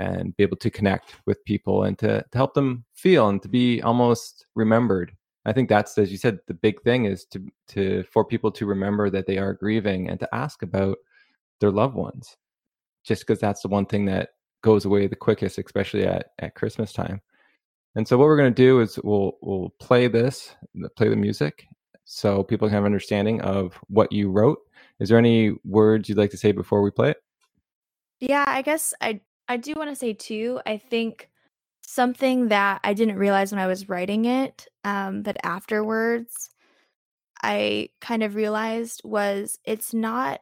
and 0.00 0.36
be 0.36 0.42
able 0.42 0.56
to 0.56 0.70
connect 0.70 1.14
with 1.26 1.44
people 1.44 1.84
and 1.84 1.98
to, 1.98 2.24
to 2.30 2.38
help 2.38 2.54
them 2.54 2.84
feel 2.94 3.28
and 3.28 3.42
to 3.42 3.48
be 3.48 3.80
almost 3.82 4.46
remembered 4.54 5.12
I 5.46 5.52
think 5.52 5.68
that's 5.68 5.96
as 5.96 6.10
you 6.10 6.18
said, 6.18 6.38
the 6.46 6.54
big 6.54 6.82
thing 6.82 7.06
is 7.06 7.24
to 7.26 7.42
to 7.68 8.02
for 8.04 8.24
people 8.24 8.50
to 8.52 8.66
remember 8.66 9.08
that 9.10 9.26
they 9.26 9.38
are 9.38 9.54
grieving 9.54 10.08
and 10.08 10.20
to 10.20 10.34
ask 10.34 10.62
about 10.62 10.98
their 11.60 11.70
loved 11.70 11.94
ones. 11.94 12.36
Just 13.04 13.22
because 13.22 13.40
that's 13.40 13.62
the 13.62 13.68
one 13.68 13.86
thing 13.86 14.04
that 14.06 14.30
goes 14.62 14.84
away 14.84 15.06
the 15.06 15.16
quickest, 15.16 15.58
especially 15.58 16.04
at, 16.04 16.32
at 16.38 16.54
Christmas 16.54 16.92
time. 16.92 17.22
And 17.94 18.06
so 18.06 18.18
what 18.18 18.26
we're 18.26 18.36
gonna 18.36 18.50
do 18.50 18.80
is 18.80 18.98
we'll 19.02 19.32
we'll 19.40 19.70
play 19.80 20.08
this, 20.08 20.54
play 20.96 21.08
the 21.08 21.16
music 21.16 21.66
so 22.04 22.42
people 22.42 22.68
can 22.68 22.74
have 22.74 22.84
an 22.84 22.92
understanding 22.92 23.40
of 23.40 23.74
what 23.88 24.12
you 24.12 24.30
wrote. 24.30 24.58
Is 24.98 25.08
there 25.08 25.18
any 25.18 25.52
words 25.64 26.08
you'd 26.08 26.18
like 26.18 26.30
to 26.32 26.36
say 26.36 26.52
before 26.52 26.82
we 26.82 26.90
play 26.90 27.10
it? 27.10 27.22
Yeah, 28.20 28.44
I 28.46 28.60
guess 28.60 28.92
I 29.00 29.22
I 29.50 29.56
do 29.56 29.74
want 29.76 29.90
to 29.90 29.96
say 29.96 30.12
too, 30.12 30.60
I 30.64 30.76
think 30.76 31.28
something 31.82 32.48
that 32.48 32.80
I 32.84 32.94
didn't 32.94 33.16
realize 33.16 33.50
when 33.50 33.58
I 33.58 33.66
was 33.66 33.88
writing 33.88 34.24
it, 34.24 34.68
um, 34.84 35.22
but 35.22 35.38
afterwards 35.42 36.50
I 37.42 37.88
kind 38.00 38.22
of 38.22 38.36
realized 38.36 39.00
was 39.02 39.58
it's 39.64 39.92
not 39.92 40.40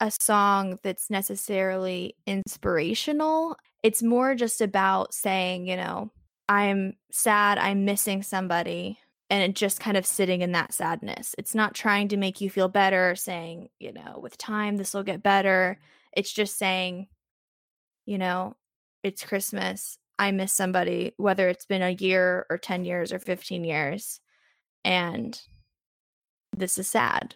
a 0.00 0.10
song 0.18 0.78
that's 0.82 1.10
necessarily 1.10 2.16
inspirational. 2.26 3.56
It's 3.82 4.02
more 4.02 4.34
just 4.34 4.62
about 4.62 5.12
saying, 5.12 5.68
you 5.68 5.76
know, 5.76 6.10
I'm 6.48 6.94
sad, 7.12 7.58
I'm 7.58 7.84
missing 7.84 8.22
somebody, 8.22 8.98
and 9.28 9.54
just 9.54 9.78
kind 9.78 9.98
of 9.98 10.06
sitting 10.06 10.40
in 10.40 10.52
that 10.52 10.72
sadness. 10.72 11.34
It's 11.36 11.54
not 11.54 11.74
trying 11.74 12.08
to 12.08 12.16
make 12.16 12.40
you 12.40 12.48
feel 12.48 12.68
better, 12.68 13.14
saying, 13.14 13.68
you 13.78 13.92
know, 13.92 14.20
with 14.22 14.38
time 14.38 14.78
this 14.78 14.94
will 14.94 15.02
get 15.02 15.22
better. 15.22 15.78
It's 16.16 16.32
just 16.32 16.56
saying, 16.56 17.08
you 18.08 18.16
know, 18.16 18.56
it's 19.04 19.22
Christmas. 19.22 19.98
I 20.18 20.30
miss 20.30 20.50
somebody, 20.50 21.12
whether 21.18 21.46
it's 21.50 21.66
been 21.66 21.82
a 21.82 21.90
year 21.90 22.46
or 22.48 22.56
10 22.56 22.86
years 22.86 23.12
or 23.12 23.18
15 23.18 23.64
years. 23.64 24.20
And 24.82 25.38
this 26.56 26.78
is 26.78 26.88
sad. 26.88 27.34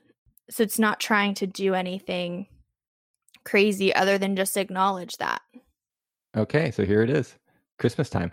So 0.49 0.63
it's 0.63 0.79
not 0.79 0.99
trying 0.99 1.35
to 1.35 1.47
do 1.47 1.75
anything 1.75 2.47
crazy 3.45 3.95
other 3.95 4.17
than 4.17 4.35
just 4.35 4.57
acknowledge 4.57 5.19
that. 5.19 5.43
Okay, 6.35 6.71
so 6.71 6.87
here 6.87 7.03
it 7.03 7.11
is 7.11 7.35
Christmas 7.79 8.09
time. 8.09 8.33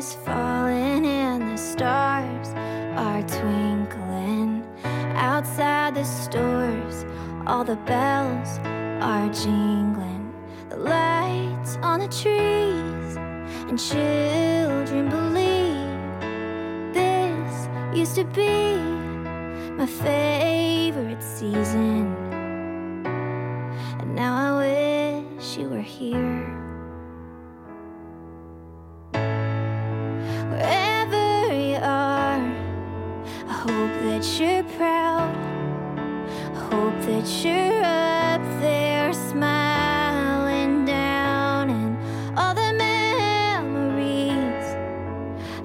Is 0.00 0.14
falling 0.14 1.04
and 1.04 1.42
the 1.52 1.58
stars 1.58 2.48
are 2.96 3.22
twinkling. 3.38 4.64
Outside 5.14 5.94
the 5.94 6.04
stores, 6.04 7.04
all 7.46 7.64
the 7.64 7.76
bells 7.84 8.58
are 9.10 9.28
jingling. 9.28 10.32
The 10.70 10.78
lights 10.78 11.76
on 11.82 12.00
the 12.00 12.08
trees, 12.08 13.10
and 13.68 13.78
children 13.78 15.10
believe 15.10 16.94
this 16.94 17.68
used 17.94 18.14
to 18.14 18.24
be 18.24 18.76
my 19.80 19.84
favorite 19.84 21.22
season. 21.22 22.16
And 24.00 24.14
now 24.14 24.32
I 24.46 24.50
wish 24.64 25.58
you 25.58 25.68
were 25.68 25.88
here. 26.00 26.59
You're 34.40 34.64
proud. 34.78 35.36
I 35.98 36.58
hope 36.70 36.98
that 37.02 37.28
you're 37.44 37.82
up 37.84 38.40
there 38.62 39.12
smiling 39.12 40.86
down, 40.86 41.68
and 41.68 42.38
all 42.38 42.54
the 42.54 42.72
memories 42.72 44.64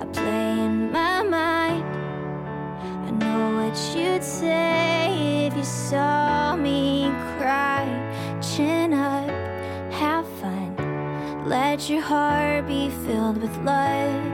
I 0.02 0.06
play 0.12 0.60
in 0.66 0.92
my 0.92 1.24
mind. 1.24 1.86
I 3.08 3.12
know 3.12 3.44
what 3.60 3.78
you'd 3.96 4.24
say 4.24 5.48
if 5.48 5.56
you 5.56 5.64
saw 5.64 6.58
me 6.58 7.14
cry. 7.38 7.86
Chin 8.42 8.94
up, 8.94 9.30
have 9.94 10.28
fun. 10.42 10.76
Let 11.48 11.90
your 11.90 12.02
heart 12.02 12.68
be 12.68 12.90
filled 13.06 13.38
with 13.42 13.56
love, 13.60 14.26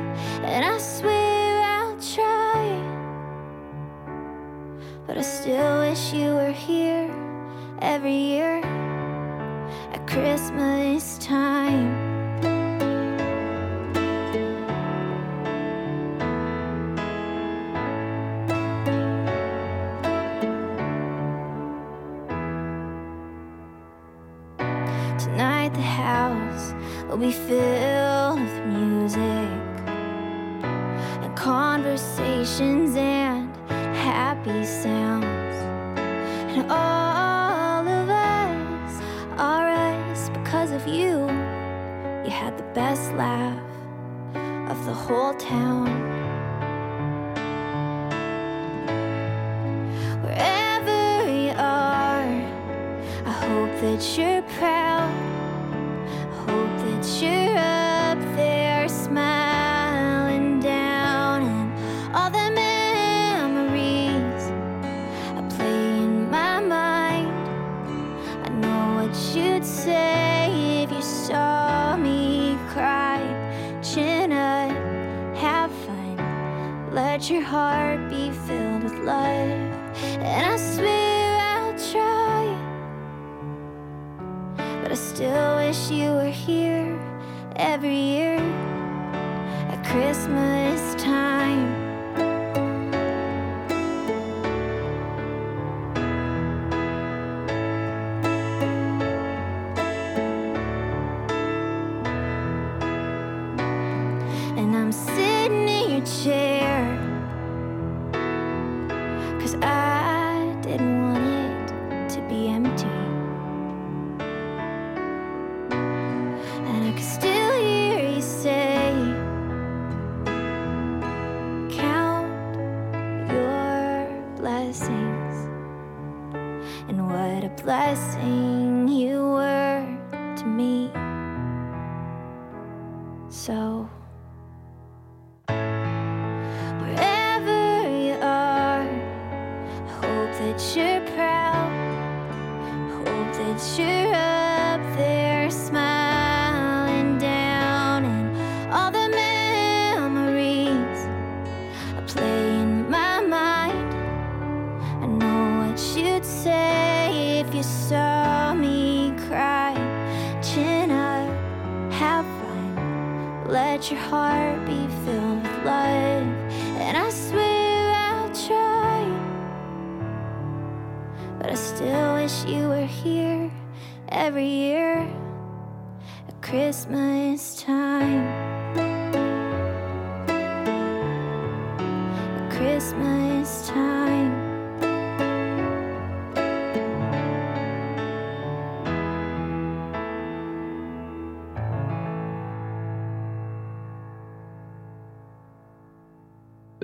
and 0.43 0.65
I 0.65 0.79
swear 0.79 1.20
I 5.21 5.23
still 5.23 5.81
wish 5.81 6.13
you 6.13 6.33
were 6.33 6.51
here 6.51 7.07
every 7.79 8.11
year 8.11 8.59
at 9.93 10.07
Christmas 10.07 11.19
time. 11.19 11.90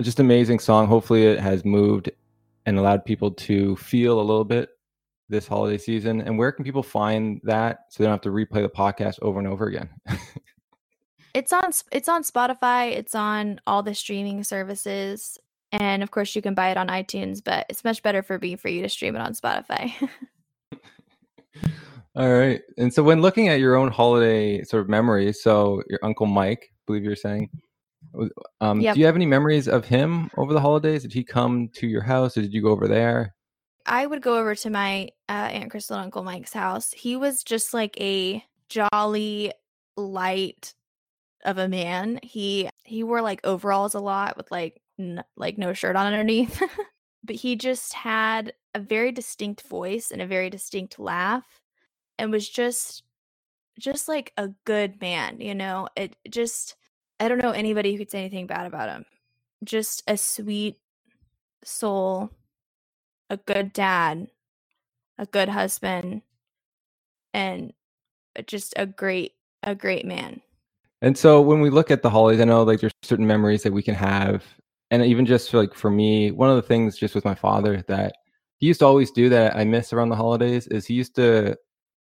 Just 0.08 0.20
amazing 0.20 0.58
song. 0.58 0.86
Hopefully, 0.86 1.24
it 1.24 1.38
has 1.38 1.66
moved 1.66 2.10
and 2.64 2.78
allowed 2.78 3.04
people 3.04 3.30
to 3.30 3.76
feel 3.76 4.18
a 4.18 4.22
little 4.22 4.42
bit 4.42 4.70
this 5.28 5.46
holiday 5.46 5.76
season. 5.76 6.22
And 6.22 6.38
where 6.38 6.50
can 6.50 6.64
people 6.64 6.82
find 6.82 7.42
that 7.44 7.80
so 7.90 8.02
they 8.02 8.06
don't 8.06 8.14
have 8.14 8.22
to 8.22 8.30
replay 8.30 8.62
the 8.62 8.70
podcast 8.70 9.18
over 9.20 9.38
and 9.38 9.46
over 9.46 9.66
again? 9.66 9.90
It's 11.34 11.52
on 11.52 11.72
it's 11.92 12.08
on 12.08 12.22
Spotify, 12.22 12.92
it's 12.92 13.14
on 13.14 13.60
all 13.66 13.82
the 13.82 13.94
streaming 13.94 14.44
services, 14.44 15.38
and 15.72 16.02
of 16.02 16.10
course 16.10 16.34
you 16.34 16.40
can 16.40 16.54
buy 16.54 16.70
it 16.70 16.78
on 16.78 16.88
iTunes, 16.88 17.44
but 17.44 17.66
it's 17.68 17.84
much 17.84 18.02
better 18.02 18.22
for 18.22 18.38
me 18.38 18.56
for 18.56 18.68
you 18.68 18.80
to 18.80 18.88
stream 18.88 19.14
it 19.14 19.20
on 19.20 19.34
Spotify. 19.34 19.92
All 22.16 22.32
right. 22.32 22.62
And 22.78 22.92
so, 22.92 23.02
when 23.02 23.20
looking 23.20 23.48
at 23.48 23.60
your 23.60 23.76
own 23.76 23.90
holiday 23.90 24.64
sort 24.64 24.80
of 24.80 24.88
memories, 24.88 25.42
so 25.42 25.82
your 25.90 26.00
uncle 26.02 26.24
Mike, 26.24 26.72
I 26.72 26.80
believe 26.86 27.04
you're 27.04 27.14
saying, 27.14 27.50
um, 28.60 28.80
Yep. 28.80 28.94
do 28.94 29.00
you 29.00 29.06
have 29.06 29.16
any 29.16 29.26
memories 29.26 29.68
of 29.68 29.84
him 29.84 30.30
over 30.36 30.52
the 30.52 30.60
holidays? 30.60 31.02
Did 31.02 31.12
he 31.12 31.24
come 31.24 31.68
to 31.74 31.86
your 31.86 32.02
house, 32.02 32.36
or 32.36 32.42
did 32.42 32.52
you 32.52 32.62
go 32.62 32.70
over 32.70 32.88
there? 32.88 33.34
I 33.86 34.06
would 34.06 34.22
go 34.22 34.38
over 34.38 34.54
to 34.54 34.70
my 34.70 35.08
uh, 35.28 35.32
Aunt 35.32 35.70
Crystal 35.70 35.96
and 35.96 36.04
Uncle 36.04 36.22
Mike's 36.22 36.52
house. 36.52 36.92
He 36.92 37.16
was 37.16 37.42
just 37.42 37.72
like 37.72 37.98
a 38.00 38.44
jolly, 38.68 39.52
light 39.96 40.74
of 41.44 41.58
a 41.58 41.68
man. 41.68 42.20
He 42.22 42.68
he 42.84 43.02
wore 43.02 43.22
like 43.22 43.40
overalls 43.44 43.94
a 43.94 44.00
lot 44.00 44.36
with 44.36 44.50
like 44.50 44.80
n- 44.98 45.24
like 45.36 45.58
no 45.58 45.72
shirt 45.72 45.96
on 45.96 46.06
underneath. 46.06 46.62
but 47.24 47.36
he 47.36 47.56
just 47.56 47.92
had 47.94 48.52
a 48.74 48.80
very 48.80 49.12
distinct 49.12 49.62
voice 49.62 50.10
and 50.10 50.22
a 50.22 50.26
very 50.26 50.50
distinct 50.50 50.98
laugh 50.98 51.46
and 52.18 52.30
was 52.30 52.48
just 52.48 53.02
just 53.78 54.08
like 54.08 54.32
a 54.36 54.48
good 54.64 55.00
man, 55.00 55.40
you 55.40 55.54
know. 55.54 55.88
It 55.96 56.16
just 56.28 56.76
I 57.20 57.28
don't 57.28 57.42
know 57.42 57.50
anybody 57.50 57.92
who 57.92 57.98
could 57.98 58.10
say 58.10 58.20
anything 58.20 58.46
bad 58.46 58.66
about 58.66 58.88
him. 58.88 59.04
Just 59.64 60.02
a 60.06 60.16
sweet 60.16 60.78
soul, 61.64 62.30
a 63.28 63.36
good 63.36 63.72
dad, 63.72 64.28
a 65.18 65.26
good 65.26 65.48
husband, 65.48 66.22
and 67.34 67.72
just 68.46 68.74
a 68.76 68.86
great 68.86 69.32
a 69.64 69.74
great 69.74 70.06
man. 70.06 70.40
And 71.02 71.16
so 71.16 71.40
when 71.40 71.60
we 71.60 71.70
look 71.70 71.90
at 71.90 72.02
the 72.02 72.10
holidays, 72.10 72.40
I 72.40 72.44
know 72.44 72.62
like 72.62 72.80
there's 72.80 72.92
certain 73.02 73.26
memories 73.26 73.62
that 73.64 73.72
we 73.72 73.82
can 73.82 73.94
have, 73.94 74.44
and 74.90 75.04
even 75.04 75.26
just 75.26 75.52
like 75.54 75.74
for 75.74 75.90
me, 75.90 76.30
one 76.30 76.50
of 76.50 76.56
the 76.56 76.62
things 76.62 76.96
just 76.96 77.14
with 77.14 77.24
my 77.24 77.34
father 77.34 77.84
that 77.88 78.14
he 78.58 78.66
used 78.66 78.80
to 78.80 78.86
always 78.86 79.10
do 79.10 79.28
that 79.28 79.56
I 79.56 79.64
miss 79.64 79.92
around 79.92 80.08
the 80.08 80.16
holidays 80.16 80.66
is 80.68 80.86
he 80.86 80.94
used 80.94 81.14
to 81.16 81.56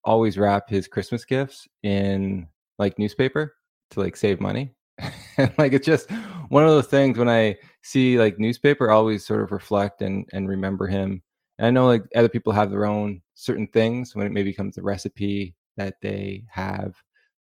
always 0.03 0.37
wrap 0.37 0.69
his 0.69 0.87
Christmas 0.87 1.25
gifts 1.25 1.67
in 1.83 2.47
like 2.79 2.97
newspaper 2.97 3.55
to 3.91 3.99
like 3.99 4.15
save 4.15 4.39
money. 4.39 4.73
like 5.57 5.73
it's 5.73 5.85
just 5.85 6.09
one 6.49 6.63
of 6.63 6.69
those 6.69 6.87
things 6.87 7.17
when 7.17 7.29
I 7.29 7.57
see 7.83 8.17
like 8.17 8.39
newspaper, 8.39 8.89
I 8.89 8.95
always 8.95 9.25
sort 9.25 9.41
of 9.41 9.51
reflect 9.51 10.01
and 10.01 10.25
and 10.33 10.47
remember 10.47 10.87
him. 10.87 11.21
And 11.59 11.67
I 11.67 11.71
know 11.71 11.87
like 11.87 12.03
other 12.15 12.29
people 12.29 12.53
have 12.53 12.71
their 12.71 12.85
own 12.85 13.21
certain 13.35 13.67
things 13.67 14.15
when 14.15 14.25
it 14.25 14.31
maybe 14.31 14.53
comes 14.53 14.75
to 14.75 14.81
recipe 14.81 15.55
that 15.77 15.95
they 16.01 16.43
have 16.49 16.95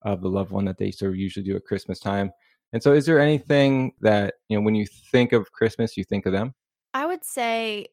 of 0.04 0.22
the 0.22 0.30
loved 0.30 0.52
one 0.52 0.66
that 0.66 0.78
they 0.78 0.92
sort 0.92 1.12
of 1.12 1.18
usually 1.18 1.46
do 1.46 1.56
at 1.56 1.66
Christmas 1.66 2.00
time. 2.00 2.32
And 2.74 2.82
so 2.82 2.94
is 2.94 3.06
there 3.06 3.20
anything 3.20 3.94
that, 4.02 4.34
you 4.50 4.58
know, 4.58 4.64
when 4.64 4.76
you 4.76 4.88
think 5.12 5.32
of 5.32 5.52
Christmas, 5.52 5.96
you 5.96 6.04
think 6.04 6.26
of 6.26 6.34
them? 6.34 6.54
I 6.94 7.06
would 7.06 7.24
say 7.24 7.88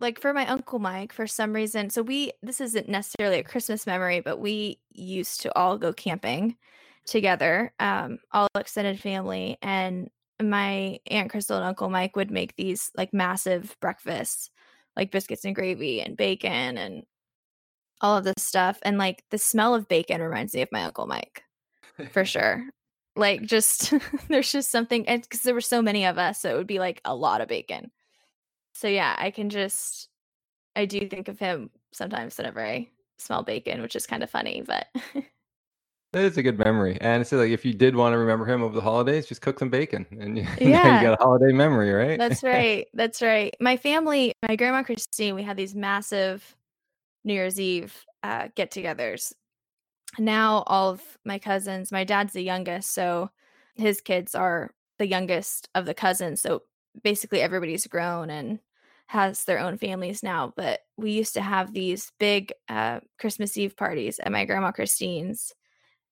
like 0.00 0.20
for 0.20 0.32
my 0.32 0.46
uncle 0.46 0.78
Mike 0.78 1.12
for 1.12 1.26
some 1.26 1.52
reason 1.52 1.88
so 1.88 2.02
we 2.02 2.32
this 2.42 2.60
isn't 2.60 2.88
necessarily 2.88 3.38
a 3.38 3.44
Christmas 3.44 3.86
memory 3.86 4.20
but 4.20 4.40
we 4.40 4.80
used 4.90 5.40
to 5.42 5.56
all 5.56 5.78
go 5.78 5.92
camping 5.92 6.56
together 7.06 7.72
um 7.80 8.18
all 8.32 8.48
extended 8.58 8.98
family 8.98 9.58
and 9.62 10.08
my 10.42 10.98
aunt 11.06 11.30
Crystal 11.30 11.56
and 11.56 11.66
uncle 11.66 11.90
Mike 11.90 12.16
would 12.16 12.30
make 12.30 12.56
these 12.56 12.90
like 12.96 13.12
massive 13.12 13.76
breakfasts 13.80 14.50
like 14.96 15.10
biscuits 15.10 15.44
and 15.44 15.54
gravy 15.54 16.00
and 16.00 16.16
bacon 16.16 16.78
and 16.78 17.04
all 18.00 18.16
of 18.16 18.24
this 18.24 18.34
stuff 18.38 18.78
and 18.82 18.98
like 18.98 19.22
the 19.30 19.38
smell 19.38 19.74
of 19.74 19.88
bacon 19.88 20.20
reminds 20.20 20.54
me 20.54 20.62
of 20.62 20.72
my 20.72 20.84
uncle 20.84 21.06
Mike 21.06 21.44
for 22.10 22.24
sure. 22.24 22.64
Like 23.16 23.42
just 23.42 23.92
there's 24.28 24.50
just 24.50 24.70
something 24.70 25.06
and 25.08 25.22
because 25.22 25.42
there 25.42 25.54
were 25.54 25.60
so 25.60 25.80
many 25.80 26.04
of 26.04 26.18
us 26.18 26.40
so 26.40 26.54
it 26.54 26.58
would 26.58 26.66
be 26.66 26.78
like 26.78 27.00
a 27.04 27.14
lot 27.14 27.40
of 27.40 27.48
bacon. 27.48 27.90
So 28.74 28.88
yeah, 28.88 29.14
I 29.16 29.30
can 29.30 29.50
just 29.50 30.08
I 30.74 30.86
do 30.86 31.06
think 31.08 31.28
of 31.28 31.38
him 31.38 31.70
sometimes 31.92 32.36
whenever 32.36 32.64
I 32.64 32.88
smell 33.18 33.44
bacon, 33.44 33.80
which 33.80 33.94
is 33.94 34.06
kind 34.06 34.22
of 34.24 34.30
funny, 34.30 34.62
but 34.66 34.88
That 36.14 36.22
is 36.26 36.36
a 36.38 36.44
good 36.44 36.60
memory. 36.60 36.96
And 37.00 37.26
so 37.26 37.38
like 37.38 37.50
if 37.50 37.64
you 37.64 37.74
did 37.74 37.96
want 37.96 38.12
to 38.12 38.18
remember 38.18 38.46
him 38.46 38.62
over 38.62 38.72
the 38.72 38.80
holidays, 38.80 39.26
just 39.26 39.40
cook 39.40 39.58
some 39.58 39.68
bacon 39.68 40.06
and 40.12 40.38
you, 40.38 40.46
Yeah. 40.60 41.00
you 41.00 41.08
got 41.08 41.20
a 41.20 41.22
holiday 41.22 41.52
memory, 41.52 41.90
right? 41.90 42.16
that's 42.16 42.42
right. 42.44 42.86
That's 42.94 43.20
right. 43.20 43.52
My 43.60 43.76
family, 43.76 44.32
my 44.48 44.54
grandma 44.54 44.84
Christine, 44.84 45.34
we 45.34 45.42
had 45.42 45.56
these 45.56 45.74
massive 45.74 46.56
New 47.24 47.34
Year's 47.34 47.58
Eve 47.58 48.06
uh, 48.22 48.46
get-togethers. 48.54 49.32
Now 50.16 50.62
all 50.68 50.90
of 50.90 51.02
my 51.24 51.40
cousins, 51.40 51.90
my 51.90 52.04
dad's 52.04 52.32
the 52.32 52.42
youngest, 52.42 52.92
so 52.92 53.30
his 53.74 54.00
kids 54.00 54.36
are 54.36 54.70
the 55.00 55.08
youngest 55.08 55.68
of 55.74 55.84
the 55.84 55.94
cousins. 55.94 56.40
So 56.40 56.62
basically 57.02 57.40
everybody's 57.40 57.88
grown 57.88 58.30
and 58.30 58.60
has 59.08 59.42
their 59.46 59.58
own 59.58 59.78
families 59.78 60.22
now. 60.22 60.52
But 60.56 60.78
we 60.96 61.10
used 61.10 61.34
to 61.34 61.40
have 61.42 61.72
these 61.72 62.12
big 62.20 62.52
uh, 62.68 63.00
Christmas 63.18 63.58
Eve 63.58 63.76
parties 63.76 64.20
at 64.20 64.30
my 64.30 64.44
grandma 64.44 64.70
Christine's, 64.70 65.52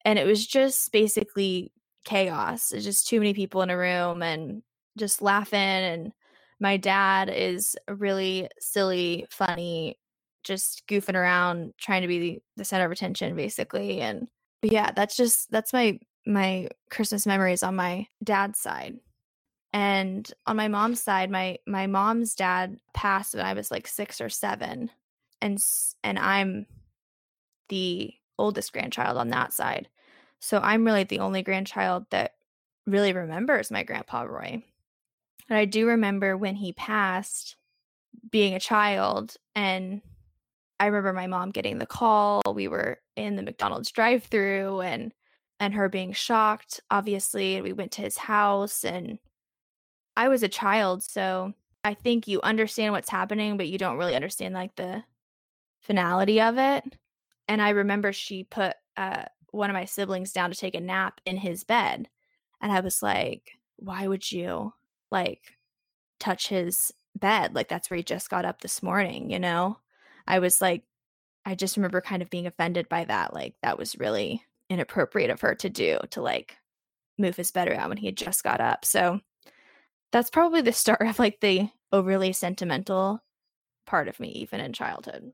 and 0.05 0.19
it 0.19 0.27
was 0.27 0.47
just 0.47 0.93
basically 0.93 1.73
chaos. 2.05 2.73
It's 2.73 2.85
just 2.85 3.07
too 3.07 3.21
many 3.21 3.35
people 3.35 3.63
in 3.63 3.71
a 3.71 3.77
room 3.77 4.23
and 4.23 4.63
just 4.97 5.23
laughing 5.23 5.59
and 5.59 6.13
my 6.63 6.77
dad 6.77 7.29
is 7.29 7.77
really 7.89 8.49
silly, 8.61 9.27
funny, 9.31 9.99
just 10.45 10.87
goofing 10.87 11.17
around, 11.17 11.75
trying 11.77 12.03
to 12.03 12.09
be 12.09 12.41
the, 12.57 12.65
center 12.65 12.87
of 12.87 12.93
attention, 12.93 13.35
basically. 13.35 14.01
And 14.01 14.29
yeah, 14.63 14.93
that's 14.95 15.17
just 15.17 15.51
that's 15.51 15.73
my 15.73 15.99
my 16.25 16.69
Christmas 16.89 17.27
memories 17.27 17.65
on 17.65 17.75
my 17.75 18.07
dad's 18.23 18.61
side. 18.61 19.01
And 19.73 20.31
on 20.47 20.57
my 20.57 20.69
mom's 20.69 21.03
side, 21.03 21.33
my 21.33 21.59
my 21.67 21.89
mom's 21.89 22.37
dad 22.37 22.79
passed 22.95 23.35
when 23.35 23.45
I 23.45 23.55
was 23.55 23.73
like 23.73 23.89
6 23.89 24.21
or 24.21 24.29
7. 24.29 24.89
And 25.41 25.65
and 26.05 26.19
I'm 26.19 26.67
the 27.71 28.15
oldest 28.43 28.73
grandchild 28.73 29.17
on 29.17 29.29
that 29.29 29.53
side. 29.53 29.89
So 30.41 30.59
I'm 30.59 30.85
really 30.85 31.05
the 31.05 31.21
only 31.21 31.43
grandchild 31.43 32.07
that 32.11 32.33
really 32.85 33.13
remembers 33.13 33.71
my 33.71 33.85
grandpa 33.85 34.23
Roy. 34.23 34.65
And 35.49 35.59
I 35.59 35.65
do 35.65 35.87
remember 35.87 36.37
when 36.37 36.57
he 36.57 36.73
passed 36.73 37.57
being 38.31 38.55
a 38.55 38.61
child 38.61 39.37
and 39.55 40.03
I 40.81 40.87
remember 40.87 41.13
my 41.13 41.29
mom 41.29 41.51
getting 41.53 41.79
the 41.79 41.87
call. 41.87 42.43
We 42.53 42.67
were 42.67 42.99
in 43.15 43.37
the 43.37 43.43
McDonald's 43.43 43.93
drive-through 43.93 44.81
and 44.81 45.13
and 45.61 45.75
her 45.75 45.89
being 45.89 46.13
shocked 46.13 46.81
obviously. 46.91 47.63
We 47.63 47.73
went 47.73 47.93
to 47.93 48.03
his 48.03 48.19
house 48.19 48.85
and 48.85 49.19
I 50.17 50.29
was 50.29 50.43
a 50.43 50.49
child, 50.49 51.05
so 51.05 51.55
I 51.85 51.95
think 51.95 52.27
you 52.27 52.41
understand 52.43 52.93
what's 52.93 53.11
happening 53.11 53.57
but 53.57 53.69
you 53.69 53.79
don't 53.79 53.97
really 53.99 54.17
understand 54.17 54.55
like 54.55 54.75
the 54.75 55.05
finality 55.83 56.41
of 56.41 56.59
it. 56.59 56.97
And 57.49 57.61
I 57.61 57.71
remember 57.71 58.13
she 58.13 58.45
put 58.45 58.75
uh 58.97 59.25
one 59.51 59.71
of 59.71 59.75
my 59.75 59.85
siblings 59.85 60.33
down 60.33 60.51
to 60.51 60.59
take 60.59 60.75
a 60.75 60.81
nap 60.81 61.21
in 61.27 61.37
his 61.37 61.63
bed. 61.63 62.09
And 62.61 62.73
I 62.73 62.81
was 62.81 63.03
like, 63.03 63.59
why 63.77 64.07
would 64.07 64.31
you 64.31 64.73
like 65.11 65.59
touch 66.19 66.49
his 66.49 66.93
bed? 67.15 67.55
Like 67.55 67.69
that's 67.69 67.91
where 67.91 67.99
he 67.99 68.03
just 68.03 68.31
got 68.31 68.45
up 68.45 68.61
this 68.61 68.83
morning, 68.83 69.31
you 69.31 69.39
know? 69.39 69.79
I 70.27 70.39
was 70.39 70.61
like, 70.61 70.85
I 71.45 71.55
just 71.55 71.77
remember 71.77 72.01
kind 72.01 72.23
of 72.23 72.31
being 72.31 72.47
offended 72.47 72.89
by 72.89 73.05
that. 73.05 73.35
Like 73.35 73.57
that 73.63 73.79
was 73.79 73.99
really 73.99 74.43
inappropriate 74.71 75.31
of 75.31 75.41
her 75.43 75.55
to 75.57 75.69
do 75.69 75.99
to 76.11 76.23
like 76.23 76.57
move 77.19 77.37
his 77.37 77.51
bed 77.51 77.69
around 77.69 77.91
when 77.91 77.99
he 77.99 78.07
had 78.07 78.17
just 78.17 78.43
got 78.43 78.61
up. 78.61 78.85
So 78.85 79.21
that's 80.13 80.31
probably 80.31 80.63
the 80.63 80.73
start 80.73 81.03
of 81.03 81.19
like 81.19 81.41
the 81.41 81.69
overly 81.93 82.33
sentimental 82.33 83.23
part 83.87 84.09
of 84.09 84.19
me, 84.21 84.29
even 84.29 84.61
in 84.61 84.73
childhood. 84.73 85.33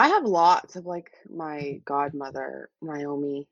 I 0.00 0.08
have 0.08 0.24
lots 0.24 0.76
of 0.76 0.86
like 0.86 1.10
my 1.28 1.82
godmother, 1.84 2.70
Naomi, 2.80 3.46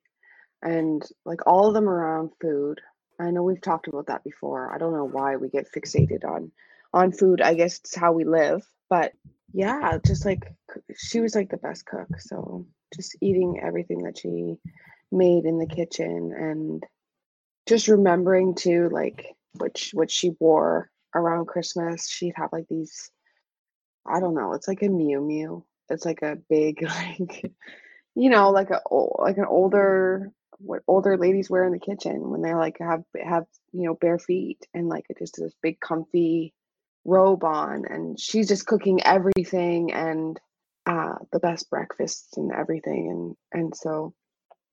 and 0.62 1.02
like 1.26 1.40
all 1.46 1.68
of 1.68 1.74
them 1.74 1.86
around 1.90 2.30
food. 2.40 2.80
I 3.20 3.30
know 3.32 3.42
we've 3.42 3.60
talked 3.60 3.86
about 3.86 4.06
that 4.06 4.24
before. 4.24 4.74
I 4.74 4.78
don't 4.78 4.94
know 4.94 5.04
why 5.04 5.36
we 5.36 5.50
get 5.50 5.70
fixated 5.70 6.24
on 6.24 6.50
on 6.94 7.12
food. 7.12 7.42
I 7.42 7.52
guess 7.52 7.80
it's 7.80 7.94
how 7.94 8.12
we 8.12 8.24
live, 8.24 8.66
but 8.88 9.12
yeah, 9.52 9.98
just 10.06 10.24
like 10.24 10.50
she 10.96 11.20
was 11.20 11.34
like 11.34 11.50
the 11.50 11.58
best 11.58 11.84
cook. 11.84 12.08
So 12.18 12.66
just 12.96 13.14
eating 13.20 13.60
everything 13.62 14.04
that 14.04 14.16
she 14.16 14.56
made 15.12 15.44
in 15.44 15.58
the 15.58 15.66
kitchen 15.66 16.32
and 16.34 16.82
just 17.68 17.88
remembering 17.88 18.54
to 18.60 18.88
like 18.88 19.36
which 19.58 19.90
what 19.92 20.10
she 20.10 20.30
wore 20.40 20.90
around 21.14 21.44
Christmas. 21.44 22.08
She'd 22.08 22.36
have 22.36 22.54
like 22.54 22.68
these 22.70 23.10
I 24.10 24.18
don't 24.20 24.34
know, 24.34 24.54
it's 24.54 24.66
like 24.66 24.80
a 24.80 24.86
muumuu 24.86 25.64
it's 25.90 26.04
like 26.04 26.22
a 26.22 26.36
big 26.48 26.82
like 26.82 27.52
you 28.14 28.30
know 28.30 28.50
like 28.50 28.70
a 28.70 28.80
like 29.18 29.38
an 29.38 29.46
older 29.48 30.30
what 30.58 30.82
older 30.88 31.16
ladies 31.16 31.48
wear 31.48 31.64
in 31.64 31.72
the 31.72 31.78
kitchen 31.78 32.30
when 32.30 32.42
they're 32.42 32.58
like 32.58 32.76
have 32.80 33.04
have 33.22 33.44
you 33.72 33.84
know 33.84 33.94
bare 33.94 34.18
feet 34.18 34.58
and 34.74 34.88
like 34.88 35.04
just 35.18 35.36
this 35.38 35.54
big 35.62 35.78
comfy 35.80 36.52
robe 37.04 37.44
on 37.44 37.84
and 37.88 38.18
she's 38.18 38.48
just 38.48 38.66
cooking 38.66 39.02
everything 39.04 39.92
and 39.92 40.40
uh 40.86 41.14
the 41.32 41.38
best 41.38 41.70
breakfasts 41.70 42.36
and 42.36 42.52
everything 42.52 43.36
and 43.52 43.62
and 43.62 43.76
so 43.76 44.12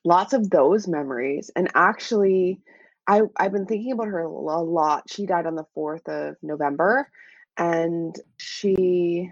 lots 0.03 0.33
of 0.33 0.49
those 0.49 0.87
memories 0.87 1.51
and 1.55 1.69
actually 1.75 2.59
I 3.07 3.21
I've 3.37 3.51
been 3.51 3.65
thinking 3.65 3.91
about 3.91 4.07
her 4.07 4.19
a 4.19 4.61
lot. 4.61 5.03
She 5.09 5.25
died 5.25 5.45
on 5.45 5.55
the 5.55 5.65
4th 5.77 6.07
of 6.07 6.37
November 6.41 7.09
and 7.57 8.15
she 8.37 9.31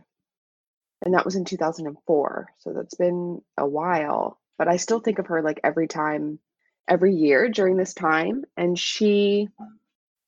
and 1.03 1.13
that 1.13 1.25
was 1.25 1.35
in 1.35 1.45
2004 1.45 2.47
so 2.57 2.73
that's 2.73 2.95
been 2.95 3.41
a 3.57 3.67
while 3.67 4.39
but 4.57 4.67
i 4.67 4.77
still 4.77 4.99
think 4.99 5.19
of 5.19 5.27
her 5.27 5.41
like 5.41 5.59
every 5.63 5.87
time 5.87 6.39
every 6.87 7.13
year 7.13 7.49
during 7.49 7.77
this 7.77 7.93
time 7.93 8.43
and 8.57 8.77
she 8.77 9.47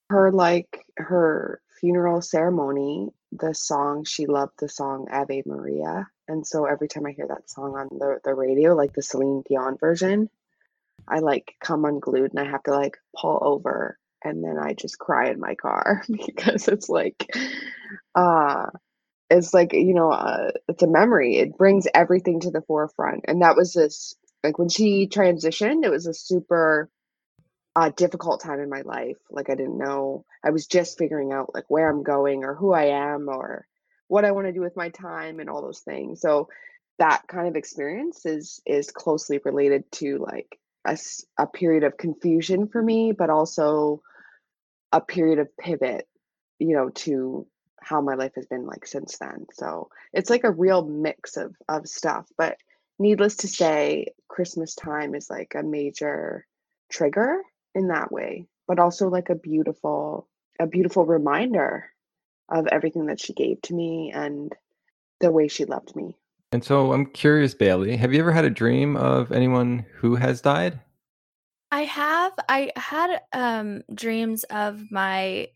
her 0.10 0.32
like 0.32 0.86
her 0.98 1.62
funeral 1.80 2.22
ceremony 2.22 3.10
the 3.32 3.54
song 3.54 4.04
she 4.06 4.26
loved 4.28 4.54
the 4.60 4.70
song 4.70 5.08
ave 5.12 5.44
maria 5.46 6.08
and 6.28 6.46
so 6.46 6.66
every 6.66 6.88
time 6.88 7.06
i 7.06 7.12
hear 7.12 7.28
that 7.28 7.50
song 7.50 7.76
on 7.76 7.88
the, 7.92 8.20
the 8.24 8.34
radio 8.34 8.76
like 8.76 8.94
the 8.94 9.02
celine 9.02 9.44
dion 9.50 9.78
version 9.78 10.30
i 11.08 11.20
like 11.20 11.56
come 11.60 11.86
unglued 11.86 12.32
and 12.32 12.40
i 12.40 12.50
have 12.50 12.64
to 12.64 12.72
like 12.72 12.98
pull 13.16 13.40
over 13.42 13.98
and 14.24 14.44
then 14.44 14.58
i 14.58 14.74
just 14.74 14.98
cry 14.98 15.30
in 15.30 15.40
my 15.40 15.56
car 15.56 16.04
because 16.10 16.68
it's 16.68 16.88
like 16.88 17.30
uh 18.16 18.68
it's 19.30 19.54
like 19.54 19.74
you 19.74 19.94
know 19.94 20.12
uh, 20.12 20.52
it's 20.68 20.84
a 20.84 20.88
memory. 20.88 21.38
It 21.38 21.58
brings 21.58 21.88
everything 21.94 22.42
to 22.42 22.52
the 22.52 22.62
forefront. 22.62 23.26
And 23.28 23.42
that 23.42 23.56
was 23.56 23.74
this 23.74 24.16
like 24.44 24.60
when 24.60 24.70
she 24.70 25.08
transitioned 25.08 25.84
it 25.84 25.92
was 25.92 26.08
a 26.08 26.14
super 26.14 26.90
uh, 27.76 27.90
difficult 27.96 28.42
time 28.42 28.60
in 28.60 28.70
my 28.70 28.82
life. 28.82 29.18
Like 29.30 29.50
i 29.50 29.56
didn't 29.56 29.78
know 29.78 30.26
i 30.44 30.52
was 30.52 30.68
just 30.68 30.98
figuring 30.98 31.34
out 31.34 31.54
like 31.54 31.66
where 31.70 31.90
i'm 31.90 32.04
going 32.04 32.44
or 32.44 32.56
who 32.56 32.74
i 32.74 32.86
am 32.86 33.28
or 33.30 33.68
what 34.08 34.26
i 34.26 34.32
want 34.32 34.48
to 34.48 34.54
do 34.54 34.62
with 34.62 34.76
my 34.78 34.90
time 34.90 35.40
and 35.40 35.50
all 35.50 35.62
those 35.62 35.82
things. 35.82 36.22
So 36.22 36.50
that 37.00 37.24
kind 37.28 37.48
of 37.48 37.56
experience 37.56 38.26
is 38.26 38.62
is 38.66 38.92
closely 38.92 39.40
related 39.44 39.92
to 39.92 40.20
like 40.20 40.58
a, 40.86 40.98
a 41.38 41.48
period 41.48 41.84
of 41.84 41.98
confusion 41.98 42.68
for 42.68 42.82
me 42.82 43.12
but 43.12 43.30
also 43.30 44.02
a 44.92 45.02
period 45.02 45.40
of 45.40 45.58
pivot 45.58 46.08
you 46.60 46.76
know 46.76 46.90
to 46.90 47.48
how 47.86 48.02
my 48.02 48.16
life 48.16 48.34
has 48.36 48.48
been 48.48 48.66
like 48.66 48.88
since 48.88 49.20
then. 49.20 49.46
So 49.54 49.90
it's 50.12 50.32
like 50.32 50.44
a 50.44 50.52
real 50.52 50.84
mix 50.84 51.38
of 51.38 51.56
of 51.70 51.88
stuff. 51.88 52.28
But 52.36 52.58
needless 52.98 53.38
to 53.38 53.48
say, 53.48 54.08
Christmas 54.28 54.74
time 54.74 55.14
is 55.14 55.30
like 55.30 55.54
a 55.56 55.62
major 55.62 56.48
trigger 56.92 57.42
in 57.76 57.90
that 57.90 58.12
way, 58.12 58.48
but 58.68 58.80
also 58.80 59.08
like 59.08 59.30
a 59.30 59.36
beautiful 59.36 60.28
a 60.60 60.66
beautiful 60.66 61.06
reminder 61.06 61.92
of 62.50 62.66
everything 62.68 63.06
that 63.08 63.20
she 63.20 63.34
gave 63.34 63.62
to 63.62 63.76
me 63.76 64.12
and 64.14 64.52
the 65.20 65.32
way 65.32 65.48
she 65.48 65.66
loved 65.66 65.96
me. 65.96 66.16
And 66.52 66.64
so 66.64 66.92
I'm 66.92 67.06
curious, 67.06 67.54
Bailey, 67.54 67.98
have 67.98 68.14
you 68.14 68.20
ever 68.20 68.32
had 68.32 68.46
a 68.46 68.50
dream 68.50 68.98
of 68.98 69.32
anyone 69.32 69.86
who 69.98 70.16
has 70.16 70.42
died? 70.42 70.80
I 71.72 71.84
have. 71.84 72.34
I 72.50 72.72
had 72.76 73.22
um 73.32 73.84
dreams 73.94 74.44
of 74.46 74.92
my 74.92 75.50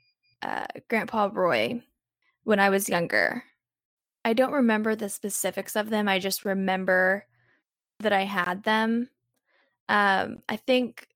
uh, 0.43 0.67
grandpa 0.89 1.29
Roy 1.33 1.81
when 2.49 2.59
I 2.59 2.71
was 2.71 2.89
younger. 2.89 3.43
I 4.25 4.33
don't 4.33 4.51
remember 4.51 4.95
the 4.95 5.07
specifics 5.07 5.75
of 5.75 5.91
them. 5.91 6.09
I 6.09 6.17
just 6.17 6.43
remember 6.43 7.27
that 7.99 8.11
I 8.11 8.23
had 8.23 8.63
them. 8.63 9.07
Um, 9.87 10.39
I 10.49 10.55
think 10.55 11.09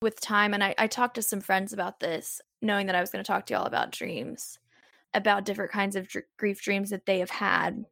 with 0.00 0.22
time, 0.22 0.54
and 0.54 0.64
I, 0.64 0.74
I 0.78 0.86
talked 0.86 1.16
to 1.16 1.22
some 1.22 1.42
friends 1.42 1.74
about 1.74 2.00
this, 2.00 2.40
knowing 2.62 2.86
that 2.86 2.94
I 2.94 3.02
was 3.02 3.10
going 3.10 3.22
to 3.22 3.26
talk 3.26 3.44
to 3.46 3.52
y'all 3.52 3.66
about 3.66 3.92
dreams, 3.92 4.58
about 5.12 5.44
different 5.44 5.70
kinds 5.70 5.96
of 5.96 6.08
dr- 6.08 6.24
grief 6.38 6.62
dreams 6.62 6.88
that 6.88 7.04
they 7.04 7.18
have 7.18 7.28
had, 7.28 7.84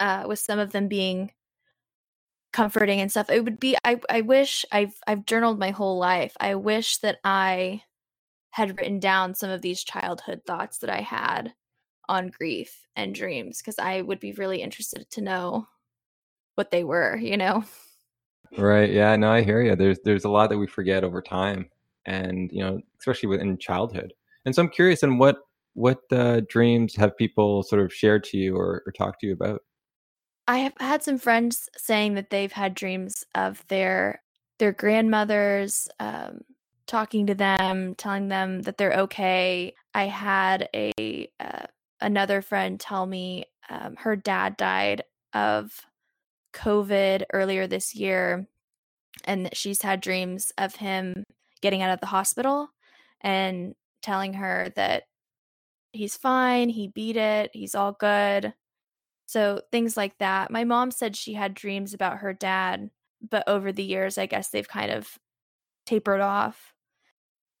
uh, 0.00 0.24
with 0.26 0.38
some 0.38 0.58
of 0.58 0.72
them 0.72 0.88
being 0.88 1.32
comforting 2.54 3.02
and 3.02 3.10
stuff. 3.10 3.28
It 3.28 3.44
would 3.44 3.60
be 3.60 3.76
I 3.84 4.00
I 4.08 4.22
wish 4.22 4.64
I've 4.72 4.98
I've 5.06 5.26
journaled 5.26 5.58
my 5.58 5.72
whole 5.72 5.98
life. 5.98 6.34
I 6.40 6.54
wish 6.54 6.96
that 6.98 7.18
I 7.22 7.82
had 8.52 8.78
written 8.78 8.98
down 8.98 9.34
some 9.34 9.50
of 9.50 9.60
these 9.60 9.84
childhood 9.84 10.40
thoughts 10.46 10.78
that 10.78 10.88
I 10.88 11.02
had 11.02 11.52
on 12.08 12.28
grief 12.28 12.86
and 12.96 13.14
dreams 13.14 13.58
because 13.58 13.78
I 13.78 14.02
would 14.02 14.20
be 14.20 14.32
really 14.32 14.62
interested 14.62 15.08
to 15.10 15.20
know 15.20 15.68
what 16.54 16.70
they 16.70 16.84
were, 16.84 17.16
you 17.16 17.36
know. 17.36 17.64
Right. 18.56 18.90
Yeah. 18.90 19.14
No, 19.16 19.30
I 19.30 19.42
hear 19.42 19.62
you. 19.62 19.76
There's 19.76 19.98
there's 20.04 20.24
a 20.24 20.30
lot 20.30 20.50
that 20.50 20.58
we 20.58 20.66
forget 20.66 21.04
over 21.04 21.20
time, 21.20 21.68
and 22.06 22.50
you 22.52 22.60
know, 22.62 22.80
especially 22.98 23.28
within 23.28 23.58
childhood. 23.58 24.12
And 24.44 24.54
so 24.54 24.62
I'm 24.62 24.68
curious, 24.70 25.02
in 25.02 25.18
what 25.18 25.38
what 25.74 26.00
uh, 26.10 26.40
dreams 26.48 26.96
have 26.96 27.16
people 27.16 27.62
sort 27.62 27.82
of 27.82 27.92
shared 27.92 28.24
to 28.24 28.38
you 28.38 28.56
or, 28.56 28.82
or 28.86 28.92
talked 28.92 29.20
to 29.20 29.26
you 29.26 29.34
about? 29.34 29.62
I 30.48 30.58
have 30.58 30.72
had 30.78 31.02
some 31.02 31.18
friends 31.18 31.68
saying 31.76 32.14
that 32.14 32.30
they've 32.30 32.52
had 32.52 32.74
dreams 32.74 33.24
of 33.34 33.64
their 33.68 34.22
their 34.58 34.72
grandmothers 34.72 35.88
um, 36.00 36.40
talking 36.86 37.26
to 37.26 37.34
them, 37.34 37.94
telling 37.96 38.28
them 38.28 38.62
that 38.62 38.78
they're 38.78 39.00
okay. 39.00 39.74
I 39.92 40.04
had 40.04 40.68
a 40.74 41.28
uh, 41.40 41.66
another 42.00 42.42
friend 42.42 42.78
tell 42.78 43.06
me 43.06 43.46
um, 43.68 43.96
her 43.96 44.16
dad 44.16 44.56
died 44.56 45.02
of 45.32 45.80
COVID 46.54 47.24
earlier 47.32 47.66
this 47.66 47.94
year, 47.94 48.46
and 49.24 49.48
she's 49.52 49.82
had 49.82 50.00
dreams 50.00 50.52
of 50.58 50.76
him 50.76 51.24
getting 51.60 51.82
out 51.82 51.92
of 51.92 52.00
the 52.00 52.06
hospital 52.06 52.68
and 53.20 53.74
telling 54.02 54.34
her 54.34 54.72
that 54.76 55.04
he's 55.92 56.16
fine, 56.16 56.68
he 56.68 56.88
beat 56.88 57.16
it, 57.16 57.50
he's 57.52 57.74
all 57.74 57.92
good. 57.92 58.54
So 59.26 59.60
things 59.72 59.96
like 59.96 60.16
that. 60.18 60.50
My 60.50 60.64
mom 60.64 60.90
said 60.90 61.16
she 61.16 61.34
had 61.34 61.54
dreams 61.54 61.92
about 61.92 62.18
her 62.18 62.32
dad, 62.32 62.90
but 63.28 63.44
over 63.48 63.72
the 63.72 63.82
years, 63.82 64.18
I 64.18 64.26
guess 64.26 64.48
they've 64.50 64.68
kind 64.68 64.92
of 64.92 65.18
tapered 65.84 66.20
off. 66.20 66.74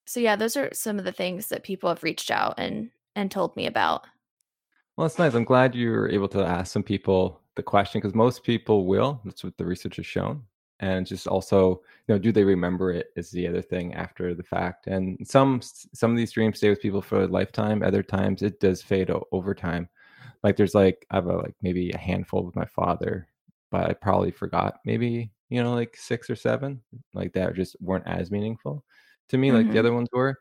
So 0.06 0.20
yeah, 0.20 0.36
those 0.36 0.56
are 0.56 0.70
some 0.72 0.98
of 0.98 1.04
the 1.04 1.12
things 1.12 1.48
that 1.48 1.64
people 1.64 1.88
have 1.88 2.04
reached 2.04 2.30
out 2.30 2.54
and 2.58 2.90
and 3.16 3.30
told 3.30 3.56
me 3.56 3.66
about. 3.66 4.06
Well, 4.96 5.06
it's 5.06 5.18
nice. 5.18 5.34
I'm 5.34 5.44
glad 5.44 5.74
you 5.74 5.90
were 5.90 6.08
able 6.08 6.28
to 6.28 6.44
ask 6.44 6.72
some 6.72 6.82
people 6.82 7.40
the 7.54 7.62
question 7.62 8.00
because 8.00 8.14
most 8.14 8.42
people 8.44 8.86
will. 8.86 9.20
That's 9.24 9.44
what 9.44 9.56
the 9.58 9.66
research 9.66 9.96
has 9.96 10.06
shown. 10.06 10.42
And 10.80 11.06
just 11.06 11.26
also, 11.26 11.82
you 12.06 12.14
know, 12.14 12.18
do 12.18 12.32
they 12.32 12.44
remember 12.44 12.92
it 12.92 13.08
is 13.16 13.30
the 13.30 13.46
other 13.46 13.62
thing 13.62 13.94
after 13.94 14.34
the 14.34 14.42
fact. 14.42 14.86
And 14.86 15.18
some 15.26 15.60
some 15.62 16.10
of 16.10 16.16
these 16.16 16.32
dreams 16.32 16.58
stay 16.58 16.70
with 16.70 16.82
people 16.82 17.02
for 17.02 17.22
a 17.22 17.26
lifetime. 17.26 17.82
Other 17.82 18.02
times 18.02 18.42
it 18.42 18.60
does 18.60 18.82
fade 18.82 19.10
over 19.32 19.54
time. 19.54 19.88
Like 20.42 20.56
there's 20.56 20.74
like 20.74 21.06
I 21.10 21.16
have 21.16 21.26
a, 21.26 21.36
like 21.36 21.56
maybe 21.62 21.90
a 21.90 21.98
handful 21.98 22.44
with 22.44 22.56
my 22.56 22.66
father, 22.66 23.28
but 23.70 23.88
I 23.90 23.92
probably 23.94 24.30
forgot 24.30 24.80
maybe 24.84 25.30
you 25.50 25.62
know 25.62 25.74
like 25.74 25.96
six 25.96 26.28
or 26.28 26.36
seven 26.36 26.82
like 27.14 27.32
that 27.34 27.54
just 27.54 27.76
weren't 27.80 28.06
as 28.06 28.30
meaningful 28.30 28.84
to 29.28 29.38
me 29.38 29.48
mm-hmm. 29.48 29.56
like 29.56 29.66
the 29.66 29.70
mm-hmm. 29.70 29.78
other 29.78 29.94
ones 29.94 30.08
were. 30.12 30.38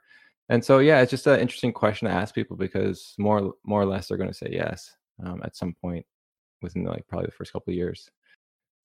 And 0.49 0.63
so 0.63 0.79
yeah, 0.79 1.01
it's 1.01 1.11
just 1.11 1.27
an 1.27 1.39
interesting 1.39 1.73
question 1.73 2.07
to 2.07 2.13
ask 2.13 2.35
people 2.35 2.55
because 2.55 3.15
more 3.17 3.53
more 3.63 3.81
or 3.81 3.85
less 3.85 4.07
they're 4.07 4.17
going 4.17 4.29
to 4.29 4.37
say 4.37 4.49
yes 4.51 4.95
um, 5.23 5.41
at 5.43 5.55
some 5.55 5.73
point 5.81 6.05
within 6.61 6.83
the, 6.83 6.91
like 6.91 7.07
probably 7.07 7.27
the 7.27 7.31
first 7.31 7.53
couple 7.53 7.71
of 7.71 7.75
years. 7.75 8.09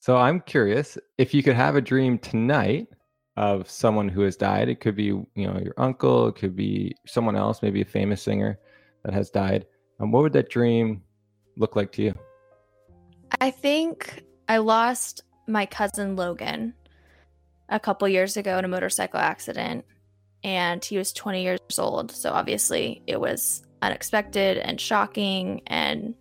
So 0.00 0.16
I'm 0.16 0.40
curious 0.40 0.96
if 1.18 1.34
you 1.34 1.42
could 1.42 1.56
have 1.56 1.76
a 1.76 1.80
dream 1.80 2.18
tonight 2.18 2.88
of 3.36 3.68
someone 3.68 4.08
who 4.08 4.22
has 4.22 4.36
died. 4.36 4.68
It 4.68 4.80
could 4.80 4.96
be 4.96 5.04
you 5.04 5.28
know 5.36 5.60
your 5.62 5.74
uncle, 5.76 6.28
it 6.28 6.36
could 6.36 6.56
be 6.56 6.94
someone 7.06 7.36
else, 7.36 7.62
maybe 7.62 7.82
a 7.82 7.86
famous 7.86 8.22
singer 8.22 8.58
that 9.04 9.12
has 9.12 9.30
died. 9.30 9.66
And 9.98 10.12
what 10.12 10.22
would 10.22 10.32
that 10.32 10.48
dream 10.48 11.02
look 11.56 11.76
like 11.76 11.92
to 11.92 12.02
you? 12.02 12.14
I 13.40 13.50
think 13.50 14.24
I 14.48 14.58
lost 14.58 15.22
my 15.46 15.66
cousin 15.66 16.16
Logan 16.16 16.74
a 17.68 17.78
couple 17.78 18.08
years 18.08 18.36
ago 18.36 18.58
in 18.58 18.64
a 18.64 18.68
motorcycle 18.68 19.20
accident 19.20 19.84
and 20.42 20.84
he 20.84 20.96
was 20.96 21.12
20 21.12 21.42
years 21.42 21.60
old. 21.78 22.10
So 22.10 22.30
obviously 22.30 23.02
it 23.06 23.20
was 23.20 23.62
unexpected 23.82 24.58
and 24.58 24.80
shocking 24.80 25.62
and 25.66 26.14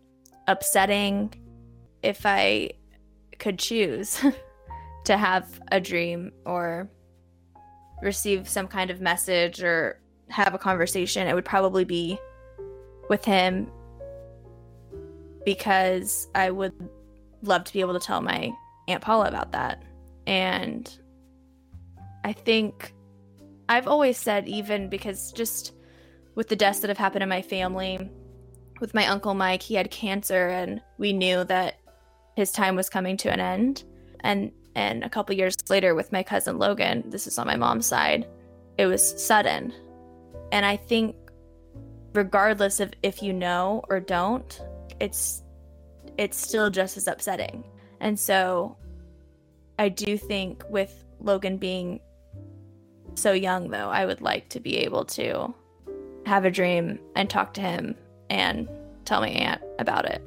upsetting. 0.48 1.34
If 2.04 2.26
I 2.26 2.72
could 3.40 3.60
choose 3.60 4.24
to 5.06 5.18
have 5.18 5.62
a 5.72 5.80
dream 5.80 6.32
or 6.46 6.90
receive 8.02 8.48
some 8.48 8.68
kind 8.68 8.90
of 8.90 9.02
message 9.02 9.62
or 9.64 10.00
have 10.30 10.54
a 10.54 10.58
conversation, 10.58 11.28
it 11.28 11.34
would 11.34 11.46
probably 11.46 11.86
be 11.86 12.18
with 13.10 13.26
him 13.26 13.70
because 15.46 16.28
I 16.36 16.52
would 16.52 16.74
love 17.42 17.64
to 17.64 17.74
be 17.74 17.82
able 17.82 17.94
to 17.94 18.06
tell 18.06 18.22
my 18.22 18.52
Aunt 18.88 19.02
Paula 19.02 19.28
about 19.28 19.52
that. 19.54 19.84
And 20.28 20.90
I 22.24 22.34
think 22.34 22.94
I've 23.70 23.88
always 23.88 24.18
said, 24.18 24.48
even 24.50 24.90
because 24.90 25.32
just 25.32 25.74
with 26.34 26.50
the 26.50 26.56
deaths 26.56 26.80
that 26.80 26.90
have 26.90 26.98
happened 26.98 27.22
in 27.22 27.30
my 27.30 27.44
family, 27.44 28.10
with 28.82 28.96
my 28.96 29.06
uncle 29.06 29.36
Mike, 29.36 29.62
he 29.62 29.76
had 29.76 29.92
cancer, 29.92 30.48
and 30.48 30.82
we 30.98 31.14
knew 31.14 31.44
that 31.44 31.76
his 32.36 32.52
time 32.52 32.76
was 32.76 32.90
coming 32.90 33.16
to 33.18 33.32
an 33.32 33.40
end. 33.40 33.84
And 34.22 34.52
and 34.76 35.04
a 35.04 35.10
couple 35.10 35.36
years 35.36 35.56
later, 35.70 35.94
with 35.94 36.12
my 36.12 36.24
cousin 36.24 36.58
Logan, 36.58 37.04
this 37.10 37.28
is 37.28 37.38
on 37.38 37.46
my 37.46 37.58
mom's 37.58 37.86
side, 37.86 38.28
it 38.78 38.88
was 38.88 39.24
sudden. 39.24 39.72
And 40.52 40.66
I 40.66 40.76
think, 40.76 41.16
regardless 42.14 42.80
of 42.80 42.92
if 43.04 43.22
you 43.22 43.34
know 43.34 43.84
or 43.90 44.00
don't, 44.00 44.62
it's 45.00 45.44
it's 46.18 46.38
still 46.38 46.72
just 46.72 46.98
as 46.98 47.08
upsetting. 47.08 47.64
And 48.00 48.20
so, 48.20 48.78
I 49.78 49.90
do 49.90 50.18
think 50.18 50.64
with 50.70 51.06
Logan 51.20 51.58
being 51.58 52.00
so 53.20 53.34
young, 53.34 53.70
though, 53.70 53.90
I 53.90 54.06
would 54.06 54.22
like 54.22 54.50
to 54.50 54.60
be 54.60 54.78
able 54.78 55.06
to 55.06 55.54
have 56.26 56.46
a 56.46 56.52
dream 56.52 57.00
and 57.16 57.30
talk 57.30 57.54
to 57.56 57.62
him 57.62 57.96
and 58.30 58.68
tell 59.06 59.22
my 59.22 59.30
aunt 59.30 59.62
about 59.80 60.06
it. 60.06 60.22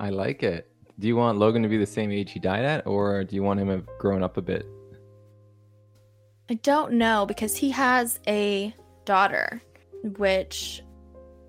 I 0.00 0.10
like 0.10 0.42
it. 0.42 0.70
Do 0.98 1.06
you 1.06 1.16
want 1.16 1.38
Logan 1.38 1.62
to 1.62 1.68
be 1.68 1.78
the 1.78 1.86
same 1.86 2.10
age 2.10 2.32
he 2.32 2.40
died 2.40 2.64
at, 2.64 2.86
or 2.86 3.24
do 3.24 3.36
you 3.36 3.42
want 3.42 3.60
him 3.60 3.68
to 3.68 3.74
have 3.74 3.86
grown 3.98 4.22
up 4.22 4.36
a 4.36 4.42
bit? 4.42 4.66
I 6.50 6.54
don't 6.54 6.94
know 6.94 7.26
because 7.26 7.56
he 7.56 7.70
has 7.70 8.18
a 8.26 8.74
daughter, 9.04 9.62
which 10.02 10.82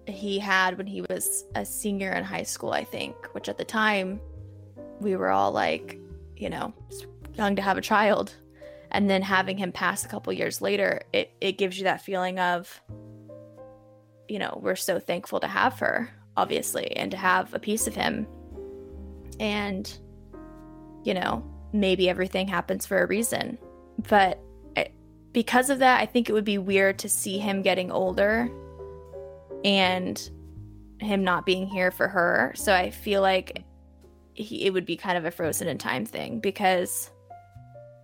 he 0.05 0.39
had 0.39 0.77
when 0.77 0.87
he 0.87 1.01
was 1.01 1.45
a 1.55 1.65
senior 1.65 2.11
in 2.11 2.23
high 2.23 2.43
school, 2.43 2.71
I 2.71 2.83
think, 2.83 3.15
which 3.33 3.49
at 3.49 3.57
the 3.57 3.65
time 3.65 4.19
we 4.99 5.15
were 5.15 5.29
all 5.29 5.51
like, 5.51 5.99
you 6.35 6.49
know, 6.49 6.73
young 7.35 7.55
to 7.55 7.61
have 7.61 7.77
a 7.77 7.81
child 7.81 8.35
and 8.91 9.09
then 9.09 9.21
having 9.21 9.57
him 9.57 9.71
pass 9.71 10.03
a 10.03 10.07
couple 10.07 10.33
years 10.33 10.61
later 10.61 11.01
it, 11.13 11.31
it 11.39 11.57
gives 11.57 11.77
you 11.77 11.83
that 11.83 12.01
feeling 12.01 12.39
of 12.39 12.81
you 14.27 14.39
know 14.39 14.59
we're 14.61 14.75
so 14.75 14.99
thankful 14.99 15.39
to 15.39 15.47
have 15.47 15.79
her 15.79 16.09
obviously 16.39 16.95
and 16.95 17.11
to 17.11 17.17
have 17.17 17.53
a 17.53 17.59
piece 17.59 17.85
of 17.85 17.95
him. 17.95 18.25
And 19.39 19.91
you 21.03 21.13
know 21.13 21.43
maybe 21.71 22.09
everything 22.09 22.47
happens 22.47 22.85
for 22.85 23.01
a 23.01 23.07
reason. 23.07 23.57
But 24.07 24.39
it, 24.75 24.93
because 25.33 25.69
of 25.69 25.79
that 25.79 25.99
i 25.99 26.05
think 26.05 26.29
it 26.29 26.33
would 26.33 26.45
be 26.45 26.57
weird 26.57 26.99
to 26.99 27.09
see 27.09 27.37
him 27.37 27.61
getting 27.61 27.91
older 27.91 28.49
and 29.63 30.29
him 30.99 31.23
not 31.23 31.45
being 31.45 31.67
here 31.67 31.91
for 31.91 32.07
her. 32.07 32.53
So 32.55 32.73
i 32.73 32.89
feel 32.91 33.21
like 33.21 33.63
he, 34.33 34.65
it 34.65 34.71
would 34.71 34.85
be 34.85 34.95
kind 34.95 35.17
of 35.17 35.25
a 35.25 35.31
frozen 35.31 35.67
in 35.67 35.77
time 35.77 36.05
thing 36.05 36.39
because 36.39 37.11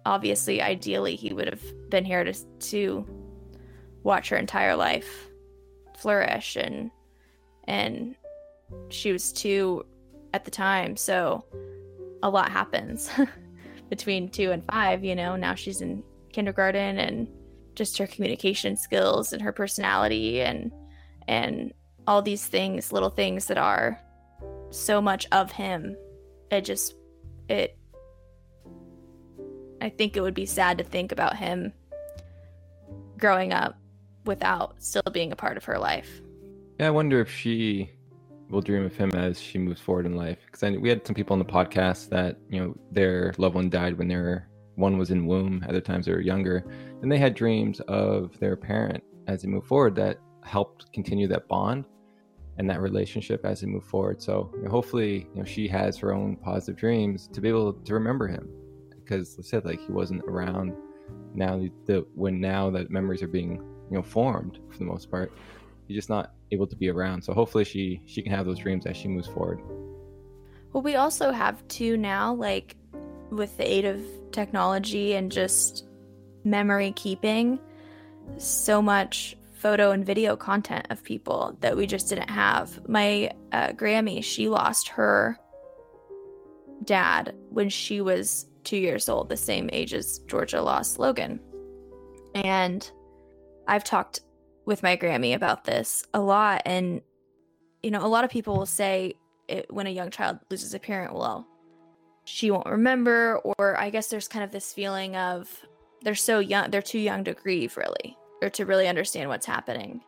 obviously, 0.05 0.61
ideally, 0.61 1.15
he 1.15 1.33
would 1.33 1.47
have 1.47 1.89
been 1.89 2.05
here 2.05 2.23
to 2.23 2.33
to 2.33 3.05
watch 4.03 4.29
her 4.29 4.37
entire 4.37 4.75
life 4.75 5.29
flourish, 5.97 6.55
and 6.55 6.91
and 7.67 8.15
she 8.89 9.11
was 9.11 9.31
two 9.31 9.85
at 10.33 10.45
the 10.45 10.51
time, 10.51 10.95
so 10.95 11.43
a 12.23 12.29
lot 12.29 12.51
happens 12.51 13.09
between 13.89 14.29
two 14.29 14.51
and 14.51 14.63
five. 14.65 15.03
You 15.03 15.15
know, 15.15 15.35
now 15.35 15.55
she's 15.55 15.81
in 15.81 16.03
kindergarten, 16.31 16.99
and 16.99 17.27
just 17.75 17.97
her 17.97 18.07
communication 18.07 18.77
skills 18.77 19.33
and 19.33 19.41
her 19.41 19.51
personality, 19.51 20.41
and 20.41 20.71
and 21.27 21.73
all 22.07 22.21
these 22.21 22.45
things, 22.45 22.91
little 22.91 23.09
things 23.09 23.47
that 23.47 23.57
are 23.57 23.99
so 24.69 25.01
much 25.01 25.25
of 25.31 25.51
him. 25.51 25.97
It 26.51 26.61
just 26.61 26.95
it 27.49 27.77
I 29.85 29.89
think 29.89 30.17
it 30.17 30.21
would 30.21 30.33
be 30.33 30.47
sad 30.47 30.79
to 30.79 30.83
think 30.83 31.11
about 31.11 31.37
him 31.37 31.71
growing 33.19 33.53
up 33.53 33.77
without 34.25 34.81
still 34.81 35.03
being 35.13 35.31
a 35.31 35.35
part 35.35 35.57
of 35.57 35.65
her 35.65 35.77
life. 35.77 36.23
Yeah, 36.79 36.87
I 36.87 36.89
wonder 36.89 37.21
if 37.21 37.29
she 37.29 37.91
will 38.49 38.61
dream 38.61 38.83
of 38.83 38.95
him 38.95 39.11
as 39.11 39.39
she 39.39 39.59
moves 39.59 39.79
forward 39.79 40.07
in 40.07 40.15
life. 40.15 40.39
Because 40.47 40.75
we 40.79 40.89
had 40.89 41.05
some 41.05 41.13
people 41.13 41.33
on 41.33 41.39
the 41.39 41.45
podcast 41.45 42.09
that 42.09 42.39
you 42.49 42.59
know 42.59 42.75
their 42.89 43.35
loved 43.37 43.53
one 43.53 43.69
died 43.69 43.95
when 43.95 44.07
their 44.07 44.49
one 44.73 44.97
was 44.97 45.11
in 45.11 45.27
womb. 45.27 45.63
Other 45.69 45.81
times 45.81 46.07
they 46.07 46.13
were 46.13 46.19
younger, 46.19 46.65
and 47.03 47.11
they 47.11 47.19
had 47.19 47.35
dreams 47.35 47.79
of 47.81 48.39
their 48.39 48.55
parent 48.55 49.03
as 49.27 49.43
they 49.43 49.47
move 49.47 49.67
forward 49.67 49.93
that 49.97 50.17
helped 50.43 50.91
continue 50.93 51.27
that 51.27 51.47
bond 51.47 51.85
and 52.57 52.67
that 52.71 52.81
relationship 52.81 53.45
as 53.45 53.61
they 53.61 53.67
move 53.67 53.83
forward. 53.83 54.19
So 54.19 54.49
you 54.55 54.63
know, 54.63 54.71
hopefully, 54.71 55.27
you 55.35 55.41
know, 55.41 55.45
she 55.45 55.67
has 55.67 55.95
her 55.99 56.11
own 56.11 56.37
positive 56.37 56.75
dreams 56.75 57.27
to 57.33 57.39
be 57.39 57.49
able 57.49 57.73
to 57.73 57.93
remember 57.93 58.27
him 58.27 58.49
because 59.05 59.37
I 59.39 59.43
said 59.43 59.65
like 59.65 59.79
he 59.79 59.91
wasn't 59.91 60.23
around. 60.25 60.73
Now 61.33 61.61
when 62.15 62.41
now 62.41 62.69
that 62.71 62.89
memories 62.89 63.21
are 63.21 63.27
being 63.27 63.53
you 63.89 63.97
know 63.97 64.03
formed 64.03 64.59
for 64.69 64.77
the 64.77 64.85
most 64.85 65.09
part, 65.11 65.31
he's 65.87 65.95
just 65.95 66.09
not 66.09 66.33
able 66.51 66.67
to 66.67 66.75
be 66.75 66.89
around. 66.89 67.21
So 67.21 67.33
hopefully 67.33 67.63
she 67.63 68.01
she 68.05 68.21
can 68.21 68.31
have 68.31 68.45
those 68.45 68.59
dreams 68.59 68.85
as 68.85 68.97
she 68.97 69.07
moves 69.07 69.27
forward. 69.27 69.61
Well, 70.73 70.83
we 70.83 70.95
also 70.95 71.31
have 71.31 71.65
too 71.67 71.95
now, 71.95 72.33
like 72.33 72.75
with 73.29 73.55
the 73.57 73.71
aid 73.71 73.85
of 73.85 74.01
technology 74.31 75.13
and 75.13 75.31
just 75.31 75.85
memory 76.43 76.91
keeping, 76.91 77.59
so 78.37 78.81
much 78.81 79.37
photo 79.53 79.91
and 79.91 80.05
video 80.05 80.35
content 80.35 80.85
of 80.89 81.03
people 81.03 81.57
that 81.61 81.75
we 81.75 81.87
just 81.87 82.09
didn't 82.09 82.29
have. 82.29 82.87
My 82.89 83.31
uh, 83.51 83.69
Grammy, 83.69 84.23
she 84.23 84.49
lost 84.49 84.89
her 84.89 85.39
dad 86.83 87.33
when 87.49 87.69
she 87.69 88.01
was 88.01 88.45
two 88.65 88.77
years 88.77 89.07
old, 89.07 89.29
the 89.29 89.37
same 89.37 89.69
age 89.71 89.93
as 89.93 90.19
Georgia 90.27 90.61
lost 90.61 90.99
Logan. 90.99 91.39
And 92.33 92.89
I've 93.67 93.83
talked 93.83 94.19
with 94.65 94.83
my 94.83 94.97
Grammy 94.97 95.35
about 95.35 95.63
this 95.63 96.03
a 96.13 96.19
lot. 96.19 96.63
And, 96.65 97.01
you 97.81 97.91
know, 97.91 98.05
a 98.05 98.07
lot 98.09 98.23
of 98.25 98.29
people 98.29 98.57
will 98.57 98.65
say 98.65 99.13
it, 99.47 99.71
when 99.71 99.87
a 99.87 99.91
young 99.91 100.09
child 100.09 100.39
loses 100.49 100.73
a 100.73 100.79
parent, 100.79 101.13
well, 101.13 101.47
she 102.25 102.51
won't 102.51 102.65
remember. 102.65 103.37
Or 103.37 103.79
I 103.79 103.89
guess 103.91 104.07
there's 104.07 104.27
kind 104.27 104.43
of 104.43 104.51
this 104.51 104.73
feeling 104.73 105.15
of 105.15 105.47
they're 106.01 106.15
so 106.15 106.39
young, 106.39 106.71
they're 106.71 106.81
too 106.81 106.99
young 106.99 107.23
to 107.23 107.33
grieve, 107.33 107.77
really, 107.77 108.17
or 108.41 108.49
to 108.49 108.65
really 108.65 108.87
understand 108.87 109.29
what's 109.29 109.45
happening. 109.45 110.01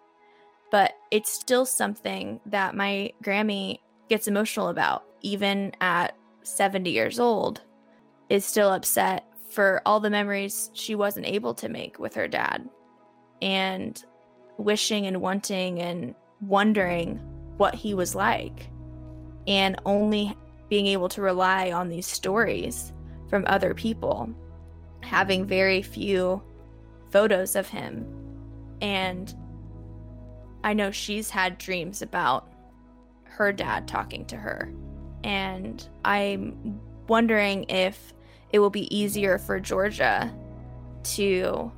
but 0.72 0.93
it's 1.12 1.32
still 1.32 1.66
something 1.66 2.39
that 2.45 2.76
my 2.76 3.12
Grammy 3.24 3.80
gets 4.10 4.28
emotional 4.28 4.70
about, 4.70 5.05
even 5.22 5.72
at 5.82 6.16
70 6.43 6.89
years 6.89 7.20
old, 7.20 7.62
is 8.30 8.45
still 8.45 8.71
upset 8.71 9.25
for 9.49 9.82
all 9.86 9.99
the 9.99 10.09
memories 10.09 10.69
she 10.73 10.95
wasn't 10.95 11.25
able 11.25 11.53
to 11.53 11.69
make 11.69 11.99
with 11.99 12.13
her 12.15 12.28
dad 12.28 12.67
and 13.41 14.03
wishing 14.57 15.05
and 15.07 15.21
wanting 15.21 15.80
and 15.80 16.15
wondering 16.41 17.17
what 17.57 17.73
he 17.73 17.93
was 17.93 18.13
like 18.13 18.69
and 19.47 19.80
only 19.86 20.36
being 20.69 20.88
able 20.88 21.09
to 21.09 21.21
rely 21.21 21.71
on 21.71 21.88
these 21.88 22.05
stories 22.05 22.93
from 23.30 23.43
other 23.47 23.73
people 23.73 24.30
having 25.01 25.45
very 25.45 25.82
few 25.82 26.41
photos 27.11 27.55
of 27.55 27.67
him. 27.67 28.05
And 28.82 29.34
i 30.63 30.73
know 30.73 30.91
she's 30.91 31.30
had 31.30 31.57
dreams 31.57 32.01
about 32.01 32.51
her 33.23 33.53
dad 33.53 33.88
talking 33.88 34.25
to 34.25 34.36
her. 34.36 34.71
And 35.23 35.88
i'm 36.03 36.80
wondering 37.07 37.65
if 37.69 38.13
it 38.52 38.60
will 38.60 38.70
be 38.70 38.95
easier 38.95 39.38
for 39.38 39.60
georgia 39.60 40.34
to 41.04 41.72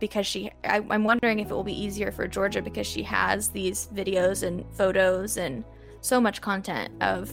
because 0.00 0.26
she 0.26 0.50
I, 0.64 0.84
i'm 0.90 1.04
wondering 1.04 1.40
if 1.40 1.50
it 1.50 1.54
will 1.54 1.64
be 1.64 1.80
easier 1.80 2.12
for 2.12 2.26
georgia 2.28 2.62
because 2.62 2.86
she 2.86 3.02
has 3.02 3.48
these 3.48 3.88
videos 3.94 4.42
and 4.42 4.64
photos 4.74 5.36
and 5.36 5.64
so 6.00 6.20
much 6.20 6.40
content 6.40 6.92
of 7.02 7.32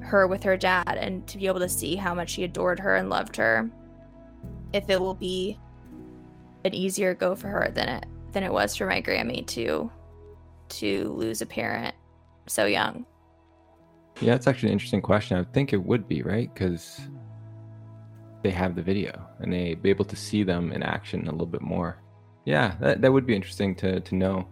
her 0.00 0.26
with 0.26 0.42
her 0.42 0.56
dad 0.56 0.96
and 0.98 1.26
to 1.28 1.38
be 1.38 1.46
able 1.46 1.60
to 1.60 1.68
see 1.68 1.96
how 1.96 2.14
much 2.14 2.34
he 2.34 2.44
adored 2.44 2.78
her 2.78 2.96
and 2.96 3.08
loved 3.08 3.36
her 3.36 3.70
if 4.72 4.88
it 4.88 5.00
will 5.00 5.14
be 5.14 5.58
an 6.64 6.74
easier 6.74 7.14
go 7.14 7.34
for 7.34 7.48
her 7.48 7.70
than 7.74 7.88
it 7.88 8.06
than 8.32 8.42
it 8.42 8.52
was 8.52 8.76
for 8.76 8.86
my 8.86 9.02
grammy 9.02 9.46
to 9.46 9.90
to 10.68 11.12
lose 11.12 11.42
a 11.42 11.46
parent 11.46 11.94
so 12.46 12.64
young 12.64 13.04
yeah 14.20 14.32
that's 14.32 14.46
actually 14.46 14.68
an 14.68 14.72
interesting 14.74 15.02
question 15.02 15.38
i 15.38 15.44
think 15.52 15.72
it 15.72 15.82
would 15.82 16.06
be 16.08 16.22
right 16.22 16.52
because 16.54 17.00
they 18.42 18.50
have 18.50 18.74
the 18.74 18.82
video 18.82 19.28
and 19.40 19.52
they 19.52 19.74
be 19.74 19.90
able 19.90 20.04
to 20.04 20.16
see 20.16 20.42
them 20.42 20.72
in 20.72 20.82
action 20.82 21.26
a 21.28 21.30
little 21.30 21.46
bit 21.46 21.62
more. 21.62 21.98
Yeah, 22.44 22.74
that, 22.80 23.00
that 23.00 23.12
would 23.12 23.26
be 23.26 23.36
interesting 23.36 23.74
to, 23.76 24.00
to 24.00 24.14
know. 24.14 24.48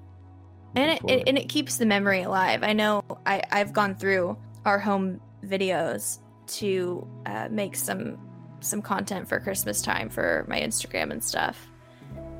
And 0.76 0.92
it, 0.92 1.02
it, 1.10 1.28
and 1.28 1.36
it 1.36 1.48
keeps 1.48 1.76
the 1.76 1.86
memory 1.86 2.22
alive. 2.22 2.62
I 2.62 2.72
know 2.72 3.02
I, 3.26 3.42
I've 3.50 3.72
gone 3.72 3.96
through 3.96 4.38
our 4.64 4.78
home 4.78 5.20
videos 5.44 6.18
to 6.46 7.06
uh, 7.26 7.48
make 7.50 7.76
some 7.76 8.18
some 8.62 8.82
content 8.82 9.26
for 9.26 9.40
Christmas 9.40 9.80
time 9.80 10.10
for 10.10 10.44
my 10.46 10.60
Instagram 10.60 11.10
and 11.10 11.24
stuff. 11.24 11.66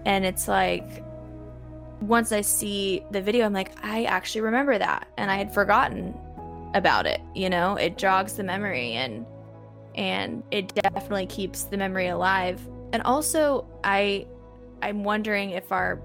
And 0.05 0.25
it's 0.25 0.49
like 0.49 1.03
once 2.03 2.31
I 2.31 2.43
see 2.43 3.03
the 3.11 3.23
video, 3.23 3.47
I'm 3.47 3.55
like, 3.55 3.73
I 3.83 4.05
actually 4.05 4.43
remember 4.43 4.77
that. 4.77 5.09
And 5.17 5.31
I 5.31 5.37
had 5.37 5.53
forgotten 5.53 6.15
about 6.75 7.07
it, 7.07 7.21
you 7.35 7.51
know? 7.51 7.77
It 7.77 7.99
jogs 7.99 8.35
the 8.35 8.45
memory 8.45 8.93
and 8.93 9.27
and 9.97 10.43
it 10.51 10.73
definitely 10.75 11.27
keeps 11.27 11.65
the 11.65 11.77
memory 11.77 12.09
alive. 12.09 12.61
And 12.93 13.03
also, 13.03 13.67
I 13.85 14.27
I'm 14.83 15.05
wondering 15.05 15.51
if 15.51 15.73
our 15.73 16.01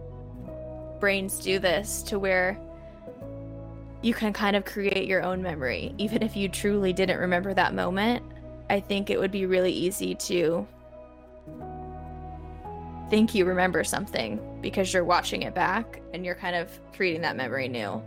brains 1.00 1.40
do 1.40 1.60
this 1.60 2.02
to 2.04 2.20
where 2.20 2.60
you 4.02 4.14
can 4.14 4.34
kind 4.34 4.56
of 4.56 4.66
create 4.66 5.08
your 5.08 5.24
own 5.24 5.42
memory 5.42 5.94
even 5.98 6.22
if 6.22 6.36
you 6.36 6.48
truly 6.48 6.94
didn't 6.94 7.20
remember 7.20 7.54
that 7.54 7.74
moment. 7.74 8.24
I 8.70 8.80
think 8.80 9.10
it 9.10 9.20
would 9.20 9.32
be 9.32 9.46
really 9.46 9.72
easy 9.72 10.16
to 10.16 10.68
think 13.10 13.36
you 13.36 13.46
remember 13.46 13.84
something 13.84 14.40
because 14.62 14.94
you're 14.94 15.04
watching 15.04 15.44
it 15.44 15.54
back 15.54 16.02
and 16.14 16.26
you're 16.26 16.36
kind 16.36 16.56
of 16.56 16.72
creating 16.94 17.22
that 17.22 17.36
memory 17.36 17.68
new 17.68 18.02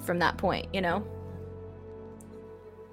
from 0.00 0.18
that 0.18 0.36
point, 0.38 0.66
you 0.72 0.80
know? 0.80 1.06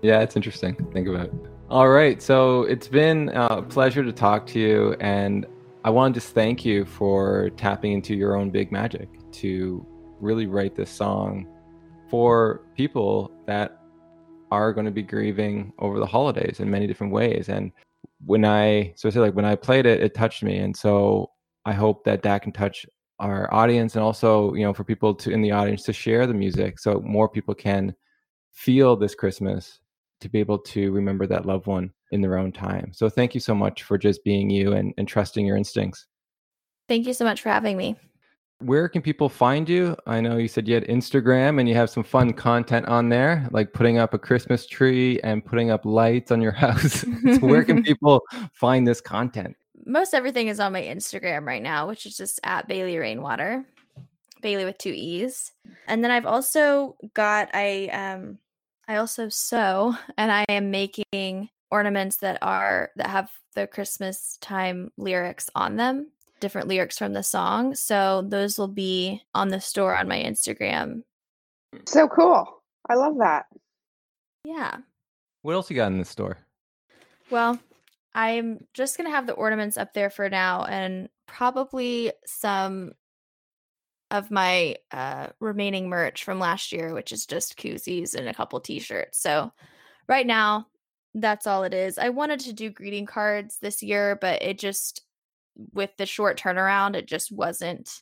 Yeah, 0.01 0.21
it's 0.21 0.35
interesting. 0.35 0.75
Think 0.93 1.07
about. 1.07 1.31
All 1.69 1.89
right. 1.89 2.21
So 2.21 2.63
it's 2.63 2.87
been 2.87 3.29
uh, 3.29 3.47
a 3.49 3.61
pleasure 3.61 4.03
to 4.03 4.13
talk 4.13 4.45
to 4.47 4.59
you. 4.59 4.95
And 4.99 5.45
I 5.83 5.89
want 5.89 6.13
to 6.13 6.21
just 6.21 6.33
thank 6.33 6.63
you 6.63 6.85
for 6.85 7.49
tapping 7.57 7.93
into 7.93 8.15
your 8.15 8.35
own 8.35 8.51
big 8.51 8.71
magic 8.71 9.09
to 9.33 9.85
really 10.19 10.45
write 10.45 10.75
this 10.75 10.89
song 10.89 11.47
for 12.09 12.61
people 12.75 13.31
that 13.47 13.81
are 14.51 14.71
going 14.71 14.85
to 14.85 14.91
be 14.91 15.03
grieving 15.03 15.73
over 15.79 15.99
the 15.99 16.05
holidays 16.05 16.59
in 16.59 16.69
many 16.69 16.87
different 16.87 17.11
ways. 17.11 17.49
And 17.49 17.71
when 18.25 18.45
I, 18.45 18.93
so 18.95 19.09
I 19.09 19.11
say 19.11 19.19
like 19.19 19.35
when 19.35 19.45
I 19.45 19.55
played 19.55 19.85
it, 19.85 20.01
it 20.01 20.13
touched 20.13 20.43
me. 20.43 20.57
And 20.57 20.75
so 20.75 21.31
I 21.65 21.73
hope 21.73 22.05
that 22.05 22.21
that 22.23 22.43
can 22.43 22.53
touch 22.53 22.85
our 23.19 23.53
audience 23.53 23.95
and 23.95 24.03
also, 24.03 24.53
you 24.53 24.63
know, 24.63 24.73
for 24.73 24.83
people 24.83 25.13
to 25.15 25.31
in 25.31 25.41
the 25.41 25.51
audience 25.51 25.83
to 25.83 25.93
share 25.93 26.27
the 26.27 26.33
music 26.33 26.79
so 26.79 27.01
more 27.01 27.27
people 27.27 27.55
can 27.55 27.93
feel 28.53 28.95
this 28.95 29.15
Christmas 29.15 29.79
to 30.21 30.29
be 30.29 30.39
able 30.39 30.59
to 30.59 30.91
remember 30.91 31.27
that 31.27 31.45
loved 31.45 31.67
one 31.67 31.91
in 32.11 32.21
their 32.21 32.37
own 32.37 32.51
time. 32.51 32.91
So 32.93 33.09
thank 33.09 33.33
you 33.33 33.39
so 33.39 33.53
much 33.53 33.83
for 33.83 33.97
just 33.97 34.23
being 34.23 34.49
you 34.49 34.73
and, 34.73 34.93
and 34.97 35.07
trusting 35.07 35.45
your 35.45 35.57
instincts. 35.57 36.05
Thank 36.87 37.05
you 37.05 37.13
so 37.13 37.25
much 37.25 37.41
for 37.41 37.49
having 37.49 37.77
me. 37.77 37.95
Where 38.59 38.89
can 38.89 39.03
people 39.03 39.29
find 39.29 39.69
you? 39.69 39.95
I 40.07 40.19
know 40.19 40.37
you 40.37 40.47
said 40.47 40.67
you 40.67 40.73
had 40.73 40.85
Instagram 40.85 41.59
and 41.59 41.69
you 41.69 41.75
have 41.75 41.91
some 41.91 42.03
fun 42.03 42.33
content 42.33 42.87
on 42.87 43.09
there, 43.09 43.47
like 43.51 43.71
putting 43.71 43.99
up 43.99 44.15
a 44.15 44.19
Christmas 44.19 44.65
tree 44.65 45.19
and 45.21 45.45
putting 45.45 45.69
up 45.69 45.85
lights 45.85 46.31
on 46.31 46.41
your 46.41 46.51
house. 46.63 47.01
so 47.01 47.37
where 47.39 47.63
can 47.63 47.83
people 47.83 48.21
find 48.53 48.87
this 48.87 48.99
content? 48.99 49.55
Most 49.85 50.15
everything 50.15 50.47
is 50.47 50.59
on 50.59 50.73
my 50.73 50.81
Instagram 50.81 51.45
right 51.45 51.61
now, 51.61 51.87
which 51.87 52.05
is 52.07 52.17
just 52.17 52.39
at 52.43 52.67
Bailey 52.67 52.97
Rainwater. 52.97 53.63
Bailey 54.41 54.65
with 54.65 54.77
two 54.77 54.93
E's. 54.95 55.51
And 55.87 56.03
then 56.03 56.11
I've 56.11 56.25
also 56.25 56.95
got 57.13 57.49
I 57.53 57.87
um 57.87 58.39
I 58.87 58.97
also 58.97 59.29
sew 59.29 59.95
and 60.17 60.31
I 60.31 60.45
am 60.49 60.71
making 60.71 61.49
ornaments 61.69 62.17
that 62.17 62.37
are 62.41 62.91
that 62.95 63.09
have 63.09 63.29
the 63.55 63.67
Christmas 63.67 64.37
time 64.41 64.91
lyrics 64.97 65.49
on 65.55 65.75
them, 65.75 66.11
different 66.39 66.67
lyrics 66.67 66.97
from 66.97 67.13
the 67.13 67.23
song. 67.23 67.75
So 67.75 68.23
those 68.27 68.57
will 68.57 68.67
be 68.67 69.21
on 69.33 69.49
the 69.49 69.59
store 69.59 69.95
on 69.95 70.07
my 70.07 70.21
Instagram. 70.21 71.03
Hmm. 71.73 71.79
So 71.85 72.07
cool. 72.07 72.61
I 72.89 72.95
love 72.95 73.17
that. 73.17 73.47
Yeah. 74.45 74.77
What 75.41 75.53
else 75.53 75.69
you 75.69 75.75
got 75.75 75.91
in 75.91 75.97
the 75.97 76.05
store? 76.05 76.37
Well, 77.29 77.59
I'm 78.15 78.65
just 78.73 78.97
going 78.97 79.09
to 79.09 79.15
have 79.15 79.27
the 79.27 79.33
ornaments 79.33 79.77
up 79.77 79.93
there 79.93 80.09
for 80.09 80.29
now 80.29 80.63
and 80.63 81.09
probably 81.27 82.13
some 82.25 82.93
of 84.11 84.31
my 84.31 84.75
uh, 84.91 85.27
remaining 85.39 85.89
merch 85.89 86.23
from 86.23 86.39
last 86.39 86.71
year, 86.71 86.93
which 86.93 87.11
is 87.11 87.25
just 87.25 87.57
koozies 87.57 88.15
and 88.15 88.27
a 88.27 88.33
couple 88.33 88.59
t-shirts. 88.59 89.19
So 89.19 89.51
right 90.07 90.25
now, 90.25 90.67
that's 91.13 91.47
all 91.47 91.63
it 91.63 91.73
is. 91.73 91.97
I 91.97 92.09
wanted 92.09 92.39
to 92.41 92.53
do 92.53 92.69
greeting 92.69 93.05
cards 93.05 93.57
this 93.61 93.81
year, 93.83 94.17
but 94.19 94.41
it 94.41 94.59
just 94.59 95.01
with 95.73 95.91
the 95.97 96.05
short 96.05 96.39
turnaround, 96.39 96.95
it 96.95 97.07
just 97.07 97.31
wasn't 97.31 98.01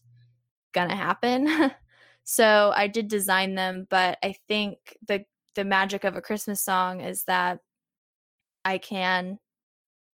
gonna 0.74 0.95
happen. 0.95 1.72
so 2.24 2.74
I 2.76 2.88
did 2.88 3.08
design 3.08 3.56
them, 3.56 3.88
but 3.89 4.18
I 4.22 4.36
think 4.47 4.78
the 5.08 5.26
the 5.56 5.64
magic 5.64 6.03
of 6.03 6.18
a 6.18 6.22
Christmas 6.22 6.62
song 6.62 6.99
is 6.99 7.24
that 7.24 7.60
I 8.66 8.78
can 8.78 9.39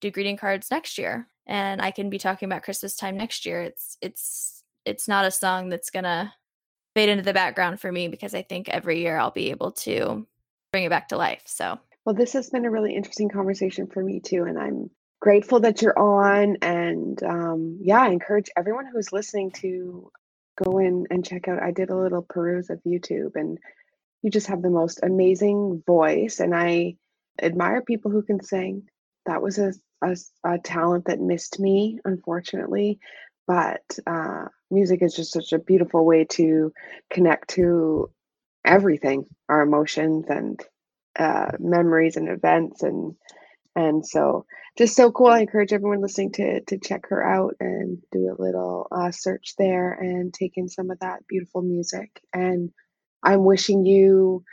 do 0.01 0.11
greeting 0.11 0.36
cards 0.36 0.68
next 0.70 0.99
year 0.99 1.28
and 1.47 1.80
I 1.80 1.93
can 1.93 2.11
be 2.11 2.18
talking 2.18 2.47
about 2.47 2.62
Christmas 2.62 2.97
time 2.97 3.16
next 3.16 3.47
year. 3.47 3.62
It's 3.62 3.97
it's 4.03 4.57
it's 4.89 5.07
not 5.07 5.24
a 5.24 5.30
song 5.30 5.68
that's 5.68 5.91
gonna 5.91 6.32
fade 6.95 7.09
into 7.09 7.22
the 7.22 7.34
background 7.34 7.80
for 7.80 7.93
me 7.93 8.09
because 8.09 8.34
I 8.34 8.43
think 8.43 8.68
every 8.68 9.01
year 9.01 9.18
I'll 9.18 9.30
be 9.30 9.51
able 9.51 9.72
to 9.72 10.26
bring 10.72 10.84
it 10.84 10.91
back 10.91 11.09
to 11.09 11.16
life. 11.16 11.43
So 11.47 11.78
well, 12.05 12.14
this 12.14 12.32
has 12.32 12.51
been 12.51 12.64
a 12.64 12.70
really 12.70 12.95
interesting 12.95 13.28
conversation 13.28 13.86
for 13.86 14.03
me 14.03 14.20
too, 14.20 14.45
and 14.45 14.59
I'm 14.59 14.91
grateful 15.20 15.61
that 15.61 15.82
you're 15.82 15.99
on. 15.99 16.57
And 16.62 17.22
um, 17.22 17.78
yeah, 17.82 18.01
I 18.01 18.09
encourage 18.09 18.49
everyone 18.57 18.86
who's 18.86 19.12
listening 19.12 19.51
to 19.62 20.11
go 20.64 20.78
in 20.78 21.07
and 21.11 21.24
check 21.24 21.49
out. 21.49 21.62
I 21.62 21.70
did 21.70 21.91
a 21.91 21.97
little 21.97 22.22
peruse 22.22 22.70
of 22.70 22.80
YouTube, 22.86 23.32
and 23.34 23.59
you 24.22 24.30
just 24.30 24.47
have 24.47 24.62
the 24.62 24.70
most 24.70 25.01
amazing 25.03 25.82
voice, 25.86 26.41
and 26.41 26.55
I 26.55 26.97
admire 27.41 27.82
people 27.82 28.11
who 28.11 28.22
can 28.22 28.43
sing. 28.43 28.89
That 29.26 29.43
was 29.43 29.59
a, 29.59 29.74
a, 30.03 30.16
a 30.45 30.59
talent 30.59 31.05
that 31.05 31.20
missed 31.20 31.61
me, 31.61 31.99
unfortunately 32.05 32.99
but 33.49 33.99
uh, 34.07 34.45
music 34.70 35.02
is 35.02 35.14
just 35.14 35.32
such 35.32 35.52
a 35.52 35.58
beautiful 35.58 36.04
way 36.04 36.24
to 36.24 36.72
connect 37.10 37.50
to 37.50 38.10
everything 38.64 39.24
our 39.48 39.62
emotions 39.62 40.26
and 40.28 40.60
uh, 41.18 41.50
memories 41.58 42.16
and 42.16 42.28
events 42.28 42.82
and 42.82 43.14
and 43.74 44.06
so 44.06 44.44
just 44.76 44.94
so 44.94 45.10
cool. 45.10 45.26
I 45.28 45.40
encourage 45.40 45.72
everyone 45.72 46.00
listening 46.00 46.32
to 46.32 46.60
to 46.62 46.78
check 46.78 47.06
her 47.08 47.22
out 47.22 47.54
and 47.60 47.98
do 48.12 48.30
a 48.30 48.40
little 48.40 48.86
uh, 48.92 49.10
search 49.10 49.54
there 49.58 49.92
and 49.92 50.32
take 50.32 50.52
in 50.56 50.68
some 50.68 50.90
of 50.90 50.98
that 51.00 51.26
beautiful 51.28 51.62
music. 51.62 52.20
And 52.32 52.70
i'm 53.22 53.44
wishing 53.44 53.84
you 53.84 54.44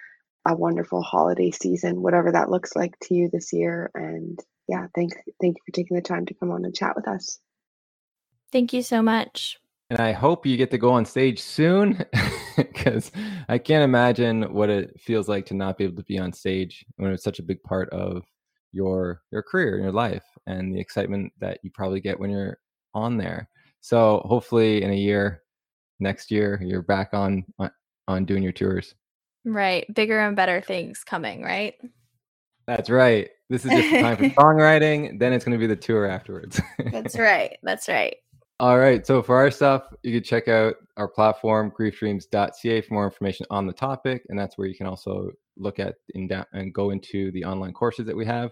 a 0.47 0.55
wonderful 0.55 1.03
holiday 1.03 1.51
season 1.51 2.01
whatever 2.01 2.31
that 2.31 2.49
looks 2.49 2.75
like 2.75 2.97
to 3.03 3.13
you 3.13 3.29
this 3.31 3.53
year. 3.53 3.91
And 3.93 4.39
yeah 4.67 4.87
thank 4.95 5.13
thank 5.41 5.57
you 5.57 5.61
for 5.65 5.71
taking 5.71 5.95
the 5.95 6.01
time 6.01 6.25
to 6.27 6.33
come 6.33 6.51
on 6.51 6.65
and 6.65 6.75
chat 6.75 6.95
with 6.95 7.07
us. 7.07 7.39
Thank 8.51 8.73
you 8.73 8.81
so 8.81 9.01
much. 9.01 9.59
And 9.89 9.99
I 9.99 10.11
hope 10.11 10.45
you 10.45 10.57
get 10.57 10.71
to 10.71 10.77
go 10.77 10.91
on 10.91 11.05
stage 11.05 11.39
soon 11.39 12.03
because 12.57 13.11
I 13.47 13.57
can't 13.57 13.83
imagine 13.83 14.53
what 14.53 14.69
it 14.69 14.99
feels 14.99 15.27
like 15.27 15.45
to 15.47 15.53
not 15.53 15.77
be 15.77 15.83
able 15.83 15.97
to 15.97 16.03
be 16.03 16.17
on 16.17 16.33
stage 16.33 16.85
when 16.97 17.11
it's 17.11 17.23
such 17.23 17.39
a 17.39 17.43
big 17.43 17.61
part 17.63 17.89
of 17.89 18.23
your 18.71 19.21
your 19.31 19.41
career 19.41 19.75
and 19.75 19.83
your 19.83 19.93
life 19.93 20.23
and 20.47 20.73
the 20.73 20.79
excitement 20.79 21.31
that 21.39 21.59
you 21.63 21.71
probably 21.73 22.01
get 22.01 22.19
when 22.19 22.29
you're 22.29 22.57
on 22.93 23.17
there. 23.17 23.47
So 23.81 24.21
hopefully 24.25 24.83
in 24.83 24.91
a 24.91 24.95
year, 24.95 25.43
next 25.99 26.31
year, 26.31 26.59
you're 26.63 26.81
back 26.81 27.09
on 27.13 27.45
on, 27.59 27.71
on 28.07 28.25
doing 28.25 28.43
your 28.43 28.51
tours. 28.51 28.95
Right, 29.45 29.85
bigger 29.93 30.19
and 30.19 30.35
better 30.35 30.61
things 30.61 31.03
coming, 31.03 31.43
right? 31.43 31.75
That's 32.67 32.89
right. 32.89 33.29
This 33.49 33.63
is 33.63 33.71
just 33.71 33.91
the 33.91 34.01
time 34.01 34.17
for 34.17 34.29
songwriting. 34.41 35.19
Then 35.19 35.33
it's 35.33 35.45
going 35.45 35.57
to 35.57 35.59
be 35.59 35.67
the 35.67 35.75
tour 35.75 36.07
afterwards. 36.07 36.59
That's 36.91 37.17
right. 37.17 37.57
That's 37.61 37.87
right. 37.87 38.15
All 38.61 38.79
right. 38.79 39.05
So 39.05 39.21
for 39.21 39.35
our 39.35 39.51
stuff, 39.51 39.83
you 40.03 40.13
can 40.13 40.23
check 40.23 40.47
out 40.47 40.75
our 40.95 41.09
platform, 41.09 41.71
griefdreams.ca, 41.77 42.81
for 42.81 42.93
more 42.93 43.05
information 43.05 43.45
on 43.49 43.67
the 43.67 43.73
topic. 43.73 44.23
And 44.29 44.39
that's 44.39 44.57
where 44.57 44.67
you 44.67 44.75
can 44.75 44.87
also 44.87 45.29
look 45.57 45.77
at 45.77 45.95
in 46.13 46.27
da- 46.29 46.45
and 46.53 46.73
go 46.73 46.91
into 46.91 47.31
the 47.31 47.43
online 47.43 47.73
courses 47.73 48.05
that 48.05 48.15
we 48.15 48.25
have. 48.25 48.51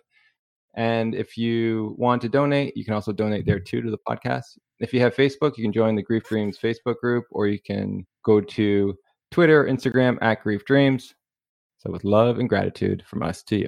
And 0.75 1.15
if 1.15 1.37
you 1.37 1.95
want 1.97 2.21
to 2.23 2.29
donate, 2.29 2.75
you 2.75 2.83
can 2.83 2.95
also 2.95 3.13
donate 3.13 3.45
there 3.45 3.59
too 3.59 3.81
to 3.81 3.91
the 3.91 3.97
podcast. 3.97 4.57
If 4.79 4.93
you 4.93 4.99
have 4.99 5.15
Facebook, 5.15 5.57
you 5.57 5.63
can 5.63 5.71
join 5.71 5.95
the 5.95 6.01
Grief 6.01 6.23
Dreams 6.23 6.57
Facebook 6.61 6.97
group, 6.97 7.25
or 7.31 7.47
you 7.47 7.59
can 7.59 8.05
go 8.25 8.41
to 8.41 8.95
Twitter, 9.31 9.65
Instagram 9.65 10.17
at 10.21 10.43
Grief 10.43 10.65
Dreams. 10.65 11.13
So 11.77 11.91
with 11.91 12.03
love 12.03 12.39
and 12.39 12.49
gratitude 12.49 13.03
from 13.07 13.23
us 13.23 13.43
to 13.43 13.57
you. 13.57 13.67